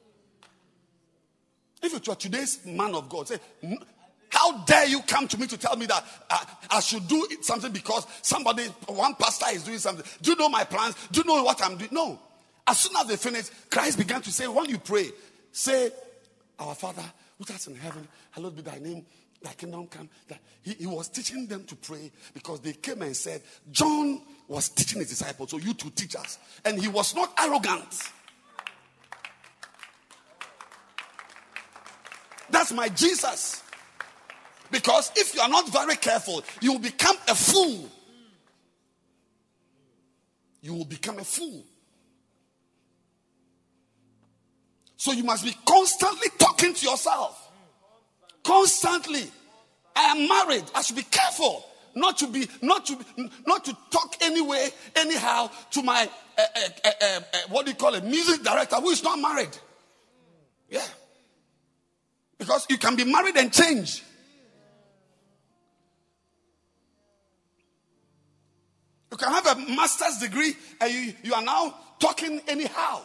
If 1.82 1.92
you 1.92 2.12
are 2.12 2.16
today's 2.16 2.64
man 2.64 2.94
of 2.94 3.08
God, 3.08 3.28
say, 3.28 3.38
How 4.30 4.64
dare 4.64 4.86
you 4.86 5.02
come 5.02 5.28
to 5.28 5.38
me 5.38 5.46
to 5.48 5.58
tell 5.58 5.76
me 5.76 5.86
that 5.86 6.04
uh, 6.30 6.44
I 6.70 6.80
should 6.80 7.06
do 7.06 7.26
something 7.42 7.70
because 7.70 8.06
somebody, 8.22 8.64
one 8.86 9.14
pastor 9.14 9.46
is 9.52 9.64
doing 9.64 9.78
something? 9.78 10.04
Do 10.22 10.30
you 10.30 10.36
know 10.36 10.48
my 10.48 10.64
plans? 10.64 10.94
Do 11.12 11.20
you 11.20 11.26
know 11.26 11.42
what 11.42 11.62
I'm 11.62 11.76
doing? 11.76 11.90
No. 11.92 12.18
As 12.66 12.80
soon 12.80 12.96
as 12.96 13.06
they 13.06 13.16
finished, 13.16 13.52
Christ 13.70 13.98
began 13.98 14.22
to 14.22 14.32
say, 14.32 14.48
When 14.48 14.68
you 14.70 14.78
pray, 14.78 15.10
say, 15.52 15.90
Our 16.58 16.74
Father, 16.74 17.04
which 17.36 17.50
art 17.50 17.66
in 17.66 17.76
heaven, 17.76 18.08
hallowed 18.30 18.56
be 18.56 18.62
thy 18.62 18.78
name 18.78 19.04
thy 19.42 19.52
kingdom 19.52 19.86
come. 19.86 20.08
That 20.28 20.40
he, 20.62 20.72
he 20.74 20.86
was 20.86 21.08
teaching 21.08 21.46
them 21.46 21.64
to 21.64 21.76
pray 21.76 22.10
because 22.34 22.60
they 22.60 22.72
came 22.72 23.02
and 23.02 23.16
said, 23.16 23.42
John 23.70 24.22
was 24.48 24.68
teaching 24.68 25.00
his 25.00 25.08
disciples, 25.08 25.50
so 25.50 25.58
you 25.58 25.74
to 25.74 25.90
teach 25.90 26.16
us. 26.16 26.38
And 26.64 26.80
he 26.80 26.88
was 26.88 27.14
not 27.14 27.32
arrogant. 27.40 28.02
That's 32.50 32.72
my 32.72 32.88
Jesus. 32.88 33.62
Because 34.70 35.12
if 35.16 35.34
you 35.34 35.40
are 35.40 35.48
not 35.48 35.68
very 35.68 35.96
careful, 35.96 36.42
you 36.60 36.72
will 36.72 36.78
become 36.80 37.16
a 37.28 37.34
fool. 37.34 37.88
You 40.60 40.74
will 40.74 40.84
become 40.84 41.18
a 41.18 41.24
fool. 41.24 41.64
So 44.96 45.12
you 45.12 45.22
must 45.22 45.44
be 45.44 45.54
constantly 45.64 46.28
talking 46.38 46.74
to 46.74 46.86
yourself. 46.86 47.45
Constantly. 48.46 49.24
I 49.96 50.04
am 50.04 50.28
married. 50.28 50.64
I 50.72 50.82
should 50.82 50.94
be 50.94 51.02
careful 51.02 51.64
not 51.96 52.18
to 52.18 52.28
be 52.28 52.46
not 52.62 52.86
to 52.86 52.96
not 53.44 53.64
to 53.64 53.76
talk 53.90 54.14
anyway 54.20 54.68
anyhow 54.94 55.50
to 55.72 55.82
my 55.82 56.08
uh, 56.38 56.42
uh, 56.84 56.90
uh, 57.02 57.20
what 57.48 57.64
do 57.64 57.72
you 57.72 57.76
call 57.76 57.94
it? 57.94 58.04
Music 58.04 58.44
director 58.44 58.76
who 58.76 58.90
is 58.90 59.02
not 59.02 59.18
married. 59.18 59.48
Yeah. 60.68 60.86
Because 62.38 62.66
you 62.68 62.78
can 62.78 62.94
be 62.94 63.04
married 63.04 63.36
and 63.36 63.52
change. 63.52 64.04
You 69.10 69.16
can 69.16 69.32
have 69.32 69.46
a 69.46 69.60
master's 69.74 70.18
degree 70.18 70.54
and 70.80 70.92
you, 70.92 71.14
you 71.24 71.34
are 71.34 71.42
now 71.42 71.74
talking 71.98 72.40
anyhow. 72.46 73.00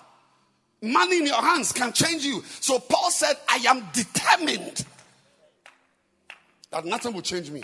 Money 0.84 1.20
in 1.20 1.26
your 1.26 1.42
hands 1.42 1.72
can 1.72 1.94
change 1.94 2.26
you. 2.26 2.44
So 2.60 2.78
paul 2.78 3.10
said 3.10 3.38
i 3.50 3.56
am 3.68 3.88
determined 3.94 4.86
that 6.72 6.86
nothing 6.86 7.14
will 7.14 7.22
change 7.22 7.52
me. 7.52 7.64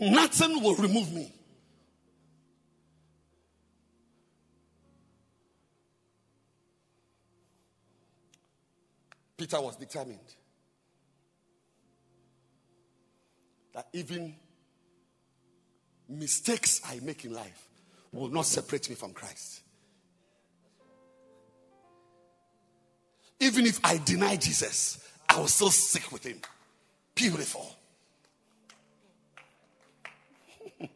Nothing 0.00 0.62
will 0.62 0.76
remove 0.76 1.12
me. 1.12 1.32
Peter 9.36 9.60
was 9.60 9.76
determined 9.76 10.18
that 13.74 13.86
even 13.92 14.34
mistakes 16.08 16.80
I 16.86 17.00
make 17.00 17.24
in 17.24 17.34
life 17.34 17.68
will 18.12 18.28
not 18.28 18.46
separate 18.46 18.88
me 18.88 18.96
from 18.96 19.12
Christ. 19.12 19.62
Even 23.40 23.66
if 23.66 23.80
I 23.84 23.98
deny 23.98 24.36
Jesus, 24.36 25.06
I 25.28 25.38
will 25.38 25.48
still 25.48 25.70
stick 25.70 26.10
with 26.12 26.24
him. 26.24 26.40
Beautiful. 27.14 27.74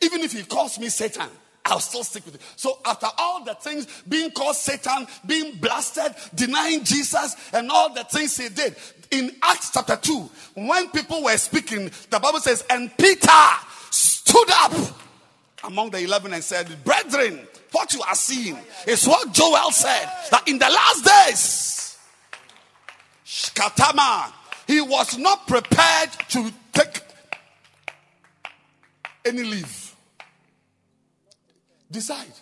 Even 0.00 0.20
if 0.20 0.32
he 0.32 0.44
calls 0.44 0.78
me 0.78 0.88
Satan, 0.88 1.28
I'll 1.64 1.80
still 1.80 2.04
stick 2.04 2.24
with 2.24 2.36
it. 2.36 2.40
So 2.56 2.78
after 2.84 3.06
all 3.18 3.44
the 3.44 3.54
things 3.54 3.86
being 4.08 4.30
called 4.30 4.56
Satan, 4.56 5.06
being 5.26 5.56
blasted, 5.56 6.14
denying 6.34 6.84
Jesus, 6.84 7.36
and 7.52 7.70
all 7.70 7.92
the 7.92 8.04
things 8.04 8.36
he 8.36 8.48
did, 8.48 8.76
in 9.10 9.32
Acts 9.42 9.70
chapter 9.72 9.96
2, 9.96 10.30
when 10.54 10.88
people 10.90 11.22
were 11.22 11.36
speaking, 11.36 11.90
the 12.10 12.18
Bible 12.18 12.40
says, 12.40 12.64
and 12.70 12.96
Peter 12.96 13.28
stood 13.90 14.50
up 14.52 14.72
among 15.64 15.90
the 15.90 15.98
eleven 16.00 16.32
and 16.32 16.42
said, 16.42 16.68
Brethren, 16.84 17.46
what 17.72 17.92
you 17.94 18.02
are 18.02 18.14
seeing 18.14 18.58
is 18.86 19.06
what 19.06 19.32
Joel 19.32 19.70
said 19.70 20.06
that 20.30 20.48
in 20.48 20.58
the 20.58 20.68
last 20.68 21.04
days, 21.04 21.98
Shkatama, 23.24 24.32
he 24.66 24.80
was 24.80 25.16
not 25.18 25.46
prepared 25.46 26.10
to 26.30 26.52
take 26.72 27.02
any 29.24 29.42
leave. 29.42 29.94
Decide. 31.90 32.32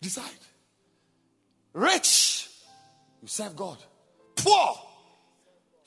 Decide. 0.00 0.24
Rich, 1.72 2.48
you 3.22 3.28
serve 3.28 3.56
God. 3.56 3.78
Poor, 4.36 4.78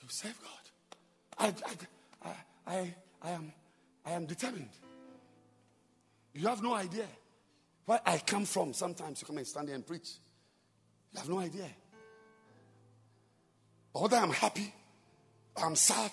you 0.02 0.08
serve 0.10 0.36
God. 0.41 0.60
I, 1.38 1.54
I, 2.26 2.32
I, 2.68 2.93
I, 3.24 3.30
am, 3.32 3.54
I 4.06 4.12
am 4.12 4.26
determined. 4.26 4.70
You 6.34 6.47
have 6.47 6.62
no 6.62 6.74
idea 6.74 7.06
where 7.89 8.01
I 8.05 8.19
come 8.19 8.45
from. 8.45 8.71
Sometimes 8.71 9.19
you 9.19 9.25
come 9.25 9.39
and 9.39 9.47
stand 9.47 9.67
there 9.67 9.73
and 9.73 9.83
preach. 9.83 10.11
You 11.11 11.19
have 11.21 11.27
no 11.27 11.39
idea. 11.39 11.65
Whether 13.93 14.17
I'm 14.17 14.29
happy, 14.29 14.71
or 15.55 15.65
I'm 15.65 15.75
sad, 15.75 16.11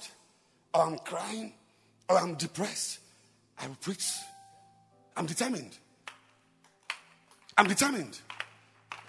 or 0.72 0.86
I'm 0.86 0.96
crying, 1.00 1.52
or 2.08 2.16
I'm 2.16 2.34
depressed, 2.36 3.00
I 3.58 3.66
will 3.66 3.74
preach. 3.74 4.10
I'm 5.18 5.26
determined. 5.26 5.76
I'm 7.58 7.66
determined. 7.66 8.20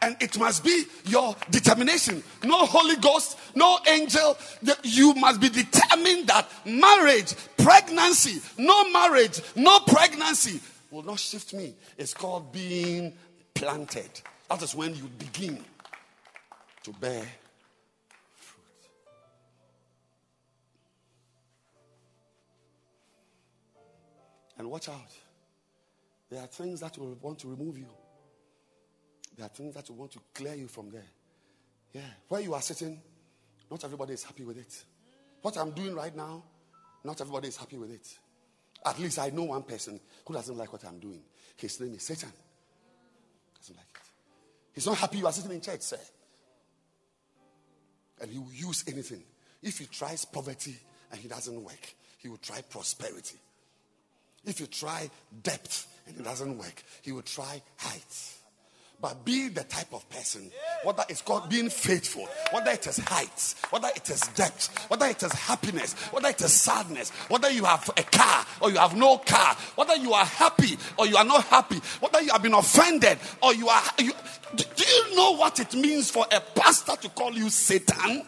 And 0.01 0.17
it 0.19 0.37
must 0.37 0.61
be 0.61 0.83
your 1.05 1.37
determination. 1.49 2.21
No 2.43 2.65
Holy 2.65 2.97
Ghost, 2.97 3.39
no 3.55 3.79
angel. 3.87 4.37
You 4.83 5.13
must 5.13 5.39
be 5.39 5.47
determined 5.47 6.27
that 6.27 6.49
marriage, 6.65 7.33
pregnancy, 7.55 8.41
no 8.57 8.91
marriage, 8.91 9.39
no 9.55 9.79
pregnancy 9.79 10.59
will 10.91 11.03
not 11.03 11.19
shift 11.19 11.53
me. 11.53 11.75
It's 11.97 12.13
called 12.13 12.51
being 12.51 13.13
planted. 13.53 14.09
That 14.49 14.61
is 14.61 14.75
when 14.75 14.95
you 14.95 15.09
begin 15.17 15.63
to 16.83 16.91
bear 16.93 17.25
fruit. 18.37 18.89
And 24.57 24.69
watch 24.69 24.89
out. 24.89 25.11
There 26.29 26.41
are 26.41 26.47
things 26.47 26.81
that 26.81 26.97
will 26.97 27.17
want 27.21 27.39
to 27.39 27.47
remove 27.47 27.77
you. 27.77 27.89
There 29.35 29.45
are 29.45 29.49
things 29.49 29.75
that 29.75 29.89
will 29.89 29.97
want 29.97 30.11
to 30.13 30.19
clear 30.33 30.55
you 30.55 30.67
from 30.67 30.89
there. 30.89 31.05
Yeah. 31.93 32.01
Where 32.27 32.41
you 32.41 32.53
are 32.53 32.61
sitting, 32.61 33.01
not 33.69 33.83
everybody 33.83 34.13
is 34.13 34.23
happy 34.23 34.43
with 34.43 34.57
it. 34.57 34.83
What 35.41 35.57
I'm 35.57 35.71
doing 35.71 35.95
right 35.95 36.15
now, 36.15 36.43
not 37.03 37.21
everybody 37.21 37.47
is 37.47 37.57
happy 37.57 37.77
with 37.77 37.91
it. 37.91 38.07
At 38.87 38.99
least 38.99 39.19
I 39.19 39.29
know 39.29 39.43
one 39.43 39.63
person 39.63 39.99
who 40.25 40.33
doesn't 40.33 40.57
like 40.57 40.71
what 40.71 40.83
I'm 40.85 40.99
doing. 40.99 41.21
His 41.57 41.79
name 41.79 41.93
is 41.95 42.03
Satan. 42.03 42.31
Doesn't 43.59 43.75
like 43.75 43.85
it. 43.93 44.01
He's 44.73 44.85
not 44.85 44.97
happy 44.97 45.17
you 45.17 45.25
are 45.25 45.31
sitting 45.33 45.51
in 45.51 45.61
church, 45.61 45.81
sir. 45.81 45.99
And 48.21 48.31
he 48.31 48.37
will 48.37 48.53
use 48.53 48.83
anything. 48.87 49.23
If 49.61 49.79
he 49.79 49.85
tries 49.85 50.25
poverty 50.25 50.77
and 51.11 51.19
he 51.19 51.27
doesn't 51.27 51.63
work, 51.63 51.93
he 52.19 52.29
will 52.29 52.37
try 52.37 52.61
prosperity. 52.61 53.37
If 54.45 54.59
you 54.59 54.67
try 54.67 55.09
depth 55.43 55.87
and 56.07 56.17
it 56.17 56.23
doesn't 56.23 56.57
work, 56.57 56.83
he 57.01 57.11
will 57.11 57.23
try 57.23 57.61
height. 57.77 58.36
But 58.99 59.23
be 59.23 59.47
the 59.49 59.63
type 59.63 59.93
of 59.93 60.09
person, 60.09 60.49
whether 60.83 61.03
it's 61.07 61.21
called 61.21 61.49
being 61.49 61.69
faithful, 61.69 62.27
whether 62.51 62.71
it 62.71 62.87
is 62.87 62.97
height, 62.97 63.53
whether 63.69 63.89
it 63.95 64.09
is 64.09 64.21
depth, 64.21 64.89
whether 64.89 65.05
it 65.05 65.21
is 65.21 65.31
happiness, 65.33 65.93
whether 66.11 66.29
it 66.29 66.41
is 66.41 66.51
sadness, 66.51 67.11
whether 67.29 67.49
you 67.51 67.63
have 67.63 67.87
a 67.95 68.01
car 68.01 68.43
or 68.59 68.71
you 68.71 68.77
have 68.77 68.97
no 68.97 69.19
car, 69.19 69.55
whether 69.75 69.95
you 69.97 70.13
are 70.13 70.25
happy 70.25 70.79
or 70.97 71.05
you 71.05 71.15
are 71.15 71.23
not 71.25 71.43
happy, 71.45 71.79
whether 71.99 72.19
you 72.21 72.31
have 72.31 72.41
been 72.41 72.55
offended 72.55 73.19
or 73.43 73.53
you 73.53 73.69
are. 73.69 73.83
You, 73.99 74.13
do 74.55 74.83
you 74.83 75.15
know 75.15 75.35
what 75.35 75.59
it 75.59 75.75
means 75.75 76.09
for 76.09 76.25
a 76.31 76.41
pastor 76.41 76.95
to 76.95 77.09
call 77.09 77.33
you 77.33 77.51
Satan? 77.51 78.23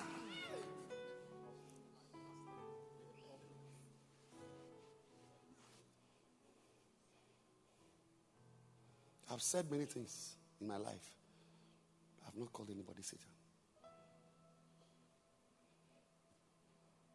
I've 9.32 9.42
said 9.42 9.72
many 9.72 9.86
things 9.86 10.36
in 10.62 10.68
my 10.68 10.78
life. 10.78 11.16
I've 12.28 12.38
not 12.38 12.52
called 12.54 12.70
anybody 12.72 13.02
Satan. 13.02 13.26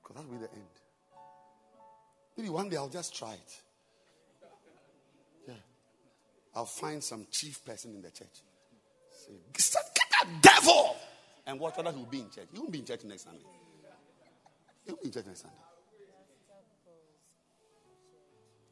Because 0.03 0.17
that 0.17 0.29
will 0.29 0.39
be 0.39 0.45
the 0.45 0.53
end. 0.53 0.63
Maybe 2.37 2.49
one 2.49 2.69
day 2.69 2.77
I'll 2.77 2.89
just 2.89 3.17
try 3.17 3.35
it. 3.35 3.63
Yeah. 5.47 5.55
I'll 6.55 6.67
find 6.67 7.03
some 7.03 7.27
chief 7.31 7.65
person 7.65 7.95
in 7.95 8.03
the 8.03 8.11
church. 8.11 8.43
Say, 9.13 9.33
get 9.53 10.07
that 10.11 10.43
devil! 10.43 10.97
And 11.47 11.61
watch 11.61 11.77
whether 11.77 11.93
he 11.93 11.99
will 11.99 12.07
be 12.07 12.21
in 12.21 12.31
church. 12.31 12.49
He 12.53 12.59
won't 12.59 12.73
be 12.73 12.81
in 12.81 12.85
church 12.85 13.05
next 13.05 13.25
Sunday. 13.25 13.45
He 14.85 14.93
won't 14.93 15.03
be 15.03 15.09
in 15.09 15.13
church 15.13 15.27
next 15.27 15.43
Sunday. 15.43 15.57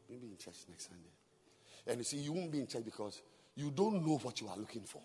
He'll 0.09 0.21
be 0.21 0.27
in 0.27 0.37
church 0.37 0.57
next 0.69 0.89
Sunday. 0.89 1.11
And 1.87 1.99
you 1.99 2.05
see, 2.05 2.19
you 2.19 2.33
won't 2.33 2.51
be 2.51 2.61
in 2.61 2.67
church 2.67 2.85
because 2.85 3.23
you 3.57 3.71
don't 3.71 4.07
know 4.07 4.19
what 4.19 4.41
you 4.41 4.49
are 4.49 4.57
looking 4.57 4.83
for. 4.83 5.03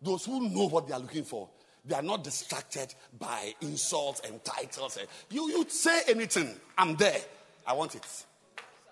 Those 0.00 0.24
who 0.24 0.48
know 0.48 0.68
what 0.68 0.88
they 0.88 0.94
are 0.94 1.00
looking 1.00 1.24
for, 1.24 1.48
they 1.84 1.94
are 1.94 2.02
not 2.02 2.24
distracted 2.24 2.94
by 3.18 3.54
insults 3.60 4.20
and 4.20 4.42
titles. 4.44 4.98
You, 5.30 5.48
you 5.48 5.66
say 5.68 6.02
anything, 6.08 6.54
I'm 6.76 6.96
there. 6.96 7.20
I 7.66 7.72
want 7.74 7.94
it. 7.94 8.06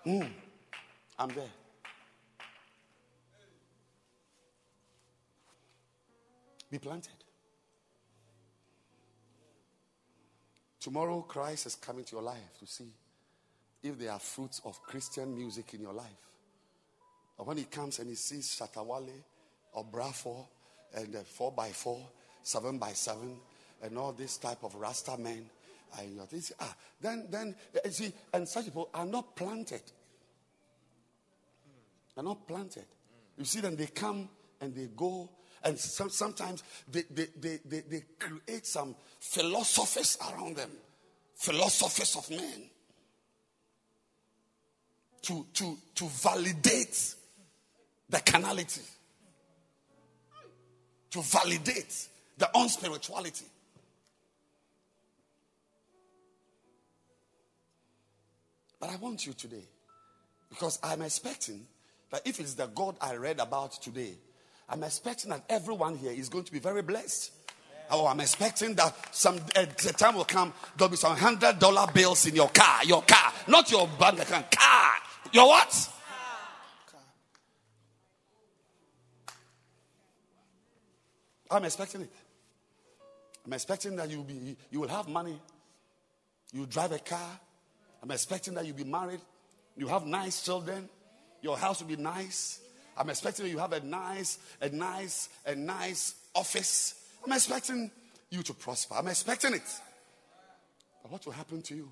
Mm, 0.05 0.29
I'm 1.19 1.29
there. 1.29 1.49
Be 6.69 6.79
planted. 6.79 7.11
Tomorrow, 10.79 11.21
Christ 11.21 11.67
is 11.67 11.75
coming 11.75 12.05
to 12.05 12.15
your 12.15 12.23
life 12.23 12.57
to 12.59 12.65
see 12.65 12.91
if 13.83 13.99
there 13.99 14.11
are 14.11 14.19
fruits 14.19 14.61
of 14.65 14.81
Christian 14.83 15.35
music 15.35 15.73
in 15.73 15.81
your 15.81 15.93
life. 15.93 16.30
When 17.37 17.57
he 17.57 17.63
comes 17.63 17.99
and 17.99 18.09
he 18.09 18.15
sees 18.15 18.59
Shatta 18.59 18.85
Wale 18.85 19.09
or 19.73 19.83
Bradford 19.83 20.45
and 20.93 21.15
uh, 21.15 21.19
4 21.19 21.51
by 21.51 21.69
4 21.69 21.99
7 22.43 22.77
by 22.77 22.91
7 22.91 23.35
and 23.83 23.97
all 23.97 24.11
this 24.11 24.37
type 24.37 24.63
of 24.63 24.75
Rasta 24.75 25.17
men, 25.17 25.49
you 26.03 26.25
think, 26.27 26.43
ah, 26.59 26.75
then, 26.99 27.27
then, 27.29 27.55
uh, 27.75 27.89
see, 27.89 28.13
and 28.33 28.47
such 28.47 28.65
people 28.65 28.89
are 28.93 29.05
not 29.05 29.35
planted. 29.35 29.81
They're 32.15 32.23
not 32.23 32.47
planted. 32.47 32.85
You 33.37 33.45
see 33.45 33.59
them, 33.59 33.75
they 33.75 33.87
come 33.87 34.29
and 34.59 34.73
they 34.75 34.87
go, 34.95 35.29
and 35.63 35.77
some, 35.77 36.09
sometimes 36.09 36.63
they, 36.89 37.03
they, 37.09 37.27
they, 37.39 37.59
they, 37.65 37.79
they 37.81 38.03
create 38.17 38.65
some 38.65 38.95
philosophies 39.19 40.17
around 40.31 40.57
them, 40.57 40.71
philosophies 41.35 42.15
of 42.15 42.29
men 42.29 42.69
to, 45.23 45.45
to, 45.53 45.77
to 45.95 46.05
validate 46.05 47.15
the 48.11 48.19
carnality, 48.19 48.81
to 51.09 51.21
validate 51.21 52.07
the 52.37 52.49
unspirituality. 52.55 53.43
But 58.79 58.89
I 58.89 58.95
want 58.97 59.25
you 59.25 59.33
today, 59.33 59.63
because 60.49 60.79
I'm 60.83 61.01
expecting 61.01 61.65
that 62.11 62.21
if 62.25 62.39
it's 62.39 62.55
the 62.55 62.67
God 62.67 62.95
I 62.99 63.15
read 63.15 63.39
about 63.39 63.81
today, 63.81 64.13
I'm 64.67 64.83
expecting 64.83 65.29
that 65.31 65.43
everyone 65.49 65.97
here 65.97 66.11
is 66.11 66.29
going 66.29 66.45
to 66.45 66.51
be 66.51 66.59
very 66.59 66.81
blessed. 66.81 67.31
Oh, 67.91 68.07
I'm 68.07 68.21
expecting 68.21 68.73
that 68.75 68.95
some 69.13 69.35
uh, 69.55 69.65
the 69.83 69.93
time 69.93 70.15
will 70.15 70.23
come. 70.23 70.53
There'll 70.77 70.89
be 70.89 70.95
some 70.97 71.15
hundred 71.15 71.59
dollar 71.59 71.91
bills 71.91 72.25
in 72.25 72.35
your 72.35 72.49
car, 72.49 72.83
your 72.85 73.01
car, 73.03 73.33
not 73.47 73.69
your 73.69 73.87
bank 73.99 74.21
account, 74.21 74.49
car. 74.49 74.91
Your 75.33 75.47
what? 75.47 75.89
I'm 81.51 81.65
expecting 81.65 82.01
it. 82.01 82.11
I'm 83.45 83.53
expecting 83.53 83.95
that 83.97 84.09
you'll 84.09 84.23
be, 84.23 84.55
you 84.69 84.79
will 84.79 84.87
have 84.87 85.07
money. 85.07 85.39
You 86.53 86.65
drive 86.65 86.91
a 86.91 86.99
car. 86.99 87.39
I'm 88.01 88.11
expecting 88.11 88.53
that 88.55 88.65
you'll 88.65 88.75
be 88.75 88.83
married. 88.83 89.19
You 89.75 89.87
have 89.87 90.05
nice 90.05 90.43
children. 90.43 90.87
Your 91.41 91.57
house 91.57 91.81
will 91.81 91.87
be 91.87 91.95
nice. 91.95 92.59
I'm 92.97 93.09
expecting 93.09 93.47
you 93.47 93.57
have 93.57 93.73
a 93.73 93.79
nice, 93.79 94.37
a 94.61 94.69
nice, 94.69 95.29
a 95.45 95.55
nice 95.55 96.15
office. 96.35 96.95
I'm 97.25 97.31
expecting 97.31 97.89
you 98.29 98.43
to 98.43 98.53
prosper. 98.53 98.95
I'm 98.95 99.07
expecting 99.07 99.53
it. 99.53 99.79
But 101.01 101.11
what 101.11 101.25
will 101.25 101.33
happen 101.33 101.61
to 101.63 101.75
you? 101.75 101.91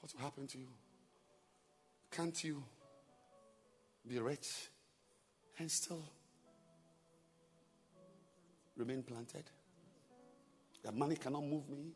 What 0.00 0.12
will 0.14 0.22
happen 0.22 0.46
to 0.46 0.58
you? 0.58 0.68
Can't 2.10 2.42
you 2.44 2.62
be 4.08 4.18
rich, 4.18 4.48
and 5.58 5.70
still 5.70 6.02
remain 8.76 9.02
planted. 9.02 9.44
That 10.84 10.94
money 10.94 11.16
cannot 11.16 11.44
move 11.44 11.68
me. 11.68 11.92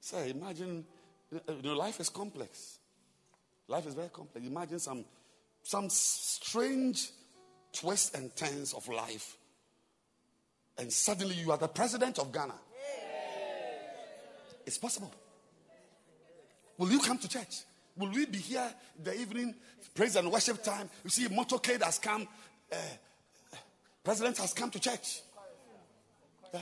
Say, 0.00 0.30
imagine, 0.30 0.84
you 1.30 1.62
know, 1.62 1.74
life 1.74 2.00
is 2.00 2.08
complex. 2.08 2.78
Life 3.68 3.86
is 3.86 3.94
very 3.94 4.10
complex. 4.10 4.46
Imagine 4.46 4.78
some, 4.78 5.04
some 5.62 5.88
strange 5.88 7.10
twists 7.72 8.14
and 8.14 8.34
turns 8.36 8.72
of 8.74 8.86
life, 8.88 9.36
and 10.78 10.92
suddenly 10.92 11.34
you 11.34 11.50
are 11.50 11.58
the 11.58 11.68
president 11.68 12.18
of 12.18 12.32
Ghana. 12.32 12.54
It's 14.66 14.78
possible. 14.78 15.12
Will 16.78 16.90
you 16.90 16.98
come 17.00 17.18
to 17.18 17.28
church? 17.28 17.62
Will 17.96 18.10
we 18.10 18.26
be 18.26 18.38
here 18.38 18.72
the 19.02 19.18
evening 19.18 19.54
praise 19.94 20.16
and 20.16 20.30
worship 20.30 20.62
time? 20.62 20.88
You 21.04 21.10
see, 21.10 21.28
motorcade 21.28 21.82
has 21.82 21.98
come. 21.98 22.26
Uh, 22.72 22.76
president 24.04 24.38
has 24.38 24.52
come 24.52 24.70
to 24.70 24.78
church. 24.78 25.22
Yeah. 26.52 26.60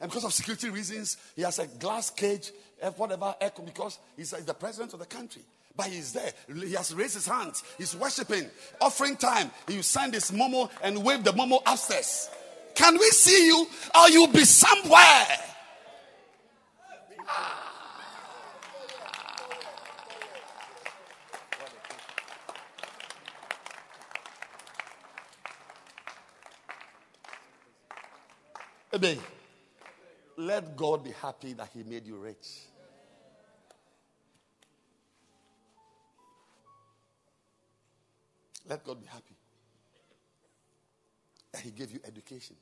And 0.00 0.10
because 0.10 0.24
of 0.24 0.32
security 0.32 0.70
reasons, 0.70 1.16
he 1.34 1.42
has 1.42 1.58
a 1.58 1.66
glass 1.66 2.10
cage, 2.10 2.52
eh, 2.80 2.90
whatever, 2.90 3.34
echo, 3.40 3.62
because 3.62 3.98
he's 4.16 4.32
eh, 4.32 4.40
the 4.44 4.54
president 4.54 4.92
of 4.92 5.00
the 5.00 5.06
country. 5.06 5.42
But 5.76 5.86
he's 5.86 6.12
there. 6.12 6.32
He 6.46 6.74
has 6.74 6.94
raised 6.94 7.14
his 7.14 7.26
hands. 7.26 7.62
He's 7.78 7.96
worshiping. 7.96 8.50
Offering 8.80 9.16
time. 9.16 9.50
He 9.66 9.80
send 9.82 10.14
his 10.14 10.30
momo 10.30 10.70
and 10.82 11.02
wave 11.02 11.24
the 11.24 11.32
momo 11.32 11.62
upstairs. 11.64 12.28
Can 12.74 12.94
we 12.94 13.08
see 13.10 13.46
you? 13.46 13.66
Or 13.94 14.10
you'll 14.10 14.26
be 14.26 14.44
somewhere. 14.44 15.26
Ah. 17.26 17.59
Amen. 29.00 29.18
Let 30.36 30.76
God 30.76 31.04
be 31.04 31.12
happy 31.12 31.54
that 31.54 31.70
He 31.72 31.82
made 31.84 32.06
you 32.06 32.16
rich. 32.16 32.66
Let 38.68 38.84
God 38.84 39.00
be 39.00 39.06
happy 39.06 39.34
that 41.52 41.62
He 41.62 41.70
gave 41.70 41.90
you 41.90 42.00
education. 42.06 42.56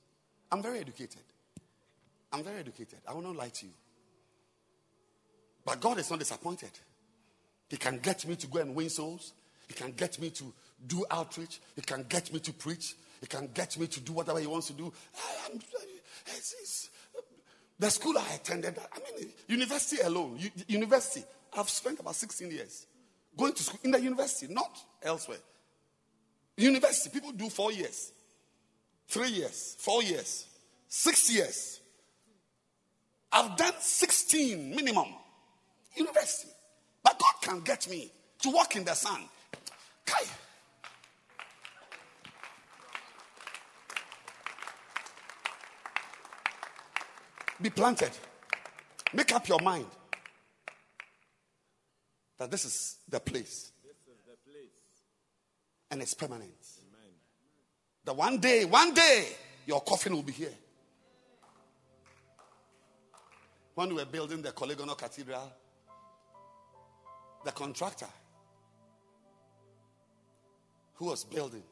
I'm 0.52 0.62
very 0.62 0.78
educated. 0.78 1.22
I'm 2.32 2.44
very 2.44 2.60
educated. 2.60 3.00
I 3.08 3.14
will 3.14 3.22
not 3.22 3.34
lie 3.34 3.48
to 3.48 3.66
you. 3.66 3.72
But 5.64 5.80
God 5.80 5.98
is 5.98 6.08
not 6.08 6.20
disappointed. 6.20 6.70
He 7.68 7.76
can 7.76 7.98
get 7.98 8.24
me 8.28 8.36
to 8.36 8.46
go 8.46 8.60
and 8.60 8.76
win 8.76 8.90
souls. 8.90 9.32
He 9.66 9.74
can 9.74 9.90
get 9.90 10.20
me 10.20 10.30
to 10.30 10.52
do 10.86 11.04
outreach. 11.10 11.60
He 11.74 11.82
can 11.82 12.04
get 12.08 12.32
me 12.32 12.38
to 12.38 12.52
preach. 12.52 12.94
He 13.20 13.26
can 13.26 13.48
get 13.52 13.76
me 13.76 13.88
to 13.88 14.00
do 14.00 14.12
whatever 14.12 14.38
He 14.38 14.46
wants 14.46 14.68
to 14.68 14.72
do. 14.74 14.92
I'm, 15.52 15.60
it's, 16.26 16.90
the 17.78 17.90
school 17.90 18.18
I 18.18 18.34
attended, 18.34 18.76
I 18.92 18.98
mean, 18.98 19.30
university 19.46 20.02
alone, 20.02 20.38
university, 20.66 21.24
I've 21.56 21.70
spent 21.70 22.00
about 22.00 22.16
16 22.16 22.50
years 22.50 22.86
going 23.36 23.52
to 23.52 23.62
school 23.62 23.80
in 23.84 23.92
the 23.92 24.00
university, 24.00 24.52
not 24.52 24.76
elsewhere. 25.02 25.38
University, 26.56 27.10
people 27.10 27.30
do 27.32 27.48
four 27.48 27.70
years, 27.70 28.12
three 29.06 29.30
years, 29.30 29.76
four 29.78 30.02
years, 30.02 30.46
six 30.88 31.32
years. 31.32 31.80
I've 33.30 33.56
done 33.56 33.74
16 33.78 34.74
minimum 34.74 35.06
university. 35.94 36.50
But 37.02 37.18
God 37.18 37.34
can 37.42 37.60
get 37.60 37.88
me 37.88 38.10
to 38.42 38.50
walk 38.50 38.74
in 38.76 38.84
the 38.84 38.94
sun. 38.94 39.22
Kai. 40.04 40.24
Be 47.60 47.70
planted. 47.70 48.10
Make 49.12 49.32
up 49.34 49.48
your 49.48 49.60
mind 49.60 49.86
that 52.38 52.50
this 52.50 52.64
is 52.64 52.98
the 53.08 53.18
place. 53.18 53.72
This 53.82 53.96
is 54.06 54.22
the 54.26 54.50
place. 54.50 54.70
And 55.90 56.00
it's 56.00 56.14
permanent. 56.14 56.52
Amen. 56.88 57.12
That 58.04 58.14
one 58.14 58.38
day, 58.38 58.64
one 58.64 58.94
day, 58.94 59.26
your 59.66 59.80
coffin 59.80 60.14
will 60.14 60.22
be 60.22 60.32
here. 60.32 60.54
When 63.74 63.88
we 63.88 63.94
were 63.94 64.04
building 64.04 64.42
the 64.42 64.50
Korle 64.52 64.74
Gonno 64.74 64.96
Cathedral, 64.96 65.52
the 67.44 67.52
contractor 67.52 68.08
who 70.94 71.06
was 71.06 71.24
building, 71.24 71.62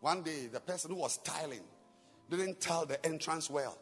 one 0.00 0.22
day 0.22 0.46
the 0.52 0.60
person 0.60 0.90
who 0.90 0.96
was 0.96 1.18
tiling 1.18 1.60
didn't 2.30 2.60
tile 2.60 2.86
the 2.86 3.04
entrance 3.04 3.48
well. 3.48 3.78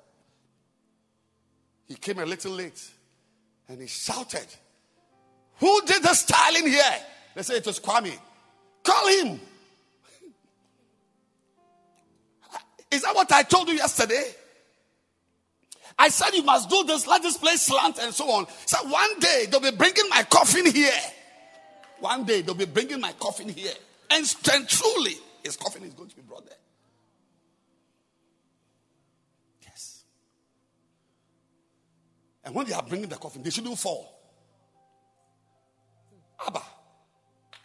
He 1.87 1.95
came 1.95 2.19
a 2.19 2.27
little 2.27 2.53
late 2.53 2.91
and 3.69 3.81
he 3.81 3.87
shouted, 3.87 4.47
Who 5.59 5.83
did 5.83 6.03
the 6.03 6.15
styling 6.15 6.67
here? 6.67 6.83
They 7.35 7.43
said 7.43 7.57
it 7.57 7.67
was 7.67 7.81
Kwame. 7.81 8.17
Call 8.83 9.09
him. 9.09 9.41
Is 12.91 13.03
that 13.03 13.15
what 13.15 13.31
I 13.33 13.43
told 13.43 13.69
you 13.69 13.75
yesterday? 13.75 14.25
I 15.99 16.09
said 16.09 16.35
you 16.35 16.43
must 16.43 16.71
do 16.71 16.85
this, 16.85 17.07
let 17.07 17.23
this 17.23 17.37
place 17.37 17.63
slant 17.63 17.99
and 17.99 18.15
so 18.15 18.31
on. 18.31 18.47
So 18.67 18.79
one 18.89 19.19
day 19.21 19.47
they'll 19.51 19.61
be 19.61 19.71
bringing 19.71 20.09
my 20.09 20.23
coffin 20.25 20.67
here. 20.67 20.91
One 22.01 22.25
day 22.25 22.43
they'll 22.43 22.55
be 22.55 22.67
bringing 22.67 23.01
my 23.01 23.13
coffin 23.13 23.49
here. 23.49 23.73
And, 24.11 24.35
and 24.53 24.69
truly, 24.69 25.15
his 25.45 25.57
coffin 25.57 25.85
is 25.85 25.95
going 25.95 26.11
to 26.11 26.17
be 26.17 26.23
brought 26.23 26.47
there. 26.47 26.57
And 32.45 32.55
when 32.55 32.67
they 32.67 32.73
are 32.73 32.83
bringing 32.83 33.09
the 33.09 33.17
coffin, 33.17 33.43
they 33.43 33.51
shouldn't 33.51 33.79
fall. 33.79 34.19
Abba, 36.47 36.63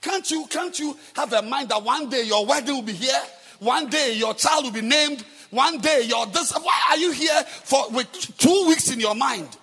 can't 0.01 0.29
you, 0.29 0.45
can't 0.47 0.77
you 0.77 0.95
have 1.15 1.33
a 1.33 1.41
mind 1.41 1.69
that 1.69 1.83
one 1.83 2.09
day 2.09 2.23
your 2.23 2.45
wedding 2.45 2.75
will 2.75 2.81
be 2.83 2.93
here? 2.93 3.21
One 3.59 3.89
day 3.89 4.13
your 4.13 4.33
child 4.35 4.65
will 4.65 4.71
be 4.71 4.81
named. 4.81 5.25
One 5.49 5.79
day 5.79 6.03
your 6.03 6.25
this. 6.27 6.53
Why 6.53 6.81
are 6.89 6.97
you 6.97 7.11
here 7.11 7.43
for 7.43 7.89
with 7.89 8.11
two 8.37 8.65
weeks 8.67 8.91
in 8.91 8.99
your 8.99 9.15
mind? 9.15 9.57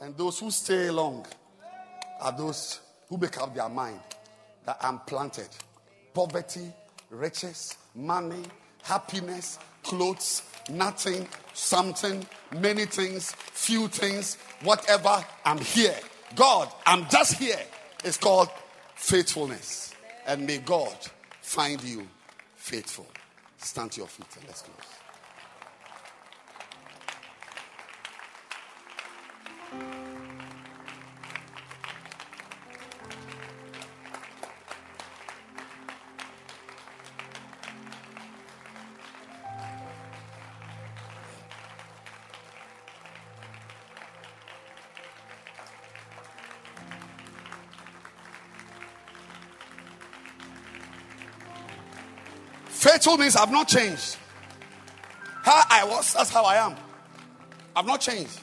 And 0.00 0.16
those 0.16 0.38
who 0.38 0.50
stay 0.50 0.90
long 0.90 1.26
are 2.20 2.36
those 2.36 2.80
who 3.08 3.16
make 3.16 3.38
up 3.38 3.54
their 3.54 3.68
mind 3.68 4.00
that 4.64 4.76
I'm 4.80 5.00
planted. 5.00 5.48
Poverty, 6.14 6.72
riches, 7.10 7.76
money, 7.94 8.42
happiness, 8.82 9.58
clothes, 9.82 10.42
nothing, 10.70 11.26
something, 11.54 12.26
many 12.56 12.86
things, 12.86 13.32
few 13.32 13.88
things, 13.88 14.36
whatever. 14.62 15.24
I'm 15.44 15.58
here. 15.58 15.96
God, 16.34 16.68
I'm 16.86 17.08
just 17.08 17.34
here. 17.34 17.60
It's 18.04 18.16
called 18.16 18.48
faithfulness. 18.94 19.94
And 20.26 20.46
may 20.46 20.58
God 20.58 20.94
find 21.40 21.82
you 21.82 22.06
faithful. 22.56 23.06
Stand 23.58 23.92
to 23.92 24.00
your 24.00 24.08
feet 24.08 24.26
and 24.38 24.46
let's 24.46 24.62
go. 24.62 24.72
Faithful 53.02 53.18
means 53.18 53.34
I've 53.34 53.50
not 53.50 53.66
changed. 53.66 54.16
How 55.42 55.64
I 55.68 55.84
was, 55.84 56.14
that's 56.14 56.30
how 56.30 56.44
I 56.44 56.54
am. 56.54 56.76
I've 57.74 57.84
not 57.84 58.00
changed. 58.00 58.38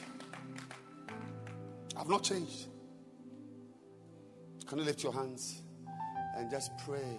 I've 1.96 2.10
not 2.10 2.22
changed. 2.22 2.66
Can 4.66 4.76
you 4.76 4.84
lift 4.84 5.02
your 5.02 5.14
hands 5.14 5.62
and 6.36 6.50
just 6.50 6.72
pray 6.84 7.16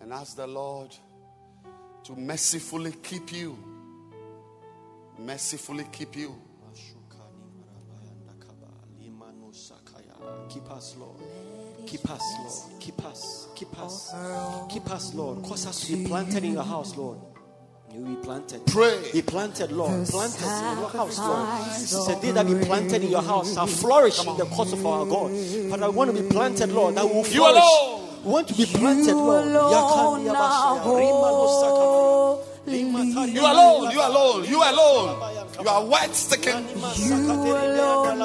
and 0.00 0.12
ask 0.12 0.34
the 0.34 0.48
Lord 0.48 0.92
to 2.02 2.16
mercifully 2.16 2.90
keep 3.04 3.30
you? 3.32 3.56
Mercifully 5.16 5.86
keep 5.92 6.16
you. 6.16 6.34
Keep 10.48 10.70
us, 10.72 10.96
Lord. 10.98 11.20
Keep 11.88 12.10
us, 12.10 12.22
Lord. 12.38 12.80
Keep 12.80 13.04
us. 13.06 13.48
Keep 13.54 13.80
us. 13.80 14.14
Keep 14.68 14.90
us, 14.90 15.14
Lord. 15.14 15.42
Cause 15.42 15.66
us 15.66 15.86
to 15.86 15.96
be 15.96 16.06
planted 16.06 16.44
in 16.44 16.52
your 16.52 16.62
house, 16.62 16.94
Lord. 16.96 17.18
You 17.94 18.00
be 18.04 18.16
planted. 18.16 18.66
Pray. 18.66 19.10
Be 19.10 19.22
planted, 19.22 19.72
Lord. 19.72 20.06
The 20.06 20.12
Plant 20.12 20.34
us 20.34 20.42
in 20.42 20.78
your 20.80 20.90
house, 20.90 21.18
Lord. 21.18 21.48
sacrifice 21.48 21.80
He 21.80 21.86
said, 21.86 22.20
They 22.20 22.30
that 22.32 22.46
be 22.46 22.66
planted 22.66 23.02
in 23.02 23.10
your 23.10 23.22
house 23.22 23.54
shall 23.54 23.66
flourish 23.66 24.18
in 24.26 24.36
the 24.36 24.44
cause 24.44 24.74
of 24.74 24.84
our 24.84 25.06
God. 25.06 25.32
But 25.70 25.82
I 25.82 25.88
want 25.88 26.14
to 26.14 26.22
be 26.22 26.28
planted, 26.28 26.68
Lord, 26.68 26.94
that 26.96 27.04
will 27.06 27.24
flourish. 27.24 27.34
You 27.34 27.46
alone. 27.46 28.04
We 28.24 28.30
want 28.32 28.48
to 28.48 28.54
be 28.54 28.66
planted, 28.66 29.06
You 29.06 29.14
Lord. 29.16 29.46
alone 29.46 30.28
are 30.28 30.34
Abashaya, 30.34 30.84
Rima 30.98 31.30
no 31.32 31.46
Sakabaya, 31.62 32.66
Lima 32.66 32.98
holy. 32.98 33.14
Tari- 33.14 33.30
You 33.32 33.40
alone, 33.40 33.90
you 33.90 34.00
alone, 34.02 34.44
you 34.44 34.62
alone. 34.62 35.08
You 35.62 35.68
are 35.68 35.84
white 35.86 36.14
sticking. 36.14 36.68
You 36.68 37.14
alone 37.56 38.18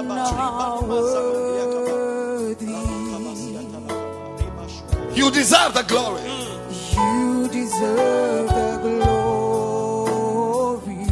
You 5.15 5.29
deserve 5.29 5.75
the 5.75 5.83
glory. 5.83 6.23
You 6.23 7.47
deserve 7.47 8.47
the 8.47 8.79
glory. 8.81 11.05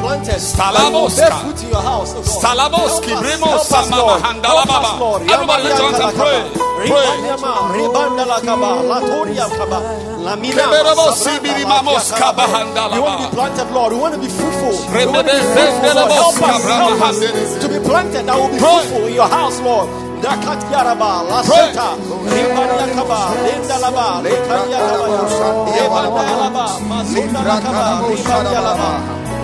planted. 0.00 0.40
Stalaboska. 0.40 1.16
Bear 1.16 1.30
fruit 1.40 1.62
in 1.64 1.68
your 1.70 1.82
house, 1.82 2.12
God. 2.14 2.24
Stalaboski, 2.24 3.10
Help 3.10 3.24
us, 3.24 3.24
Bremo, 3.24 3.46
help 3.46 3.60
us, 3.60 3.68
Sama, 3.68 3.96
Lord. 3.96 4.22
Mahandala, 4.22 4.64
Help 4.64 4.70
us, 4.70 4.82
Baba. 4.82 5.00
Lord. 5.00 5.22
Everybody 5.30 5.62
lift 5.64 5.78
your 5.78 5.92
hands 5.92 6.04
and 6.04 6.16
pray. 6.16 6.40
Pray. 6.74 6.90
Rebandama, 6.90 7.52
Rebanda 7.74 8.24
Latoria 8.26 9.46
Kaba, 9.56 9.78
Lamina, 10.26 10.62
Keberebo, 10.62 11.04
Sabranda, 11.12 11.22
Sibiri, 11.24 11.64
Latia 11.64 11.68
Mamos, 11.68 12.10
Kaba. 12.10 12.20
Kaba, 12.20 12.44
Handala, 12.54 12.94
We 12.94 13.00
want 13.00 13.20
to 13.20 13.28
be 13.28 13.34
planted, 13.34 13.68
Lord. 13.72 13.92
We 13.92 13.98
want 13.98 14.14
to 14.14 14.20
be 14.20 14.28
fruitful. 14.28 14.74
We 14.92 15.06
want 15.06 15.28
to 15.28 15.34
be 15.34 15.40
fruitful, 15.54 15.94
Lord. 15.94 16.10
Help 16.12 16.42
us, 16.42 16.64
help 16.64 17.02
us 17.02 17.62
to 17.62 17.68
be 17.68 17.78
planted. 17.80 18.26
That 18.26 18.36
will 18.36 18.48
be 18.52 18.58
fruitful 18.58 19.06
in 19.06 19.14
your 19.14 19.28
house, 19.28 19.60
Lord. 19.60 20.03
Dakat 20.24 20.56
Yaraba, 20.72 21.20
La 21.28 21.44
Pray. 21.44 21.68
Seta, 21.68 22.00
Rebanda 22.00 22.86
Kaba, 22.96 23.20
Lenda 23.44 23.76
Laba, 23.76 24.06
Lekanya 24.24 24.80
Laba, 24.80 25.68
Rebanda 25.68 26.34
Laba, 26.40 26.64
Mazunda 26.88 27.40
Lakaba, 27.44 27.84
Rebanda 28.08 28.60
Laba. 28.64 28.90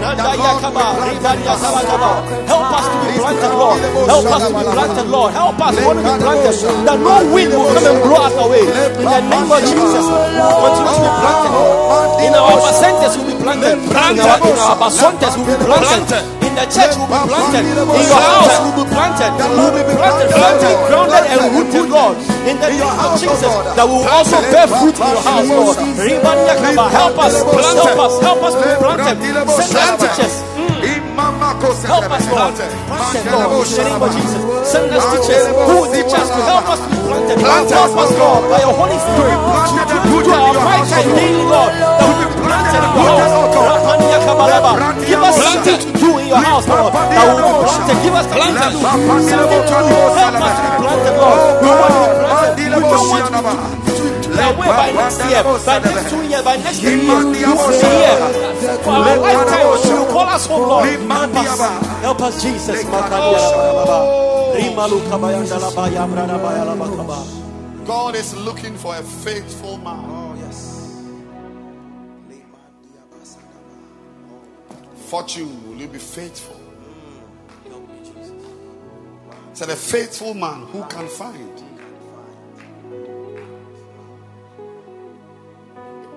Nanda 0.01 0.33
Yakaba, 0.41 0.85
Rebanda 1.05 1.53
Salakaba. 1.61 2.13
Help 2.49 2.73
us 2.73 2.87
to 2.89 2.97
be 3.05 3.13
planted, 3.21 3.53
Lord. 3.61 3.81
Help 4.09 4.25
us 4.33 4.43
to 4.49 4.55
be 4.57 4.65
planted, 4.73 5.07
Lord. 5.13 5.33
Help 5.37 5.61
us. 5.61 5.77
Want 5.85 5.99
to 6.01 6.05
be 6.09 6.17
planted. 6.17 6.57
That 6.89 6.97
no 7.05 7.15
wind 7.29 7.53
will 7.53 7.69
come 7.77 7.85
and 7.85 8.01
blow 8.01 8.25
us 8.25 8.37
away. 8.41 8.65
In 8.65 9.05
the 9.05 9.21
name 9.29 9.53
of 9.53 9.61
Jesus, 9.61 10.05
we 10.09 10.17
will 10.17 10.61
continue 10.65 10.97
to 10.97 11.05
be 11.05 11.13
planted. 11.21 11.53
In 12.25 12.33
our 12.33 12.57
percentages 12.57 13.13
will 13.21 13.29
be 13.29 13.37
planted. 13.37 13.77
In 13.85 14.25
our, 14.25 14.41
in 14.49 14.57
our 14.57 14.77
basontas 14.81 15.37
will 15.37 15.45
be 15.45 15.61
planted. 15.61 16.40
The 16.61 16.69
church 16.69 16.93
will 17.01 17.09
be 17.09 17.17
planted. 17.25 17.65
In 17.65 18.05
your 18.05 18.21
house 18.21 18.61
will 18.61 18.77
be 18.77 18.85
planted. 18.93 19.33
Will 19.33 19.73
be 19.73 19.81
planted, 19.97 20.29
planted, 20.29 20.77
grounded 20.93 21.25
and 21.33 21.41
rooted, 21.57 21.89
Lord. 21.89 22.21
In 22.45 22.61
the 22.61 22.69
name 22.69 22.85
of 22.85 23.17
Jesus, 23.17 23.41
that 23.49 23.87
will 23.89 24.05
also 24.05 24.37
bear 24.53 24.69
fruit 24.69 24.93
in 24.93 25.09
your 25.09 25.25
house, 25.25 25.49
Lord. 25.49 25.81
Help 25.81 27.17
us, 27.17 27.41
help 27.41 27.97
us, 27.97 28.21
help 28.21 28.45
us 28.45 28.53
to 28.61 28.65
be 28.69 28.77
planted. 28.77 29.17
Send 29.57 29.73
us 29.73 30.05
teachers. 30.05 30.35
Mm. 30.53 30.69
Help 31.89 32.13
us, 32.13 32.29
Lord. 32.29 32.53
Planted, 32.53 33.25
Lord. 33.33 33.65
In 33.65 33.81
the 33.81 33.85
name 33.89 34.05
of 34.05 34.13
Jesus. 34.13 34.41
Send 34.69 34.93
us 34.93 35.05
teachers 35.17 35.49
who 35.65 35.81
will 35.81 35.89
teach 35.97 36.13
us 36.13 36.29
to 36.29 36.41
help 36.45 36.69
us 36.69 36.81
to 36.85 36.89
be 36.93 37.01
planted. 37.09 37.41
Help 37.41 37.73
us, 37.73 38.13
Lord, 38.21 38.43
by 38.53 38.61
your 38.61 38.77
Holy 38.77 39.01
Spirit. 39.01 39.41
To 39.81 40.13
do 40.13 40.29
our 40.29 40.53
right 40.61 40.85
and 40.93 41.09
daily, 41.17 41.41
Lord. 41.41 41.73
That 41.73 42.05
we 42.05 42.29
be 42.29 42.37
planted 42.45 42.85
in 42.85 43.01
your 43.01 43.17
house. 43.17 43.41
Give 45.09 45.21
us 45.21 45.37
something 45.41 45.79
to 45.81 45.89
do 45.93 46.00
in 46.00 46.00
your 46.31 46.39
house, 46.39 46.65
Lord. 46.71 46.95
That 46.95 47.27
we 47.35 47.43
will 47.43 47.59
be 47.59 47.67
planted. 47.67 47.99
Give 48.07 48.15
us 48.15 48.27
something 48.31 48.55
to. 48.55 48.71
Something 48.79 49.63
to. 49.67 49.77
Help 50.15 50.39
us 50.39 50.55
to 50.55 50.65
be 50.65 50.79
planted, 50.79 51.15
Lord. 51.19 51.41
We 51.61 51.69
want 51.69 51.91
to 51.91 52.01
be 52.01 52.15
planted. 52.23 52.71
We 52.71 52.83
don't 52.87 53.09
want 53.11 53.27
to 53.27 53.43
be 53.43 53.91
by 54.31 54.93
next 54.93 55.19
year, 55.27 55.43
by 55.43 55.79
next 55.81 56.11
two 56.11 56.23
years, 56.29 56.43
by 56.43 56.57
next 56.57 56.81
three 56.81 57.03
years. 57.03 57.25
We 57.25 57.45
want 57.45 57.75
to 57.75 58.79
for 58.85 58.91
our 58.91 59.17
lifetime. 59.19 59.67
You 59.91 60.07
call 60.07 60.29
us 60.29 60.47
home, 60.47 60.69
Lord. 60.69 60.89
Help 60.89 61.35
us, 61.37 61.61
help 62.01 62.21
us, 62.21 62.43
Jesus. 62.43 62.85
God 67.87 68.15
is 68.15 68.35
looking 68.37 68.77
for 68.77 68.97
a 68.97 69.03
faithful 69.03 69.79
man. 69.79 70.20
Fortune, 75.11 75.69
will 75.69 75.77
you 75.77 75.89
be 75.89 75.99
faithful? 75.99 76.55
Said 79.55 79.71
a 79.71 79.75
faithful 79.75 80.35
man 80.35 80.67
who 80.67 80.85
can 80.85 81.09
find. 81.09 81.65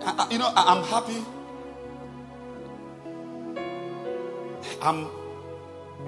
I- 0.06 0.28
you 0.30 0.38
know, 0.38 0.46
I- 0.56 0.76
I'm 0.76 0.84
happy. 0.84 1.26
I'm 4.80 5.08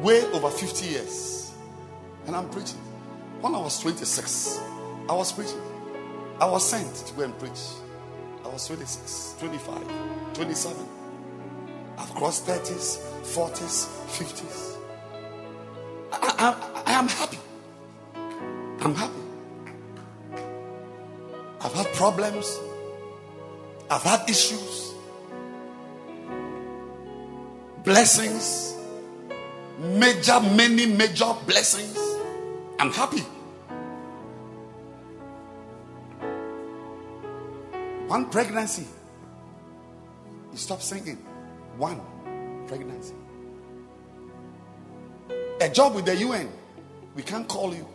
way 0.04 0.24
over 0.32 0.52
50 0.52 0.86
years 0.86 1.54
and 2.28 2.36
I'm 2.36 2.48
preaching. 2.50 2.78
When 3.42 3.56
I 3.56 3.62
was 3.62 3.80
26, 3.80 4.60
I 5.10 5.14
was 5.14 5.32
preaching. 5.32 5.62
I 6.40 6.46
was 6.46 6.64
sent 6.64 6.94
to 7.08 7.14
go 7.16 7.24
and 7.24 7.40
preach. 7.40 7.62
I 8.46 8.50
was 8.50 8.68
26, 8.68 9.34
25, 9.40 9.88
27. 10.36 10.95
I've 11.98 12.14
crossed 12.14 12.46
30s, 12.46 13.00
40s, 13.24 13.88
50s. 14.08 14.76
I, 16.12 16.36
I, 16.38 16.82
I 16.86 16.92
am 16.94 17.08
happy. 17.08 17.40
I'm 18.82 18.96
happy. 18.96 19.14
I've 21.62 21.74
had 21.74 21.88
problems. 21.94 22.60
I've 23.90 24.04
had 24.04 24.30
issues. 24.30 24.94
Blessings. 27.84 28.76
Major, 29.80 30.40
many 30.40 30.86
major 30.86 31.34
blessings. 31.46 31.98
I'm 32.80 32.92
happy. 32.92 33.24
One 38.08 38.30
pregnancy. 38.30 38.86
You 40.52 40.58
stop 40.58 40.82
singing. 40.82 41.18
One 41.78 42.02
pregnancy. 42.68 43.16
A 45.62 45.70
job 45.70 45.96
with 45.96 46.06
the 46.06 46.16
UN. 46.18 46.50
We 47.16 47.24
can't 47.24 47.48
call 47.48 47.74
you. 47.74 47.88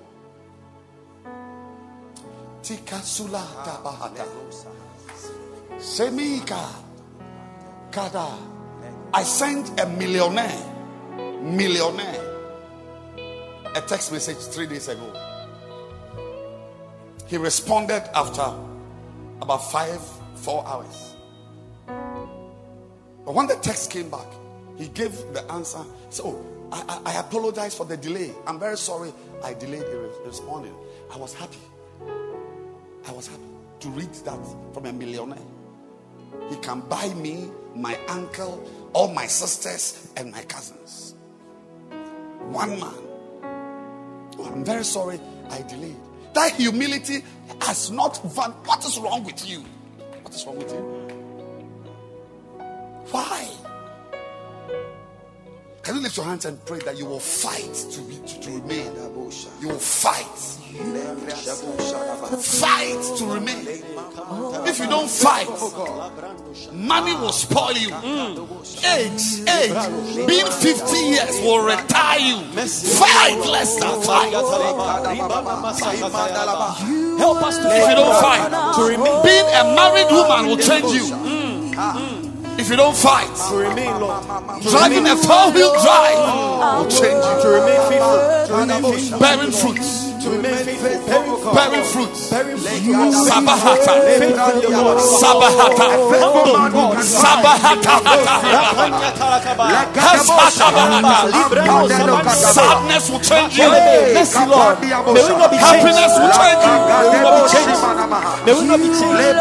Tika 2.63 2.97
sula 3.03 3.47
tabahata. 3.65 4.27
Ah, 4.27 5.79
Semika. 5.79 6.69
Kada. 7.91 8.29
I 9.13 9.23
sent 9.23 9.81
a 9.81 9.87
millionaire. 9.87 10.63
Millionaire. 11.43 12.27
A 13.75 13.81
text 13.83 14.13
message 14.13 14.39
three 14.55 14.67
days 14.67 14.89
ago. 14.89 15.13
He 17.27 17.37
responded 17.37 18.03
after 18.15 18.53
about 19.41 19.71
five, 19.71 20.01
four 20.35 20.67
hours. 20.67 21.10
But 23.31 23.37
when 23.37 23.47
the 23.47 23.55
text 23.55 23.93
came 23.93 24.11
back, 24.11 24.27
he 24.77 24.89
gave 24.89 25.13
the 25.33 25.45
answer. 25.53 25.85
So, 26.09 26.25
oh, 26.25 26.47
I, 26.73 27.01
I, 27.07 27.13
I 27.13 27.21
apologize 27.21 27.77
for 27.77 27.87
the 27.87 27.97
delay. 27.97 28.33
I'm 28.45 28.59
very 28.59 28.77
sorry 28.77 29.13
I 29.45 29.55
delayed 29.55 29.85
in 29.85 29.99
re- 29.99 30.11
responding. 30.25 30.75
I 31.15 31.17
was 31.17 31.33
happy. 31.33 31.61
I 33.07 33.13
was 33.13 33.29
happy 33.29 33.45
to 33.83 33.89
read 33.91 34.13
that 34.13 34.39
from 34.75 34.87
a 34.87 34.93
millionaire. 34.93 35.39
He 36.49 36.57
can 36.57 36.81
buy 36.81 37.07
me, 37.15 37.53
my 37.77 37.97
uncle, 38.09 38.69
all 38.95 39.15
my 39.15 39.27
sisters, 39.29 40.11
and 40.17 40.33
my 40.33 40.43
cousins. 40.43 41.15
One 42.49 42.81
man. 42.81 42.95
Oh, 44.41 44.51
I'm 44.53 44.65
very 44.65 44.83
sorry 44.83 45.21
I 45.51 45.63
delayed. 45.63 45.95
That 46.35 46.55
humility 46.55 47.23
has 47.61 47.93
not 47.93 48.21
van. 48.33 48.51
What 48.65 48.85
is 48.85 48.99
wrong 48.99 49.23
with 49.23 49.49
you? 49.49 49.61
What 50.23 50.35
is 50.35 50.45
wrong 50.45 50.57
with 50.57 50.73
you? 50.73 51.00
Why? 53.11 53.49
Can 55.83 55.97
you 55.97 56.03
lift 56.03 56.17
your 56.17 56.27
hands 56.27 56.45
and 56.45 56.65
pray 56.67 56.79
that 56.81 56.99
you 56.99 57.07
will 57.07 57.19
fight 57.19 57.75
to 57.75 58.01
be 58.03 58.15
to, 58.17 58.41
to 58.41 58.51
remain? 58.51 58.93
You 59.61 59.69
will 59.69 59.79
fight. 59.79 60.27
Fight 62.39 63.17
to 63.19 63.27
remain. 63.27 63.67
If 64.69 64.79
you 64.79 64.87
don't 64.87 65.11
fight, 65.11 65.49
money 66.73 67.15
will 67.15 67.33
spoil 67.33 67.73
you. 67.73 67.89
Age, 68.87 69.41
age, 69.49 70.27
being 70.29 70.47
50 70.47 70.97
years 70.97 71.41
will 71.41 71.65
retire 71.65 72.21
you. 72.21 72.37
Fight, 72.67 73.41
Lester, 73.49 73.91
fight. 74.03 74.33
Help 77.19 77.43
us 77.43 77.59
to 77.59 77.67
If 77.67 77.89
you 77.89 77.95
don't 77.97 78.21
fight, 78.21 78.75
to 78.77 78.83
remain, 78.83 79.23
being 79.25 79.47
a 79.47 79.65
married 79.75 80.11
woman 80.13 80.47
will 80.47 80.59
change 80.59 80.93
you. 80.93 81.05
Mm. 81.17 82.20
If 82.61 82.69
you 82.69 82.77
don't 82.77 82.95
fight, 82.95 83.33
to 83.49 83.57
remain, 83.57 83.89
Lord. 83.99 84.21
driving 84.61 85.09
a 85.09 85.17
four-wheel 85.17 85.73
drive 85.81 86.21
will 86.77 86.91
change 86.93 87.25
you. 87.25 87.35
To 87.41 87.49
remain 87.57 87.81
faithful. 87.89 88.21
To 88.21 88.53
remain 88.53 88.83
faithful. 88.85 89.19
Bearing 89.19 89.53
fruits, 89.57 89.89
To 90.21 90.29
remain 90.29 90.61
faithful. 90.61 91.09
Bearing 91.09 91.41
fruit. 91.41 91.55
bearing 91.57 91.85
fruits. 91.89 92.21
Bearing 92.29 92.61
fruit. 92.61 93.17
Sabahata, 93.17 93.93
Faithful 94.21 94.61
in 94.61 94.71
your 94.77 94.85
word. 94.85 95.01
Sabahata, 95.01 95.89
Humble 96.21 96.69
God. 96.69 97.01
Sabahata, 97.01 97.95
Rakanya 98.05 99.11
tarakaba. 99.17 99.65
Hasbatabahata. 99.97 101.33
Librano 101.33 101.89
sabanda. 101.89 102.29
Sadness 102.29 103.09
will 103.09 103.25
change 103.25 103.57
you. 103.57 103.73
Mercy, 103.73 104.45
Lord. 104.45 104.77
May 104.85 105.25
we 105.25 105.33
not 105.33 105.49
be 105.49 105.57
changed. 105.57 105.81
Happiness 105.81 106.13
will 106.13 106.33
change 106.37 106.61
you. 106.61 106.77
May 107.09 107.09
we 107.09 107.25
not 107.25 107.41
be 107.41 107.49
changed. 107.57 107.81
May 108.45 108.53
we 108.53 108.63
not 108.69 108.81
be 108.85 108.89
changed. 108.93 109.17
May 109.17 109.33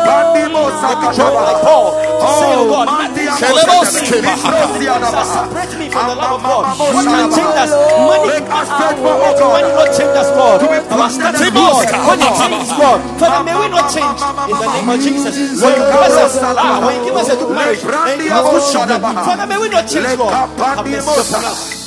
we 0.48 1.16
drop 1.20 1.36
like 1.36 1.62
Paul. 1.68 2.19
Say, 2.20 2.52
oh 2.52 2.68
God, 2.68 2.86
nothing 2.86 3.28
Kelebos 3.40 3.96
shall 3.96 5.24
separate 5.24 5.74
me 5.80 5.88
from 5.90 6.06
the 6.12 6.16
love 6.16 6.40
of 6.40 6.44
God. 6.44 6.64
What 6.80 7.06
can 7.08 7.32
change 7.32 7.56
us? 7.56 7.72
Money. 7.72 8.40
Money 8.44 9.72
not 9.72 9.90
change 9.96 10.16
us, 10.20 10.30
Lord. 10.36 10.60
Our 10.60 11.10
status, 11.10 11.40
Lord. 11.56 11.80
When 11.80 12.20
you 12.20 12.32
change 12.36 12.60
us, 12.60 12.72
Lord. 12.76 13.00
Father, 13.20 13.44
may 13.44 13.56
we 13.56 13.68
not 13.72 13.88
change 13.88 14.20
in 14.20 14.56
the 14.60 14.68
name 14.68 14.90
of 14.90 15.00
Jesus. 15.00 15.62
When 15.64 15.72
you 15.72 15.84
give 15.88 16.04
us 16.04 16.36
a, 16.36 16.56
ah, 16.60 16.84
when 16.86 16.96
you 17.00 17.04
give 17.10 17.16
us 17.16 17.30
a 17.30 17.36
good 17.36 17.56
marriage, 17.56 17.84
and 17.84 18.22
you 18.22 18.28
give 18.28 18.36
us 18.36 18.48
good 18.52 18.66
children, 18.74 19.02
Father, 19.02 19.48
may 19.48 19.58
we 19.58 19.70
not 19.70 19.88
change, 19.88 20.18
Lord. 20.20 20.34
Have 20.34 20.86
mercy 20.86 21.08
upon 21.08 21.46
us. 21.46 21.80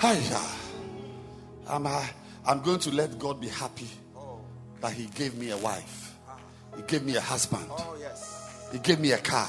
Hiya. 0.00 0.40
I'm, 1.68 1.86
I'm 2.46 2.60
going 2.62 2.78
to 2.80 2.90
let 2.90 3.18
God 3.18 3.40
be 3.40 3.48
happy 3.48 3.88
that 4.80 4.92
He 4.92 5.06
gave 5.06 5.34
me 5.36 5.50
a 5.50 5.56
wife. 5.56 6.07
He 6.78 6.84
gave 6.84 7.04
me 7.04 7.16
a 7.16 7.20
husband. 7.20 7.68
He 8.72 8.78
gave 8.78 9.00
me 9.00 9.10
a 9.10 9.18
car. 9.18 9.48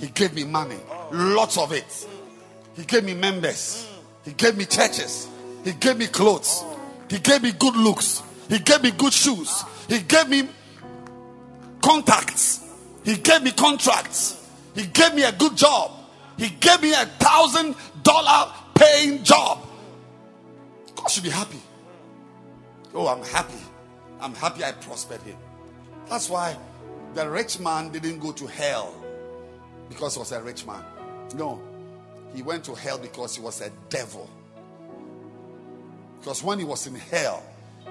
He 0.00 0.08
gave 0.08 0.32
me 0.34 0.44
money. 0.44 0.78
Lots 1.12 1.58
of 1.58 1.72
it. 1.72 2.08
He 2.74 2.84
gave 2.84 3.04
me 3.04 3.12
members. 3.14 3.86
He 4.24 4.32
gave 4.32 4.56
me 4.56 4.64
churches. 4.64 5.28
He 5.64 5.72
gave 5.72 5.98
me 5.98 6.06
clothes. 6.06 6.64
He 7.10 7.18
gave 7.18 7.42
me 7.42 7.52
good 7.52 7.76
looks. 7.76 8.22
He 8.48 8.58
gave 8.58 8.82
me 8.82 8.90
good 8.90 9.12
shoes. 9.12 9.64
He 9.86 10.00
gave 10.00 10.28
me 10.28 10.48
contacts. 11.82 12.60
He 13.04 13.16
gave 13.16 13.42
me 13.42 13.52
contracts. 13.52 14.48
He 14.74 14.86
gave 14.86 15.14
me 15.14 15.24
a 15.24 15.32
good 15.32 15.56
job. 15.56 15.92
He 16.38 16.48
gave 16.48 16.80
me 16.82 16.92
a 16.92 17.06
thousand 17.18 17.74
dollar 18.02 18.50
paying 18.74 19.22
job. 19.24 19.66
God 20.94 21.08
should 21.08 21.22
be 21.22 21.30
happy. 21.30 21.60
Oh, 22.94 23.08
I'm 23.08 23.22
happy. 23.24 23.60
I'm 24.20 24.34
happy 24.34 24.64
I 24.64 24.72
prospered 24.72 25.20
him. 25.22 25.36
That's 26.08 26.30
why 26.30 26.56
the 27.14 27.28
rich 27.28 27.58
man 27.58 27.90
didn't 27.90 28.20
go 28.20 28.32
to 28.32 28.46
hell 28.46 28.94
because 29.88 30.14
he 30.14 30.18
was 30.18 30.32
a 30.32 30.42
rich 30.42 30.66
man. 30.66 30.84
No, 31.34 31.60
he 32.34 32.42
went 32.42 32.64
to 32.64 32.74
hell 32.74 32.98
because 32.98 33.36
he 33.36 33.42
was 33.42 33.60
a 33.60 33.70
devil. 33.88 34.28
Because 36.20 36.42
when 36.42 36.58
he 36.58 36.64
was 36.64 36.86
in 36.86 36.94
hell, 36.94 37.42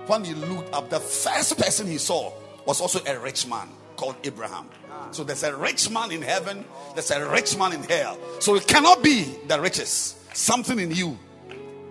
when 0.08 0.24
he 0.24 0.34
looked 0.34 0.74
up, 0.74 0.90
the 0.90 1.00
first 1.00 1.58
person 1.58 1.88
he 1.88 1.98
saw 1.98 2.32
was 2.66 2.82
also 2.82 3.00
a 3.06 3.20
rich 3.20 3.48
man 3.48 3.68
called 3.96 4.16
Abraham. 4.24 4.70
So 5.12 5.24
there's 5.24 5.44
a 5.44 5.56
rich 5.56 5.90
man 5.90 6.12
in 6.12 6.22
heaven, 6.22 6.66
there's 6.94 7.12
a 7.12 7.30
rich 7.30 7.58
man 7.58 7.74
in 7.74 7.84
hell. 7.84 8.18
So 8.40 8.56
it 8.56 8.68
cannot 8.68 9.04
be 9.04 9.24
the 9.48 9.60
riches. 9.60 10.16
Something 10.34 10.80
in 10.80 10.92
you 10.92 11.18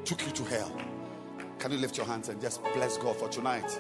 took 0.04 0.24
you 0.26 0.32
to 0.32 0.44
hell. 0.44 0.80
Can 1.58 1.72
you 1.72 1.78
lift 1.78 1.96
your 1.96 2.06
hands 2.06 2.28
and 2.28 2.40
just 2.40 2.62
bless 2.74 2.98
God 2.98 3.16
for 3.16 3.28
tonight? 3.28 3.78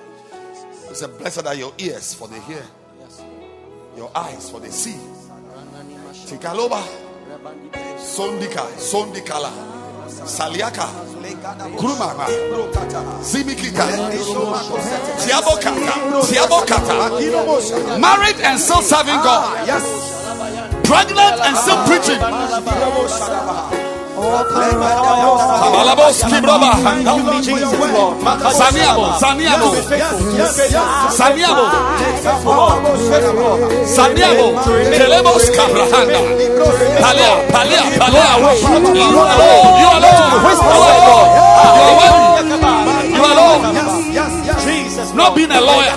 It's 0.90 1.02
a 1.02 1.08
blessed 1.08 1.46
are 1.46 1.54
your 1.54 1.72
ears 1.78 2.14
for 2.14 2.28
they 2.28 2.40
hear, 2.40 2.62
your 3.96 4.10
eyes 4.16 4.50
for 4.50 4.60
they 4.60 4.70
see. 4.70 4.96
Tikaloba, 6.26 6.82
Sondika, 7.98 8.64
Sondikala, 8.78 9.50
Saliaka, 10.06 10.86
Kurumama, 11.76 12.26
Zimikika, 13.22 13.86
Tiabokata, 15.20 15.94
Tiabokata, 16.22 18.00
married 18.00 18.40
and 18.42 18.58
still 18.60 18.82
serving 18.82 19.14
God, 19.14 19.68
ah, 19.68 20.80
pregnant 20.84 21.40
and 21.40 21.56
still 21.56 21.84
preaching. 21.86 23.83
Tabalabos 24.14 26.22
Kibroba, 26.28 26.70
Help 27.02 27.26
me, 27.26 27.42
you. 27.42 27.58
Not 45.14 45.34
being 45.34 45.50
a 45.50 45.60
lawyer, 45.60 45.94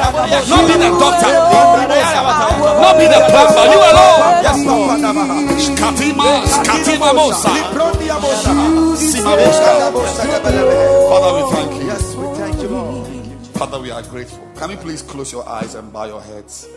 not 0.48 0.64
being 0.68 0.82
a 0.82 0.92
doctor, 0.98 1.32
not 1.32 2.98
being 2.98 3.12
a 3.12 3.22
plumber, 3.30 3.66
you 3.72 3.80
alone. 3.80 4.18
Mosa. 7.18 7.50
Father, 11.10 11.32
we 11.36 11.44
thank 11.52 11.82
you. 11.82 11.88
Yes, 11.88 12.16
we 12.16 12.26
thank 12.36 12.62
you, 12.62 12.68
Lord. 12.70 13.08
Father, 13.58 13.80
we 13.80 13.92
are 13.92 14.04
grateful. 14.04 14.48
Can 14.56 14.72
you 14.72 14.78
please 14.78 15.02
close 15.02 15.32
your 15.32 15.48
eyes 15.48 15.76
and 15.76 15.92
bow 15.92 16.06
your 16.06 16.22
heads? 16.22 16.68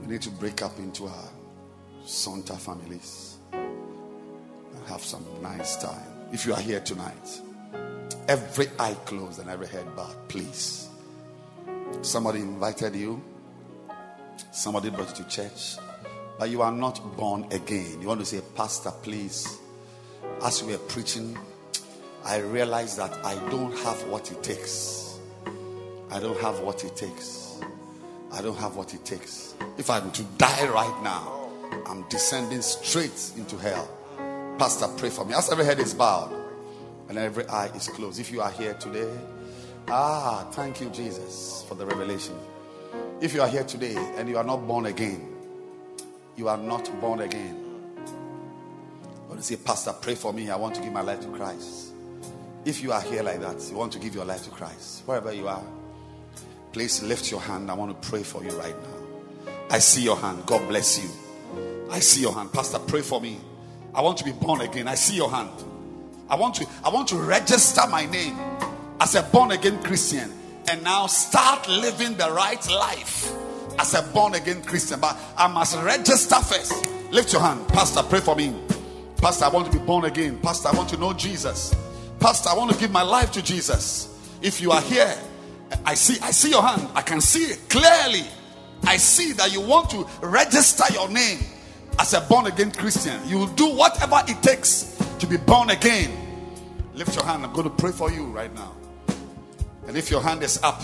We 0.00 0.06
need 0.06 0.22
to 0.22 0.30
break 0.30 0.62
up 0.62 0.78
into 0.78 1.06
our 1.06 1.28
Santa 2.04 2.54
families 2.54 3.36
and 3.52 4.88
have 4.88 5.02
some 5.02 5.24
nice 5.42 5.76
time. 5.76 6.08
If 6.32 6.46
you 6.46 6.54
are 6.54 6.60
here 6.60 6.80
tonight, 6.80 7.40
every 8.28 8.66
eye 8.78 8.96
closed 9.04 9.38
and 9.40 9.50
every 9.50 9.66
head 9.66 9.94
bowed, 9.96 10.16
please. 10.28 10.88
Somebody 12.02 12.40
invited 12.40 12.94
you, 12.96 13.22
somebody 14.50 14.90
brought 14.90 15.16
you 15.18 15.24
to 15.24 15.30
church, 15.30 15.76
but 16.38 16.50
you 16.50 16.62
are 16.62 16.72
not 16.72 17.16
born 17.16 17.46
again. 17.52 18.00
You 18.00 18.08
want 18.08 18.20
to 18.20 18.26
say, 18.26 18.40
Pastor, 18.54 18.90
please. 19.02 19.58
As 20.44 20.62
we 20.62 20.72
were 20.72 20.78
preaching, 20.78 21.38
I 22.24 22.38
realized 22.38 22.98
that 22.98 23.12
I 23.24 23.34
don't 23.50 23.76
have 23.78 24.02
what 24.08 24.30
it 24.32 24.42
takes. 24.42 25.18
I 26.10 26.18
don't 26.18 26.38
have 26.40 26.60
what 26.60 26.84
it 26.84 26.96
takes. 26.96 27.60
I 28.32 28.42
don't 28.42 28.58
have 28.58 28.76
what 28.76 28.94
it 28.94 29.04
takes. 29.04 29.54
If 29.78 29.90
I'm 29.90 30.10
to 30.12 30.22
die 30.38 30.68
right 30.68 31.02
now, 31.02 31.48
I'm 31.86 32.02
descending 32.08 32.62
straight 32.62 33.32
into 33.36 33.56
hell. 33.56 33.88
Pastor, 34.58 34.88
pray 34.96 35.10
for 35.10 35.24
me. 35.24 35.34
As 35.34 35.50
every 35.50 35.64
head 35.64 35.78
is 35.78 35.94
bowed 35.94 36.41
and 37.12 37.18
every 37.18 37.46
eye 37.48 37.66
is 37.74 37.88
closed. 37.88 38.18
If 38.18 38.32
you 38.32 38.40
are 38.40 38.50
here 38.50 38.72
today, 38.72 39.10
ah, 39.88 40.48
thank 40.52 40.80
you, 40.80 40.88
Jesus, 40.88 41.62
for 41.68 41.74
the 41.74 41.84
revelation. 41.84 42.34
If 43.20 43.34
you 43.34 43.42
are 43.42 43.48
here 43.48 43.64
today 43.64 43.94
and 44.16 44.30
you 44.30 44.38
are 44.38 44.44
not 44.44 44.66
born 44.66 44.86
again, 44.86 45.28
you 46.36 46.48
are 46.48 46.56
not 46.56 46.90
born 47.02 47.20
again. 47.20 47.54
When 49.26 49.36
you 49.36 49.42
say, 49.42 49.56
Pastor, 49.56 49.92
pray 49.92 50.14
for 50.14 50.32
me, 50.32 50.48
I 50.48 50.56
want 50.56 50.74
to 50.76 50.80
give 50.80 50.90
my 50.90 51.02
life 51.02 51.20
to 51.20 51.28
Christ. 51.28 51.92
If 52.64 52.82
you 52.82 52.92
are 52.92 53.02
here 53.02 53.22
like 53.22 53.40
that, 53.40 53.62
you 53.70 53.76
want 53.76 53.92
to 53.92 53.98
give 53.98 54.14
your 54.14 54.24
life 54.24 54.44
to 54.44 54.50
Christ, 54.50 55.02
wherever 55.04 55.34
you 55.34 55.48
are, 55.48 55.62
please 56.72 57.02
lift 57.02 57.30
your 57.30 57.40
hand. 57.40 57.70
I 57.70 57.74
want 57.74 58.00
to 58.00 58.08
pray 58.08 58.22
for 58.22 58.42
you 58.42 58.52
right 58.52 58.74
now. 58.82 59.52
I 59.68 59.80
see 59.80 60.02
your 60.02 60.16
hand. 60.16 60.46
God 60.46 60.66
bless 60.66 61.02
you. 61.02 61.10
I 61.90 61.98
see 61.98 62.22
your 62.22 62.32
hand. 62.32 62.54
Pastor, 62.54 62.78
pray 62.78 63.02
for 63.02 63.20
me. 63.20 63.38
I 63.94 64.00
want 64.00 64.16
to 64.18 64.24
be 64.24 64.32
born 64.32 64.62
again. 64.62 64.88
I 64.88 64.94
see 64.94 65.16
your 65.16 65.30
hand. 65.30 65.50
I 66.32 66.34
want 66.34 66.54
to 66.54 66.66
I 66.82 66.88
want 66.88 67.08
to 67.08 67.16
register 67.16 67.82
my 67.88 68.06
name 68.06 68.38
as 69.02 69.14
a 69.14 69.22
born 69.22 69.50
again 69.50 69.82
Christian 69.82 70.32
and 70.66 70.82
now 70.82 71.06
start 71.06 71.68
living 71.68 72.16
the 72.16 72.32
right 72.32 72.66
life 72.70 73.30
as 73.78 73.92
a 73.92 74.00
born 74.14 74.34
again 74.34 74.62
Christian. 74.62 74.98
But 74.98 75.14
I 75.36 75.46
must 75.46 75.76
register 75.82 76.36
first. 76.36 76.88
Lift 77.10 77.34
your 77.34 77.42
hand. 77.42 77.68
Pastor, 77.68 78.02
pray 78.02 78.20
for 78.20 78.34
me. 78.34 78.54
Pastor, 79.18 79.44
I 79.44 79.48
want 79.48 79.70
to 79.70 79.78
be 79.78 79.84
born 79.84 80.06
again. 80.06 80.38
Pastor, 80.38 80.70
I 80.70 80.72
want 80.72 80.88
to 80.88 80.96
know 80.96 81.12
Jesus. 81.12 81.74
Pastor, 82.18 82.48
I 82.48 82.54
want 82.54 82.72
to 82.72 82.78
give 82.78 82.90
my 82.90 83.02
life 83.02 83.30
to 83.32 83.42
Jesus. 83.42 84.08
If 84.40 84.62
you 84.62 84.70
are 84.72 84.80
here, 84.80 85.14
I 85.84 85.92
see 85.92 86.18
I 86.22 86.30
see 86.30 86.48
your 86.48 86.62
hand. 86.62 86.88
I 86.94 87.02
can 87.02 87.20
see 87.20 87.44
it 87.44 87.68
clearly. 87.68 88.24
I 88.84 88.96
see 88.96 89.32
that 89.32 89.52
you 89.52 89.60
want 89.60 89.90
to 89.90 90.08
register 90.22 90.84
your 90.94 91.10
name 91.10 91.40
as 91.98 92.14
a 92.14 92.20
born 92.22 92.46
again 92.46 92.70
Christian, 92.72 93.20
you 93.26 93.38
will 93.38 93.54
do 93.54 93.68
whatever 93.74 94.22
it 94.26 94.42
takes 94.42 94.96
to 95.18 95.26
be 95.26 95.36
born 95.36 95.70
again. 95.70 96.21
Lift 96.94 97.14
your 97.16 97.24
hand. 97.24 97.44
I'm 97.44 97.52
going 97.52 97.68
to 97.68 97.74
pray 97.74 97.92
for 97.92 98.10
you 98.10 98.24
right 98.26 98.54
now. 98.54 98.72
And 99.86 99.96
if 99.96 100.10
your 100.10 100.20
hand 100.20 100.42
is 100.42 100.62
up, 100.62 100.80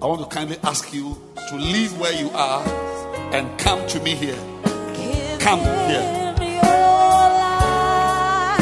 I 0.00 0.06
want 0.06 0.20
to 0.20 0.26
kindly 0.34 0.58
ask 0.64 0.92
you 0.92 1.16
to 1.48 1.56
leave 1.56 1.96
where 1.98 2.12
you 2.12 2.28
are 2.30 2.62
and 3.32 3.58
come 3.58 3.86
to 3.88 4.00
me 4.00 4.14
here. 4.14 4.38
Come 5.38 5.60
here. 5.60 6.34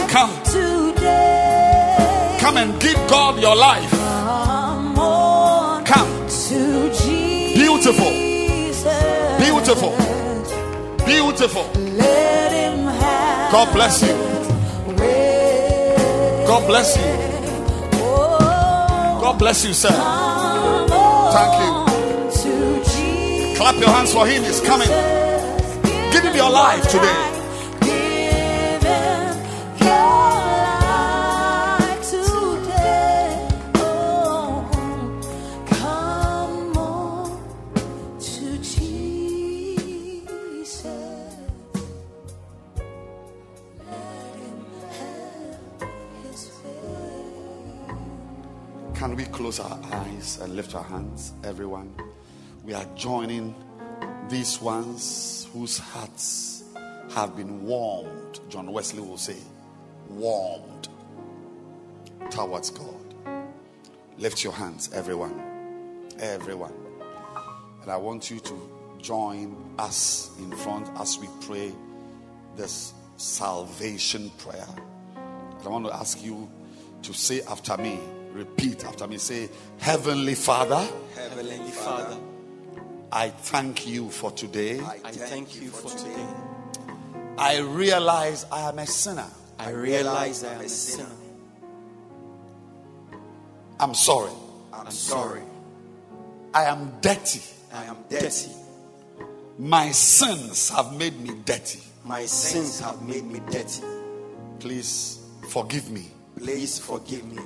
Come. 0.08 0.30
Come 2.40 2.56
and 2.56 2.80
give 2.80 2.96
God 3.08 3.40
your 3.40 3.56
life. 3.56 3.90
Come. 5.86 6.10
Beautiful. 7.54 8.10
Beautiful. 9.38 9.96
Beautiful. 11.06 11.64
God 13.50 13.72
bless 13.72 14.02
you. 14.02 14.29
God 16.50 16.66
bless 16.66 16.96
you. 16.96 17.04
God 19.22 19.38
bless 19.38 19.64
you, 19.64 19.72
sir. 19.72 19.88
Thank 21.36 21.54
you. 21.62 21.70
Clap 23.54 23.76
your 23.76 23.90
hands 23.90 24.12
for 24.12 24.26
him. 24.26 24.42
He's 24.42 24.60
coming. 24.60 24.88
Give 26.10 26.24
him 26.24 26.34
your 26.34 26.50
life 26.50 26.82
today. 26.88 27.39
And 50.38 50.54
lift 50.54 50.74
our 50.74 50.84
hands, 50.84 51.32
everyone? 51.44 51.94
We 52.64 52.74
are 52.74 52.84
joining 52.94 53.54
these 54.28 54.60
ones 54.60 55.48
whose 55.52 55.78
hearts 55.78 56.64
have 57.10 57.36
been 57.36 57.64
warmed. 57.64 58.40
John 58.48 58.70
Wesley 58.72 59.00
will 59.00 59.16
say, 59.16 59.36
warmed 60.08 60.88
towards 62.30 62.70
God. 62.70 63.14
Lift 64.18 64.44
your 64.44 64.52
hands, 64.52 64.90
everyone. 64.92 66.06
Everyone. 66.18 66.74
And 67.82 67.90
I 67.90 67.96
want 67.96 68.30
you 68.30 68.40
to 68.40 68.70
join 69.00 69.56
us 69.78 70.30
in 70.38 70.52
front 70.52 70.88
as 70.98 71.18
we 71.18 71.28
pray 71.40 71.72
this 72.56 72.92
salvation 73.16 74.30
prayer. 74.38 74.68
And 75.16 75.66
I 75.66 75.68
want 75.68 75.86
to 75.86 75.94
ask 75.94 76.22
you 76.22 76.48
to 77.02 77.12
say 77.12 77.42
after 77.42 77.76
me 77.76 77.98
Repeat 78.32 78.84
after 78.84 79.06
me. 79.06 79.18
Say, 79.18 79.48
Heavenly 79.78 80.34
Father. 80.34 80.86
Heavenly 81.14 81.70
Father. 81.72 82.16
I 83.12 83.30
thank 83.30 83.86
you 83.86 84.08
for 84.08 84.30
today. 84.30 84.80
I 84.80 85.10
thank 85.10 85.60
you 85.60 85.68
for 85.68 85.90
today. 85.90 86.26
I 87.36 87.58
realize 87.58 88.46
I 88.52 88.68
am 88.68 88.78
a 88.78 88.86
sinner. 88.86 89.26
I 89.58 89.70
realize 89.70 90.44
I 90.44 90.54
am 90.54 90.60
a 90.60 90.68
sinner. 90.68 91.10
I'm 93.80 93.94
sorry. 93.94 94.32
I'm 94.72 94.90
sorry. 94.90 95.42
I 96.54 96.64
am 96.64 96.92
dirty. 97.00 97.42
I 97.72 97.84
am 97.84 97.96
dirty. 98.08 98.50
My 99.58 99.90
sins 99.90 100.70
have 100.70 100.94
made 100.96 101.18
me 101.20 101.34
dirty. 101.44 101.80
My 102.04 102.24
sins 102.26 102.80
have 102.80 103.02
made 103.02 103.24
me 103.24 103.40
dirty. 103.50 103.82
Please 104.60 105.20
forgive 105.48 105.90
me. 105.90 106.06
Please 106.36 106.78
forgive 106.78 107.24
me 107.24 107.42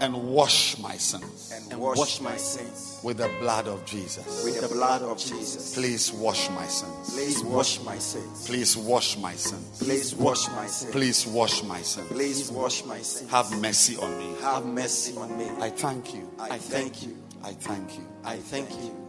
and 0.00 0.14
wash 0.30 0.78
my 0.78 0.96
sins. 0.96 1.52
And 1.70 1.80
wash 1.80 2.20
my 2.20 2.36
sins 2.36 3.00
with 3.02 3.18
the 3.18 3.30
blood 3.40 3.66
of 3.68 3.84
Jesus. 3.84 4.44
With 4.44 4.60
the 4.60 4.68
blood 4.68 5.02
of 5.02 5.18
Jesus. 5.18 5.74
Please 5.74 6.12
wash 6.12 6.50
my 6.50 6.66
sins. 6.66 7.14
Please 7.14 7.42
wash 7.42 7.80
my 7.82 7.98
sins. 7.98 8.46
Please 8.46 8.76
wash 8.76 9.16
my 9.18 9.34
sins. 9.34 9.78
Please 9.78 10.14
wash 10.14 10.48
my 10.50 10.66
sins. 10.66 10.92
Please 10.92 11.26
wash 11.26 11.62
my 11.64 11.82
sins. 11.82 12.08
Please 12.08 12.50
wash 12.50 12.84
my 12.84 12.98
sins. 12.98 13.30
Have 13.30 13.50
mercy 13.60 13.96
on 13.96 14.18
me. 14.18 14.34
Have 14.40 14.66
mercy 14.66 15.16
on 15.16 15.36
me. 15.38 15.48
I 15.60 15.70
thank 15.70 16.14
you. 16.14 16.30
I 16.38 16.58
thank 16.58 17.02
you. 17.02 17.16
I 17.42 17.52
thank 17.52 17.96
you. 17.96 18.04
I 18.24 18.36
thank 18.36 18.70
you. 18.70 19.05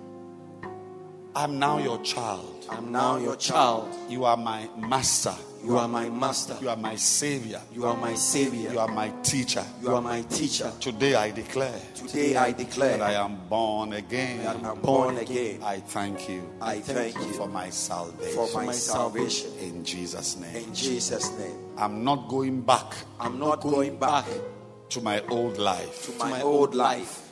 I'm 1.37 1.59
now 1.59 1.77
your 1.77 2.01
child. 2.01 2.65
I'm 2.67 2.91
now 2.91 3.17
your 3.17 3.35
child. 3.35 3.95
You 4.09 4.25
are 4.25 4.35
my 4.35 4.67
master. 4.75 5.35
You 5.63 5.77
are 5.77 5.87
my 5.87 6.09
master. 6.09 6.57
You 6.59 6.69
are 6.69 6.75
my 6.75 6.95
savior. 6.95 7.61
You 7.71 7.85
are 7.85 7.95
my 7.95 8.15
savior. 8.15 8.71
You 8.71 8.79
are 8.79 8.87
my 8.87 9.09
teacher. 9.21 9.63
You 9.79 9.93
are 9.93 10.01
my 10.01 10.23
teacher. 10.23 10.71
Today 10.79 11.13
I 11.13 11.29
declare. 11.29 11.79
Today 11.93 12.35
I 12.35 12.53
declare 12.53 12.97
that 12.97 13.07
I 13.07 13.23
am 13.23 13.37
born 13.47 13.93
again. 13.93 14.45
That 14.45 14.55
I 14.65 14.71
am 14.71 14.81
born 14.81 15.19
again. 15.19 15.61
I 15.61 15.79
thank 15.79 16.27
you. 16.27 16.41
I 16.59 16.79
thank 16.79 17.15
you 17.15 17.33
for 17.33 17.47
my 17.47 17.69
salvation. 17.69 18.47
For 18.47 18.63
my 18.65 18.71
salvation. 18.71 19.51
In 19.59 19.83
Jesus' 19.83 20.37
name. 20.37 20.55
In 20.55 20.73
Jesus' 20.73 21.29
name. 21.37 21.55
I'm 21.77 22.03
not 22.03 22.29
going 22.29 22.61
back. 22.61 22.95
I'm 23.19 23.37
not 23.37 23.61
going 23.61 23.99
back 23.99 24.25
to 24.89 25.01
my 25.01 25.21
old 25.29 25.59
life. 25.59 26.07
To 26.07 26.17
my 26.17 26.41
old 26.41 26.73
life. 26.73 27.26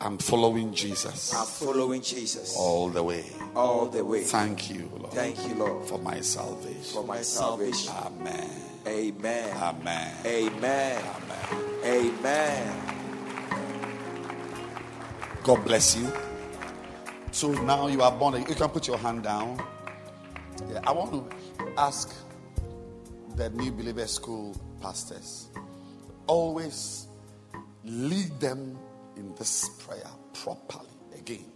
I'm 0.00 0.16
following 0.18 0.72
Jesus. 0.72 1.34
I'm 1.34 1.46
following 1.46 2.00
Jesus. 2.02 2.56
All 2.56 2.88
the 2.88 3.02
way. 3.02 3.24
All 3.54 3.86
the 3.86 4.04
way. 4.04 4.22
Thank 4.22 4.70
you, 4.70 4.90
Lord. 4.96 5.12
Thank 5.12 5.46
you, 5.48 5.54
Lord. 5.56 5.86
For 5.86 5.98
my 5.98 6.20
salvation. 6.20 6.82
For 6.82 7.04
my 7.04 7.22
salvation. 7.22 7.92
Amen. 7.92 8.50
Amen. 8.86 9.56
Amen. 9.56 10.14
Amen. 10.24 11.02
Amen. 11.84 11.84
Amen. 11.84 12.94
God 15.42 15.64
bless 15.64 15.96
you. 15.96 16.12
So 17.32 17.50
now 17.52 17.88
you 17.88 18.02
are 18.02 18.12
born. 18.12 18.34
You 18.48 18.54
can 18.54 18.68
put 18.68 18.86
your 18.86 18.98
hand 18.98 19.24
down. 19.24 19.60
Yeah, 20.70 20.80
I 20.86 20.92
want 20.92 21.12
to 21.12 21.26
ask 21.76 22.14
the 23.36 23.50
new 23.50 23.72
believer 23.72 24.06
school 24.06 24.56
pastors 24.80 25.48
always 26.28 27.08
lead 27.84 28.38
them 28.38 28.78
in 29.18 29.34
this 29.34 29.68
prayer 29.80 30.10
properly 30.32 30.88
again. 31.16 31.52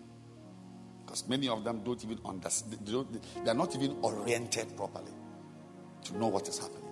Because 1.05 1.29
many 1.29 1.49
of 1.49 1.65
them 1.65 1.83
don't 1.85 2.03
even 2.05 2.19
understand, 2.25 2.79
they, 2.85 2.93
don't, 2.93 3.45
they 3.45 3.51
are 3.51 3.55
not 3.55 3.75
even 3.75 3.97
oriented 4.03 4.77
properly 4.77 5.13
to 6.05 6.19
know 6.19 6.27
what 6.29 6.49
is 6.49 6.59
happening. 6.59 6.83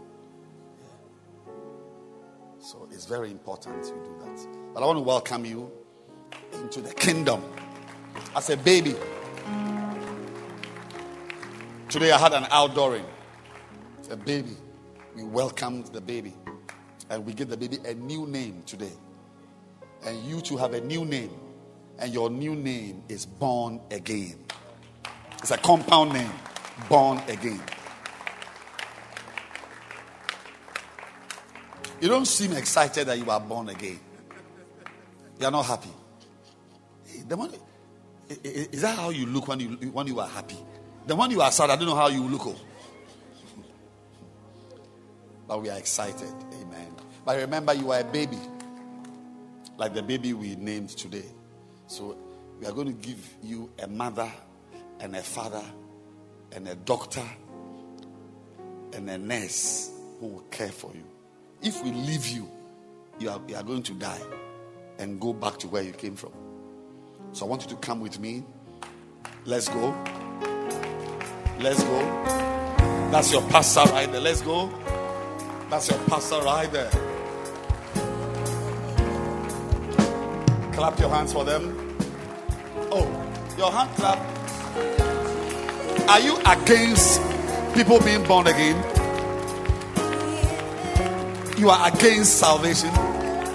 So 2.61 2.87
it's 2.91 3.07
very 3.07 3.31
important 3.31 3.87
you 3.87 4.03
do 4.05 4.25
that. 4.25 4.47
But 4.75 4.83
I 4.83 4.87
want 4.87 4.99
to 4.99 5.03
welcome 5.03 5.45
you 5.45 5.71
into 6.53 6.81
the 6.81 6.93
kingdom 6.93 7.43
as 8.37 8.51
a 8.51 8.57
baby. 8.57 8.95
Today 11.89 12.13
I 12.13 12.19
had 12.19 12.35
an 12.35 12.45
outdooring. 12.45 13.07
A 14.11 14.17
baby. 14.17 14.57
We 15.17 15.23
welcomed 15.23 15.87
the 15.87 16.01
baby. 16.01 16.35
And 17.09 17.25
we 17.25 17.33
give 17.33 17.49
the 17.49 17.57
baby 17.57 17.79
a 17.87 17.95
new 17.95 18.27
name 18.27 18.63
today 18.67 18.93
and 20.05 20.19
you 20.25 20.41
to 20.43 20.57
have 20.57 20.75
a 20.75 20.81
new 20.81 21.05
name, 21.05 21.31
and 21.99 22.13
your 22.13 22.31
new 22.31 22.55
name 22.55 23.03
is 23.09 23.27
born 23.27 23.81
again. 23.91 24.37
It's 25.39 25.51
a 25.51 25.59
compound 25.59 26.13
name, 26.13 26.33
born 26.89 27.19
again. 27.29 27.61
You 32.01 32.09
don't 32.09 32.27
seem 32.27 32.53
excited 32.53 33.07
that 33.07 33.19
you 33.19 33.31
are 33.31 33.41
born 33.41 33.69
again. 33.69 34.01
You 35.39 35.47
are 35.47 35.51
not 35.51 35.67
happy. 35.67 35.91
The 37.29 37.37
one, 37.37 37.53
is 38.43 38.83
that 38.83 38.97
how 38.97 39.11
you 39.11 39.27
look 39.27 39.49
when 39.49 39.61
you 39.61 39.69
when 39.93 40.07
you 40.07 40.19
are 40.21 40.29
happy? 40.29 40.57
The 41.07 41.17
one 41.17 41.31
you 41.31 41.41
are 41.41 41.51
sad, 41.51 41.71
I 41.71 41.77
don't 41.77 41.87
know 41.87 41.97
how 41.97 42.09
you 42.09 42.23
look. 42.23 42.47
Oh. 42.47 42.57
But 45.47 45.63
we 45.63 45.69
are 45.69 45.79
excited. 45.79 46.33
Amen. 46.55 46.95
But 47.25 47.37
remember, 47.37 47.75
you 47.75 47.91
are 47.91 48.01
a 48.01 48.05
baby 48.05 48.39
like 49.81 49.94
the 49.94 50.02
baby 50.02 50.35
we 50.35 50.55
named 50.57 50.90
today. 50.90 51.24
So 51.86 52.15
we 52.61 52.66
are 52.66 52.73
going 52.73 52.89
to 52.89 52.93
give 52.93 53.19
you 53.43 53.70
a 53.82 53.86
mother 53.86 54.31
and 55.01 55.16
a 55.16 55.23
father 55.23 55.65
and 56.52 56.69
a 56.69 56.74
doctor 56.74 57.24
and 58.93 59.09
a 59.09 59.16
nurse 59.16 59.90
who 60.20 60.27
will 60.27 60.44
care 60.51 60.69
for 60.69 60.93
you. 60.94 61.05
If 61.62 61.82
we 61.82 61.93
leave 61.93 62.27
you, 62.27 62.47
you 63.19 63.31
are, 63.31 63.40
you 63.48 63.57
are 63.57 63.62
going 63.62 63.82
to 63.85 63.94
die 63.94 64.20
and 64.98 65.19
go 65.19 65.32
back 65.32 65.57
to 65.61 65.69
where 65.69 65.82
you 65.82 65.93
came 65.93 66.15
from. 66.15 66.32
So 67.32 67.47
I 67.47 67.48
want 67.48 67.62
you 67.62 67.69
to 67.70 67.77
come 67.77 68.01
with 68.01 68.20
me. 68.20 68.44
Let's 69.47 69.69
go. 69.70 69.97
Let's 71.59 71.82
go. 71.82 71.98
That's 73.11 73.32
your 73.32 73.43
pastor 73.48 73.90
right 73.93 74.12
there. 74.12 74.20
Let's 74.20 74.43
go. 74.43 74.70
That's 75.70 75.89
your 75.89 76.01
pastor 76.01 76.43
right 76.43 76.70
there. 76.70 77.10
Clap 80.81 80.98
your 80.98 81.11
hands 81.11 81.31
for 81.35 81.44
them. 81.44 81.94
Oh, 82.90 83.05
your 83.59 83.70
hand 83.70 83.90
clap. 83.97 84.19
Are 86.09 86.20
you 86.20 86.39
against 86.39 87.20
people 87.74 88.01
being 88.01 88.24
born 88.24 88.47
again? 88.47 88.77
You 91.59 91.69
are 91.69 91.86
against 91.86 92.39
salvation. 92.39 92.89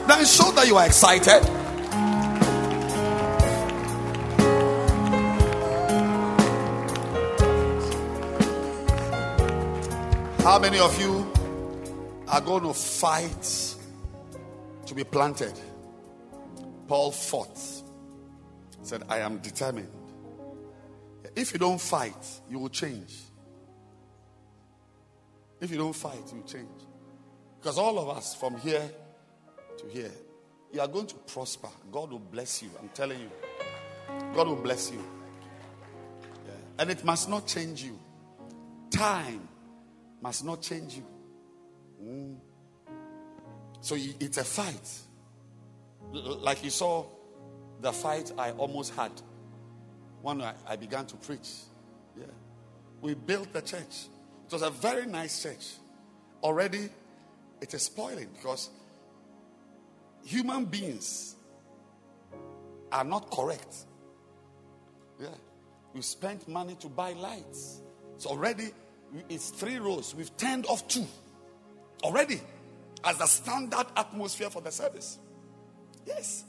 Then 0.07 0.23
show 0.23 0.51
that 0.51 0.67
you 0.67 0.77
are 0.77 0.85
excited. 0.85 1.43
How 10.43 10.59
many 10.59 10.77
of 10.77 11.01
you 11.01 11.25
are 12.27 12.41
going 12.41 12.61
to 12.65 12.73
fight 12.75 13.75
to 14.85 14.93
be 14.93 15.03
planted? 15.03 15.59
Paul 16.87 17.11
fought. 17.11 17.59
Said, 18.81 19.03
I 19.09 19.19
am 19.19 19.39
determined. 19.39 19.89
If 21.35 21.53
you 21.53 21.59
don't 21.59 21.81
fight, 21.81 22.41
you 22.49 22.59
will 22.59 22.69
change. 22.69 23.15
If 25.59 25.71
you 25.71 25.77
don't 25.77 25.95
fight, 25.95 26.31
you 26.33 26.43
change. 26.45 26.69
Because 27.59 27.77
all 27.77 27.97
of 27.97 28.15
us 28.15 28.35
from 28.35 28.57
here 28.57 28.87
to 29.79 29.87
here, 29.87 30.11
you 30.71 30.81
are 30.81 30.87
going 30.87 31.07
to 31.07 31.15
prosper. 31.15 31.69
God 31.91 32.11
will 32.11 32.19
bless 32.19 32.61
you. 32.61 32.69
I'm 32.79 32.89
telling 32.89 33.19
you. 33.19 33.31
God 34.33 34.47
will 34.47 34.55
bless 34.55 34.91
you. 34.91 35.03
Yeah. 36.45 36.51
And 36.79 36.91
it 36.91 37.03
must 37.03 37.29
not 37.29 37.47
change 37.47 37.83
you. 37.83 37.99
Time 38.91 39.47
must 40.21 40.45
not 40.45 40.61
change 40.61 40.95
you. 40.95 41.05
Mm. 42.03 42.35
So 43.81 43.95
it's 43.97 44.37
a 44.37 44.43
fight. 44.43 45.04
Like 46.11 46.63
you 46.63 46.69
saw 46.69 47.05
the 47.81 47.91
fight 47.91 48.31
I 48.37 48.51
almost 48.51 48.93
had 48.95 49.11
when 50.21 50.41
I, 50.41 50.53
I 50.67 50.75
began 50.75 51.05
to 51.07 51.15
preach. 51.17 51.49
Yeah. 52.17 52.25
We 53.01 53.13
built 53.13 53.53
the 53.53 53.61
church. 53.61 54.07
It 54.47 54.53
was 54.53 54.61
a 54.61 54.69
very 54.69 55.05
nice 55.05 55.43
church. 55.43 55.73
Already, 56.43 56.89
it 57.61 57.73
is 57.73 57.83
spoiling 57.83 58.29
because 58.33 58.69
human 60.23 60.65
beings 60.65 61.35
are 62.91 63.03
not 63.03 63.29
correct. 63.31 63.75
Yeah. 65.19 65.27
We 65.93 66.01
spent 66.01 66.47
money 66.47 66.75
to 66.81 66.87
buy 66.87 67.13
lights. 67.13 67.81
So 68.17 68.29
already, 68.29 68.69
it's 69.29 69.49
three 69.49 69.77
rows. 69.77 70.15
We've 70.15 70.35
turned 70.37 70.65
off 70.65 70.87
two. 70.87 71.05
Already, 72.03 72.41
as 73.03 73.17
the 73.17 73.25
standard 73.25 73.85
atmosphere 73.95 74.49
for 74.49 74.61
the 74.61 74.71
service. 74.71 75.19
Yes. 76.05 76.43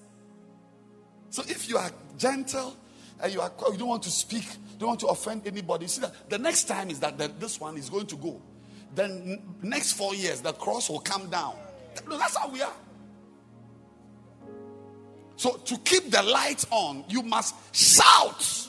So 1.30 1.42
if 1.48 1.68
you 1.68 1.76
are 1.76 1.90
gentle 2.16 2.76
and 3.20 3.32
you 3.32 3.40
are 3.40 3.52
you 3.70 3.78
don't 3.78 3.88
want 3.88 4.02
to 4.04 4.10
speak, 4.10 4.44
don't 4.78 4.88
want 4.88 5.00
to 5.00 5.06
offend 5.08 5.46
anybody, 5.46 5.86
see 5.86 6.00
that 6.00 6.28
the 6.28 6.38
next 6.38 6.64
time 6.64 6.90
is 6.90 7.00
that 7.00 7.18
this 7.40 7.60
one 7.60 7.76
is 7.76 7.90
going 7.90 8.06
to 8.06 8.16
go. 8.16 8.40
Then 8.94 9.42
next 9.62 9.92
four 9.92 10.14
years 10.14 10.40
the 10.40 10.52
cross 10.52 10.88
will 10.88 11.00
come 11.00 11.28
down. 11.28 11.56
That's 12.08 12.36
how 12.36 12.48
we 12.48 12.62
are. 12.62 12.72
So 15.36 15.52
to 15.52 15.76
keep 15.78 16.10
the 16.10 16.22
light 16.22 16.64
on, 16.70 17.04
you 17.08 17.22
must 17.22 17.54
shout 17.74 18.68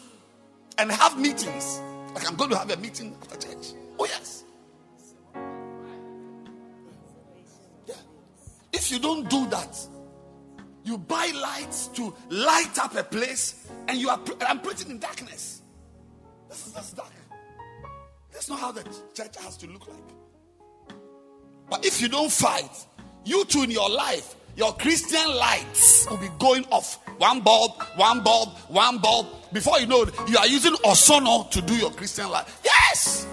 and 0.77 0.91
have 0.91 1.17
meetings. 1.19 1.81
Like 2.13 2.27
I'm 2.27 2.35
going 2.35 2.49
to 2.49 2.57
have 2.57 2.69
a 2.69 2.77
meeting 2.77 3.15
after 3.21 3.47
church. 3.47 3.73
Oh 3.97 4.05
yes. 4.05 4.43
Yeah. 7.87 7.95
If 8.73 8.91
you 8.91 8.99
don't 8.99 9.29
do 9.29 9.47
that, 9.47 9.77
you 10.87 10.97
buy 10.97 11.31
lights 11.35 11.87
to 11.89 12.15
light 12.29 12.79
up 12.79 12.95
a 12.95 13.03
place, 13.03 13.67
and 13.89 13.99
you 13.99 14.09
are 14.09 14.19
I'm 14.41 14.61
preaching 14.61 14.89
in 14.91 14.99
darkness. 14.99 15.61
This 16.47 16.67
is 16.67 16.73
just 16.73 16.95
dark. 16.95 17.11
That's 18.31 18.47
not 18.47 18.59
how 18.59 18.71
the 18.71 18.83
church 19.13 19.35
has 19.41 19.57
to 19.57 19.67
look 19.67 19.87
like. 19.87 20.97
But 21.69 21.85
if 21.85 22.01
you 22.01 22.07
don't 22.07 22.31
fight, 22.31 22.71
you 23.25 23.43
too 23.45 23.63
in 23.63 23.71
your 23.71 23.89
life, 23.89 24.35
your 24.55 24.73
Christian 24.75 25.27
lights 25.35 26.07
will 26.09 26.17
be 26.17 26.29
going 26.39 26.63
off. 26.71 26.99
One 27.17 27.41
bulb, 27.41 27.83
one 27.95 28.23
bulb, 28.23 28.49
one 28.69 28.99
bulb. 28.99 29.27
Before 29.51 29.79
you 29.79 29.87
know 29.87 30.03
it, 30.03 30.13
you 30.29 30.37
are 30.37 30.47
using 30.47 30.73
Osono 30.85 31.51
to 31.51 31.61
do 31.61 31.75
your 31.75 31.91
Christian 31.91 32.29
life. 32.29 32.61
Yes! 32.63 33.27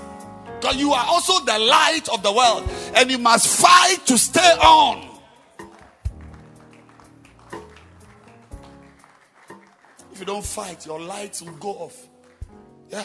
Because 0.61 0.77
you 0.77 0.93
are 0.93 1.07
also 1.07 1.45
the 1.45 1.59
light 1.59 2.09
of 2.13 2.23
the 2.25 2.33
world, 2.33 2.69
and 2.97 3.11
you 3.11 3.19
must 3.19 3.47
fight 3.47 4.05
to 4.07 4.19
stay 4.19 4.41
on. 4.41 5.14
You 10.25 10.33
don't 10.33 10.45
fight, 10.45 10.87
your 10.87 11.01
lights 11.01 11.43
will 11.43 11.53
go 11.53 11.69
off. 11.69 12.09
Yeah. 12.89 13.05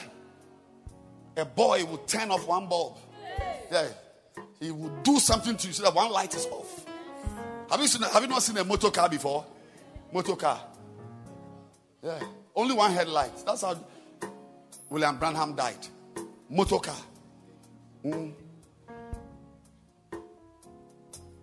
A 1.35 1.43
boy 1.43 1.83
will 1.83 1.97
turn 1.97 2.31
off 2.31 2.47
one 2.47 2.69
bulb. 2.69 2.97
Yeah. 3.69 3.87
He 4.61 4.71
will 4.71 5.01
do 5.03 5.19
something 5.19 5.57
to 5.57 5.67
you 5.67 5.73
so 5.73 5.83
that 5.83 5.93
one 5.93 6.11
light 6.11 6.33
is 6.33 6.45
off. 6.45 6.85
Have 7.69 7.81
you 7.81 7.87
seen 7.87 8.03
have 8.03 8.21
you 8.21 8.29
not 8.29 8.41
seen 8.41 8.55
a 8.57 8.63
motor 8.63 8.89
car 8.89 9.09
before? 9.09 9.45
Motor 10.13 10.37
car. 10.37 10.61
Yeah. 12.01 12.19
Only 12.55 12.73
one 12.73 12.93
headlight. 12.93 13.45
That's 13.45 13.61
how 13.63 13.77
William 14.89 15.17
Branham 15.17 15.55
died. 15.55 15.87
Motor 16.49 16.79
car. 16.79 16.97
Mm. 18.05 18.31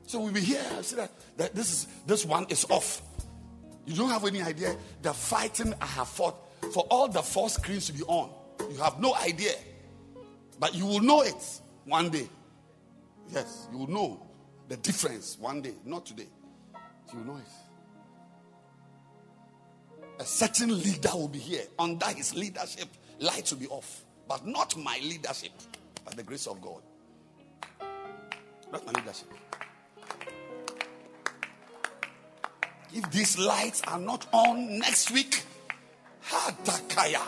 So 0.07 0.21
we'll 0.21 0.33
be 0.33 0.41
here. 0.41 0.65
See 0.83 0.97
that, 0.97 1.11
that 1.37 1.55
this 1.55 1.71
is 1.71 1.87
this 2.07 2.25
one 2.25 2.47
is 2.49 2.65
off. 2.71 3.03
You 3.87 3.95
don't 3.95 4.11
have 4.11 4.25
any 4.25 4.43
idea 4.43 4.77
the 5.03 5.15
fighting 5.15 5.73
I 5.81 5.87
have 5.87 6.09
fought 6.09 6.37
for 6.73 6.85
all 6.91 7.09
the 7.09 7.23
four 7.23 7.49
screens 7.49 7.87
to 7.87 7.93
be 7.93 8.03
on. 8.03 8.31
You 8.71 8.79
have 8.83 9.01
no 9.01 9.15
idea. 9.15 9.53
But 10.59 10.75
you 10.75 10.87
will 10.87 11.01
know 11.01 11.23
it 11.23 11.61
one 11.85 12.11
day. 12.11 12.29
Yes, 13.31 13.69
you 13.71 13.79
will 13.79 13.91
know 13.91 14.27
the 14.69 14.77
difference 14.77 15.39
one 15.39 15.63
day, 15.63 15.75
not 15.85 16.05
today. 16.07 16.27
You 17.13 17.21
know 17.21 17.37
it. 17.37 17.43
A 20.19 20.25
certain 20.25 20.77
leader 20.83 21.11
will 21.13 21.29
be 21.29 21.39
here. 21.39 21.63
Under 21.79 22.07
his 22.07 22.35
leadership, 22.35 22.89
lights 23.21 23.53
will 23.53 23.61
be 23.61 23.69
off. 23.69 24.05
But 24.29 24.47
not 24.47 24.77
my 24.77 24.99
leadership, 25.03 25.53
by 26.05 26.13
the 26.13 26.23
grace 26.23 26.47
of 26.47 26.61
God. 26.61 26.83
Not 28.73 28.85
my 28.87 28.93
leadership. 28.93 29.29
If 32.93 33.11
these 33.11 33.39
lights 33.39 33.83
are 33.87 33.99
not 33.99 34.27
on 34.33 34.79
next 34.79 35.11
week, 35.11 35.43
Hadakaya, 36.29 37.25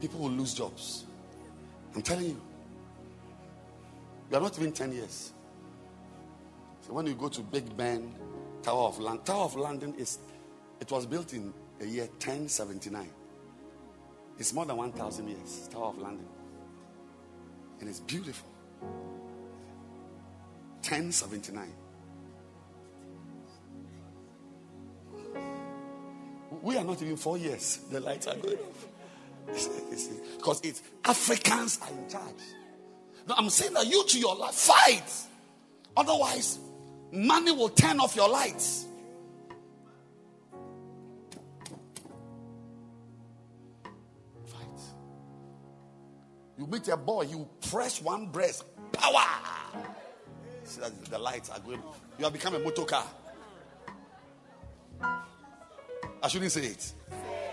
people 0.00 0.20
will 0.20 0.30
lose 0.30 0.54
jobs. 0.54 1.04
I'm 1.94 2.02
telling 2.02 2.26
you. 2.26 2.40
You 4.30 4.38
are 4.38 4.40
not 4.40 4.58
even 4.58 4.72
10 4.72 4.92
years. 4.92 5.32
So 6.86 6.94
when 6.94 7.06
you 7.06 7.14
go 7.14 7.28
to 7.28 7.42
Big 7.42 7.76
Ben, 7.76 8.14
Tower 8.62 8.88
of 8.88 8.98
London, 8.98 9.24
Tower 9.24 9.44
of 9.44 9.56
London 9.56 9.94
is 9.98 10.18
it 10.80 10.90
was 10.90 11.06
built 11.06 11.32
in 11.34 11.52
the 11.78 11.86
year 11.86 12.06
1079. 12.06 13.08
It's 14.38 14.52
more 14.52 14.64
than 14.64 14.76
1,000 14.76 15.28
years, 15.28 15.68
Tower 15.68 15.88
of 15.88 15.98
London. 15.98 16.26
And 17.80 17.88
it's 17.88 18.00
beautiful. 18.00 18.48
1079. 20.80 21.72
We 26.60 26.76
are 26.76 26.84
not 26.84 27.00
even 27.02 27.16
four 27.16 27.38
years. 27.38 27.78
The 27.90 28.00
lights 28.00 28.26
are 28.26 28.36
going 28.36 28.58
off. 28.58 28.86
Because 30.36 30.60
it's 30.62 30.82
Africans 31.04 31.80
are 31.82 31.90
in 31.90 32.08
charge. 32.08 32.34
Now 33.28 33.34
I'm 33.38 33.50
saying 33.50 33.74
that 33.74 33.86
you 33.86 34.04
to 34.06 34.18
your 34.18 34.36
life 34.36 34.54
fight. 34.54 35.10
Otherwise, 35.96 36.58
money 37.12 37.52
will 37.52 37.68
turn 37.68 38.00
off 38.00 38.16
your 38.16 38.28
lights. 38.28 38.86
Fight. 44.46 44.80
You 46.58 46.66
meet 46.66 46.88
a 46.88 46.96
boy, 46.96 47.22
you 47.22 47.48
press 47.70 48.00
one 48.00 48.26
breast, 48.26 48.64
power. 48.92 49.24
See 50.64 50.80
that 50.80 51.04
the 51.06 51.18
lights 51.18 51.50
are 51.50 51.60
going. 51.60 51.82
You 52.18 52.24
have 52.24 52.32
become 52.32 52.54
a 52.54 52.58
motor 52.58 52.84
car. 52.84 53.04
I 56.22 56.28
shouldn't 56.28 56.52
say 56.52 56.66
it 56.66 56.92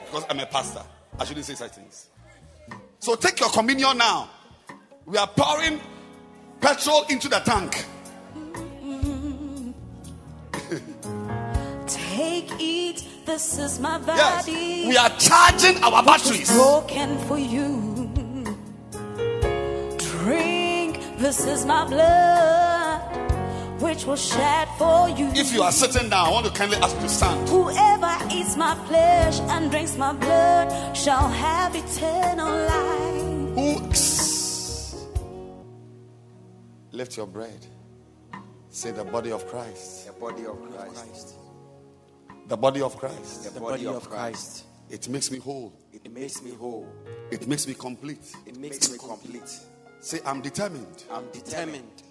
because 0.06 0.26
I'm 0.30 0.40
a 0.40 0.46
pastor. 0.46 0.84
I 1.20 1.26
shouldn't 1.26 1.46
say 1.46 1.56
such 1.56 1.72
things. 1.72 2.10
So 3.00 3.16
take 3.16 3.40
your 3.40 3.50
communion 3.50 3.98
now. 3.98 4.30
We 5.06 5.18
are 5.18 5.28
pouring 5.28 5.80
petrol 6.62 7.06
into 7.10 7.28
the 7.30 7.40
tank. 7.40 7.86
Take, 11.88 12.52
it. 12.60 13.04
this 13.26 13.58
is 13.58 13.80
my 13.80 13.98
body. 13.98 14.18
Yes, 14.18 14.46
body. 14.46 14.88
we 14.88 14.98
are 14.98 15.10
charging 15.18 15.84
our 15.84 16.04
batteries. 16.04 16.52
broken 16.52 17.18
for 17.20 17.40
you. 17.40 17.96
Drink, 19.98 21.00
this 21.18 21.46
is 21.46 21.66
my 21.66 21.86
blood, 21.88 22.69
which 23.82 24.06
was 24.06 24.24
shed 24.24 24.68
for 24.78 25.10
you. 25.10 25.28
If 25.36 25.54
you 25.54 25.62
are 25.62 25.72
sitting 25.72 26.10
down, 26.10 26.28
I 26.28 26.32
want 26.32 26.46
to 26.46 26.52
kindly 26.52 26.78
ask 26.78 26.96
you 26.96 27.02
to 27.02 27.10
stand. 27.10 27.50
Whoever 27.50 28.18
eats 28.34 28.56
my 28.58 28.76
flesh 28.88 29.40
and 29.40 29.72
drinks 29.72 29.98
my 29.98 30.14
blood 30.14 30.96
shall 30.96 31.28
have 31.28 31.76
eternal 31.76 32.48
life. 32.48 33.56
Who 33.56 33.80
lift 36.92 37.18
your 37.18 37.28
bread? 37.28 37.66
Say 38.70 38.92
the 38.92 39.04
body 39.04 39.32
of 39.32 39.48
Christ. 39.48 40.08
The 40.08 40.14
body 40.14 40.46
of 40.46 40.58
Christ. 40.72 41.36
The 42.48 42.58
body 42.58 42.82
of 42.82 42.98
Christ. 42.98 43.54
The 43.54 43.60
body 43.60 43.88
of 43.88 44.10
Christ. 44.10 44.66
It 44.90 45.08
makes 45.08 45.32
me 45.32 45.38
whole. 45.40 45.74
It 45.94 46.12
makes 46.12 46.42
me 46.42 46.52
whole. 46.52 46.88
It 47.32 47.48
makes 47.48 47.68
me 47.68 47.74
complete. 47.74 48.34
It 48.46 48.58
makes 48.58 48.92
me 48.92 48.98
complete. 48.98 49.60
Say, 50.00 50.20
I'm 50.26 50.42
determined. 50.42 51.04
I'm 51.12 51.30
determined. 51.32 52.04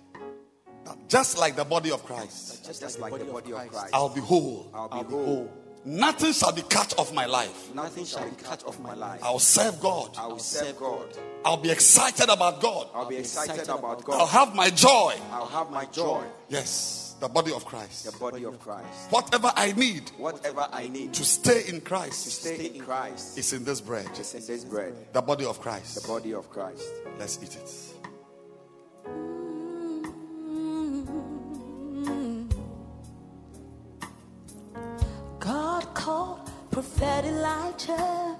That 0.88 1.08
Just 1.08 1.38
like 1.38 1.56
the 1.56 1.64
body 1.64 1.90
of 1.90 2.04
Christ, 2.04 2.64
Just 2.66 2.98
like 3.00 3.16
the 3.18 3.24
body 3.24 3.52
of 3.52 3.68
Christ. 3.68 3.94
I'll 3.94 4.08
be 4.08 4.20
whole. 4.20 4.70
I'll 4.74 4.88
be 4.88 5.10
whole. 5.10 5.50
Nothing 5.84 6.32
shall 6.32 6.52
be 6.52 6.62
cut 6.62 6.98
off 6.98 7.14
my 7.14 7.24
life. 7.26 7.74
Nothing 7.74 8.04
shall 8.04 8.28
be 8.28 8.36
cut 8.36 8.64
off 8.66 8.78
my 8.80 8.94
life. 8.94 9.20
I'll 9.22 9.38
serve 9.38 9.80
God. 9.80 10.10
I 10.18 10.26
will 10.26 10.38
serve 10.38 10.76
God. 10.78 11.16
I'll 11.44 11.56
be 11.56 11.70
excited 11.70 12.28
about 12.28 12.60
God. 12.60 12.88
I'll 12.94 13.08
be 13.08 13.16
excited 13.16 13.68
about 13.68 14.04
God. 14.04 14.20
I'll 14.20 14.26
have 14.26 14.54
my 14.54 14.70
joy. 14.70 15.14
I'll 15.30 15.46
have 15.46 15.70
my 15.70 15.84
joy. 15.86 16.22
Yes, 16.48 17.16
the 17.20 17.28
body 17.28 17.52
of 17.52 17.64
Christ. 17.64 18.04
The 18.12 18.18
body 18.18 18.44
of 18.44 18.60
Christ. 18.60 19.10
Whatever 19.10 19.52
I 19.56 19.72
need 19.72 20.10
Whatever 20.18 20.68
I 20.72 20.88
need 20.88 21.14
to 21.14 21.20
to 21.20 21.24
stay 21.24 21.62
in 21.68 21.80
Christ 21.80 22.24
To 22.24 22.30
stay 22.30 22.66
in 22.66 22.80
Christ 22.80 23.38
is 23.38 23.52
in 23.52 23.64
this 23.64 23.80
bread. 23.80 24.08
is 24.18 24.34
in 24.34 24.46
this 24.46 24.64
bread. 24.64 24.94
The 25.12 25.22
body 25.22 25.44
of 25.46 25.60
Christ. 25.60 26.02
The 26.02 26.08
body 26.08 26.34
of 26.34 26.50
Christ. 26.50 26.84
Let's 27.18 27.38
eat 27.42 27.56
it. 27.56 27.97
God 35.98 36.04
called 36.04 36.50
Prophet 36.70 37.24
Elijah, 37.24 38.36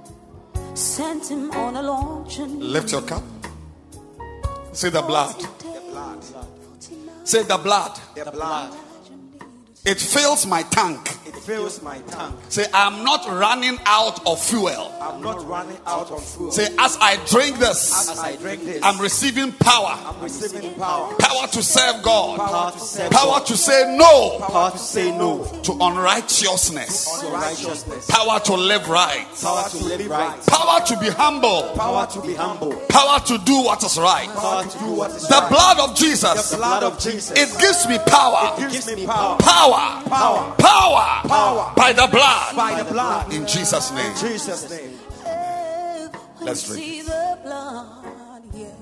sent 0.75 1.31
him 1.31 1.51
on 1.53 1.77
a 1.77 1.83
launch 1.83 2.39
Lift 2.39 2.93
your 2.93 3.03
cup. 3.03 3.23
Say 4.73 4.91
the 4.91 5.03
blood. 5.03 5.35
The 5.41 5.81
blood. 5.91 6.25
Say 7.25 7.43
the 7.43 7.59
blood. 7.59 7.99
The 8.15 8.31
blood. 8.31 8.88
It 9.89 9.99
fills 10.01 10.45
my 10.47 10.63
tank. 10.65 11.01
It 11.27 11.35
fills 11.35 11.81
my 11.83 11.99
tank. 12.01 12.37
Say, 12.51 12.67
I'm 12.75 13.05
not 13.05 13.27
running 13.27 13.79
out 13.87 14.21
of 14.27 14.39
fuel. 14.39 14.95
I'm 15.01 15.23
not 15.23 15.47
running 15.49 15.79
out 15.87 16.11
of 16.11 16.23
fuel. 16.23 16.53
Say, 16.53 16.69
as 16.79 16.99
I 17.01 17.17
drink 17.25 17.59
this, 17.59 18.11
As 18.11 18.19
I 18.19 18.37
drink 18.37 18.65
this, 18.65 18.83
I'm 18.83 19.01
receiving 19.01 19.53
power. 19.53 19.97
I'm 20.05 20.21
receiving 20.23 20.75
power. 20.75 21.15
Power 21.19 21.47
to 21.49 21.63
serve 21.63 22.03
God. 22.03 22.39
Power 22.39 22.73
to 22.73 22.79
serve 22.79 23.11
Power 23.11 23.41
to 23.47 23.57
say 23.57 23.97
no 23.97 24.39
Power 24.41 24.71
to 24.73 24.79
say 24.79 25.11
no 25.17 25.43
to 25.63 25.73
unrighteousness. 25.81 27.21
to 27.21 27.27
righteousness. 27.29 28.07
Power 28.11 28.41
to 28.41 28.55
live 28.55 28.89
right. 28.91 29.27
Power 29.41 29.69
to 29.71 29.85
live 29.85 30.07
right. 30.11 30.47
Power 30.47 30.81
to 30.87 30.97
be 30.99 31.09
humble. 31.09 31.63
Power 31.77 32.07
to 32.09 32.21
be 32.21 32.35
humble. 32.35 32.73
Power 32.91 33.21
to 33.21 33.39
do 33.39 33.63
what 33.65 33.83
is 33.83 33.99
right. 33.99 34.29
Power 34.35 34.65
to 34.65 34.79
do 34.79 34.93
what 34.93 35.11
is 35.13 35.27
The 35.29 35.35
right. 35.35 35.49
blood 35.51 35.79
of 35.81 35.97
Jesus. 35.97 36.51
The 36.51 36.57
blood 36.59 36.83
of 36.83 36.99
Jesus. 37.01 37.31
It 37.31 37.59
gives 37.59 37.89
me 37.89 37.99
power. 38.07 38.55
It 38.59 38.71
gives 38.73 38.95
me 38.95 39.07
power. 39.07 39.39
Power. 39.39 39.78
Power. 40.09 40.55
Power. 40.59 41.29
Power. 41.29 41.73
By 41.77 41.93
the 41.93 42.09
blood. 42.11 42.57
By 42.57 42.83
the 42.83 42.91
blood. 42.91 43.33
In 43.33 43.47
Jesus' 43.47 43.93
name. 43.93 44.15
Jesus' 44.17 44.71
name. 44.71 44.99
Let's 46.41 46.67
drink. 46.67 46.81
drink. 46.81 47.03
See 47.03 47.03
the 47.03 47.39
blood, 47.43 48.43
yeah. 48.55 48.75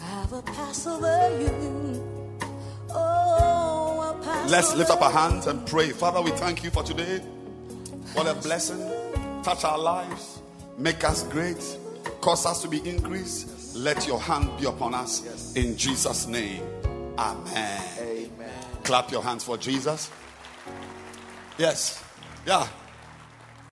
I 0.00 0.26
will 0.30 0.42
pass 0.42 0.86
over 0.86 1.40
you. 1.40 2.38
Oh, 2.90 4.00
I'll 4.00 4.18
pass 4.24 4.50
Let's 4.50 4.74
lift 4.74 4.90
up 4.90 5.02
our 5.02 5.10
hands 5.10 5.46
and 5.46 5.66
pray. 5.66 5.90
Father, 5.90 6.22
we 6.22 6.30
thank 6.32 6.64
you 6.64 6.70
for 6.70 6.82
today. 6.82 7.18
What 8.14 8.26
a 8.26 8.34
blessing. 8.34 8.80
Touch 9.42 9.64
our 9.64 9.78
lives. 9.78 10.40
Make 10.78 11.04
us 11.04 11.24
great. 11.24 11.62
Cause 12.20 12.46
us 12.46 12.62
to 12.62 12.68
be 12.68 12.78
increased. 12.88 13.76
Let 13.76 14.06
your 14.06 14.20
hand 14.20 14.50
be 14.58 14.66
upon 14.66 14.94
us. 14.94 15.54
In 15.54 15.76
Jesus' 15.76 16.26
name. 16.26 16.62
Amen. 17.18 17.82
Amen. 17.98 18.17
Clap 18.88 19.12
your 19.12 19.22
hands 19.22 19.44
for 19.44 19.58
Jesus. 19.58 20.10
Yes. 21.58 22.02
Yeah. 22.46 22.66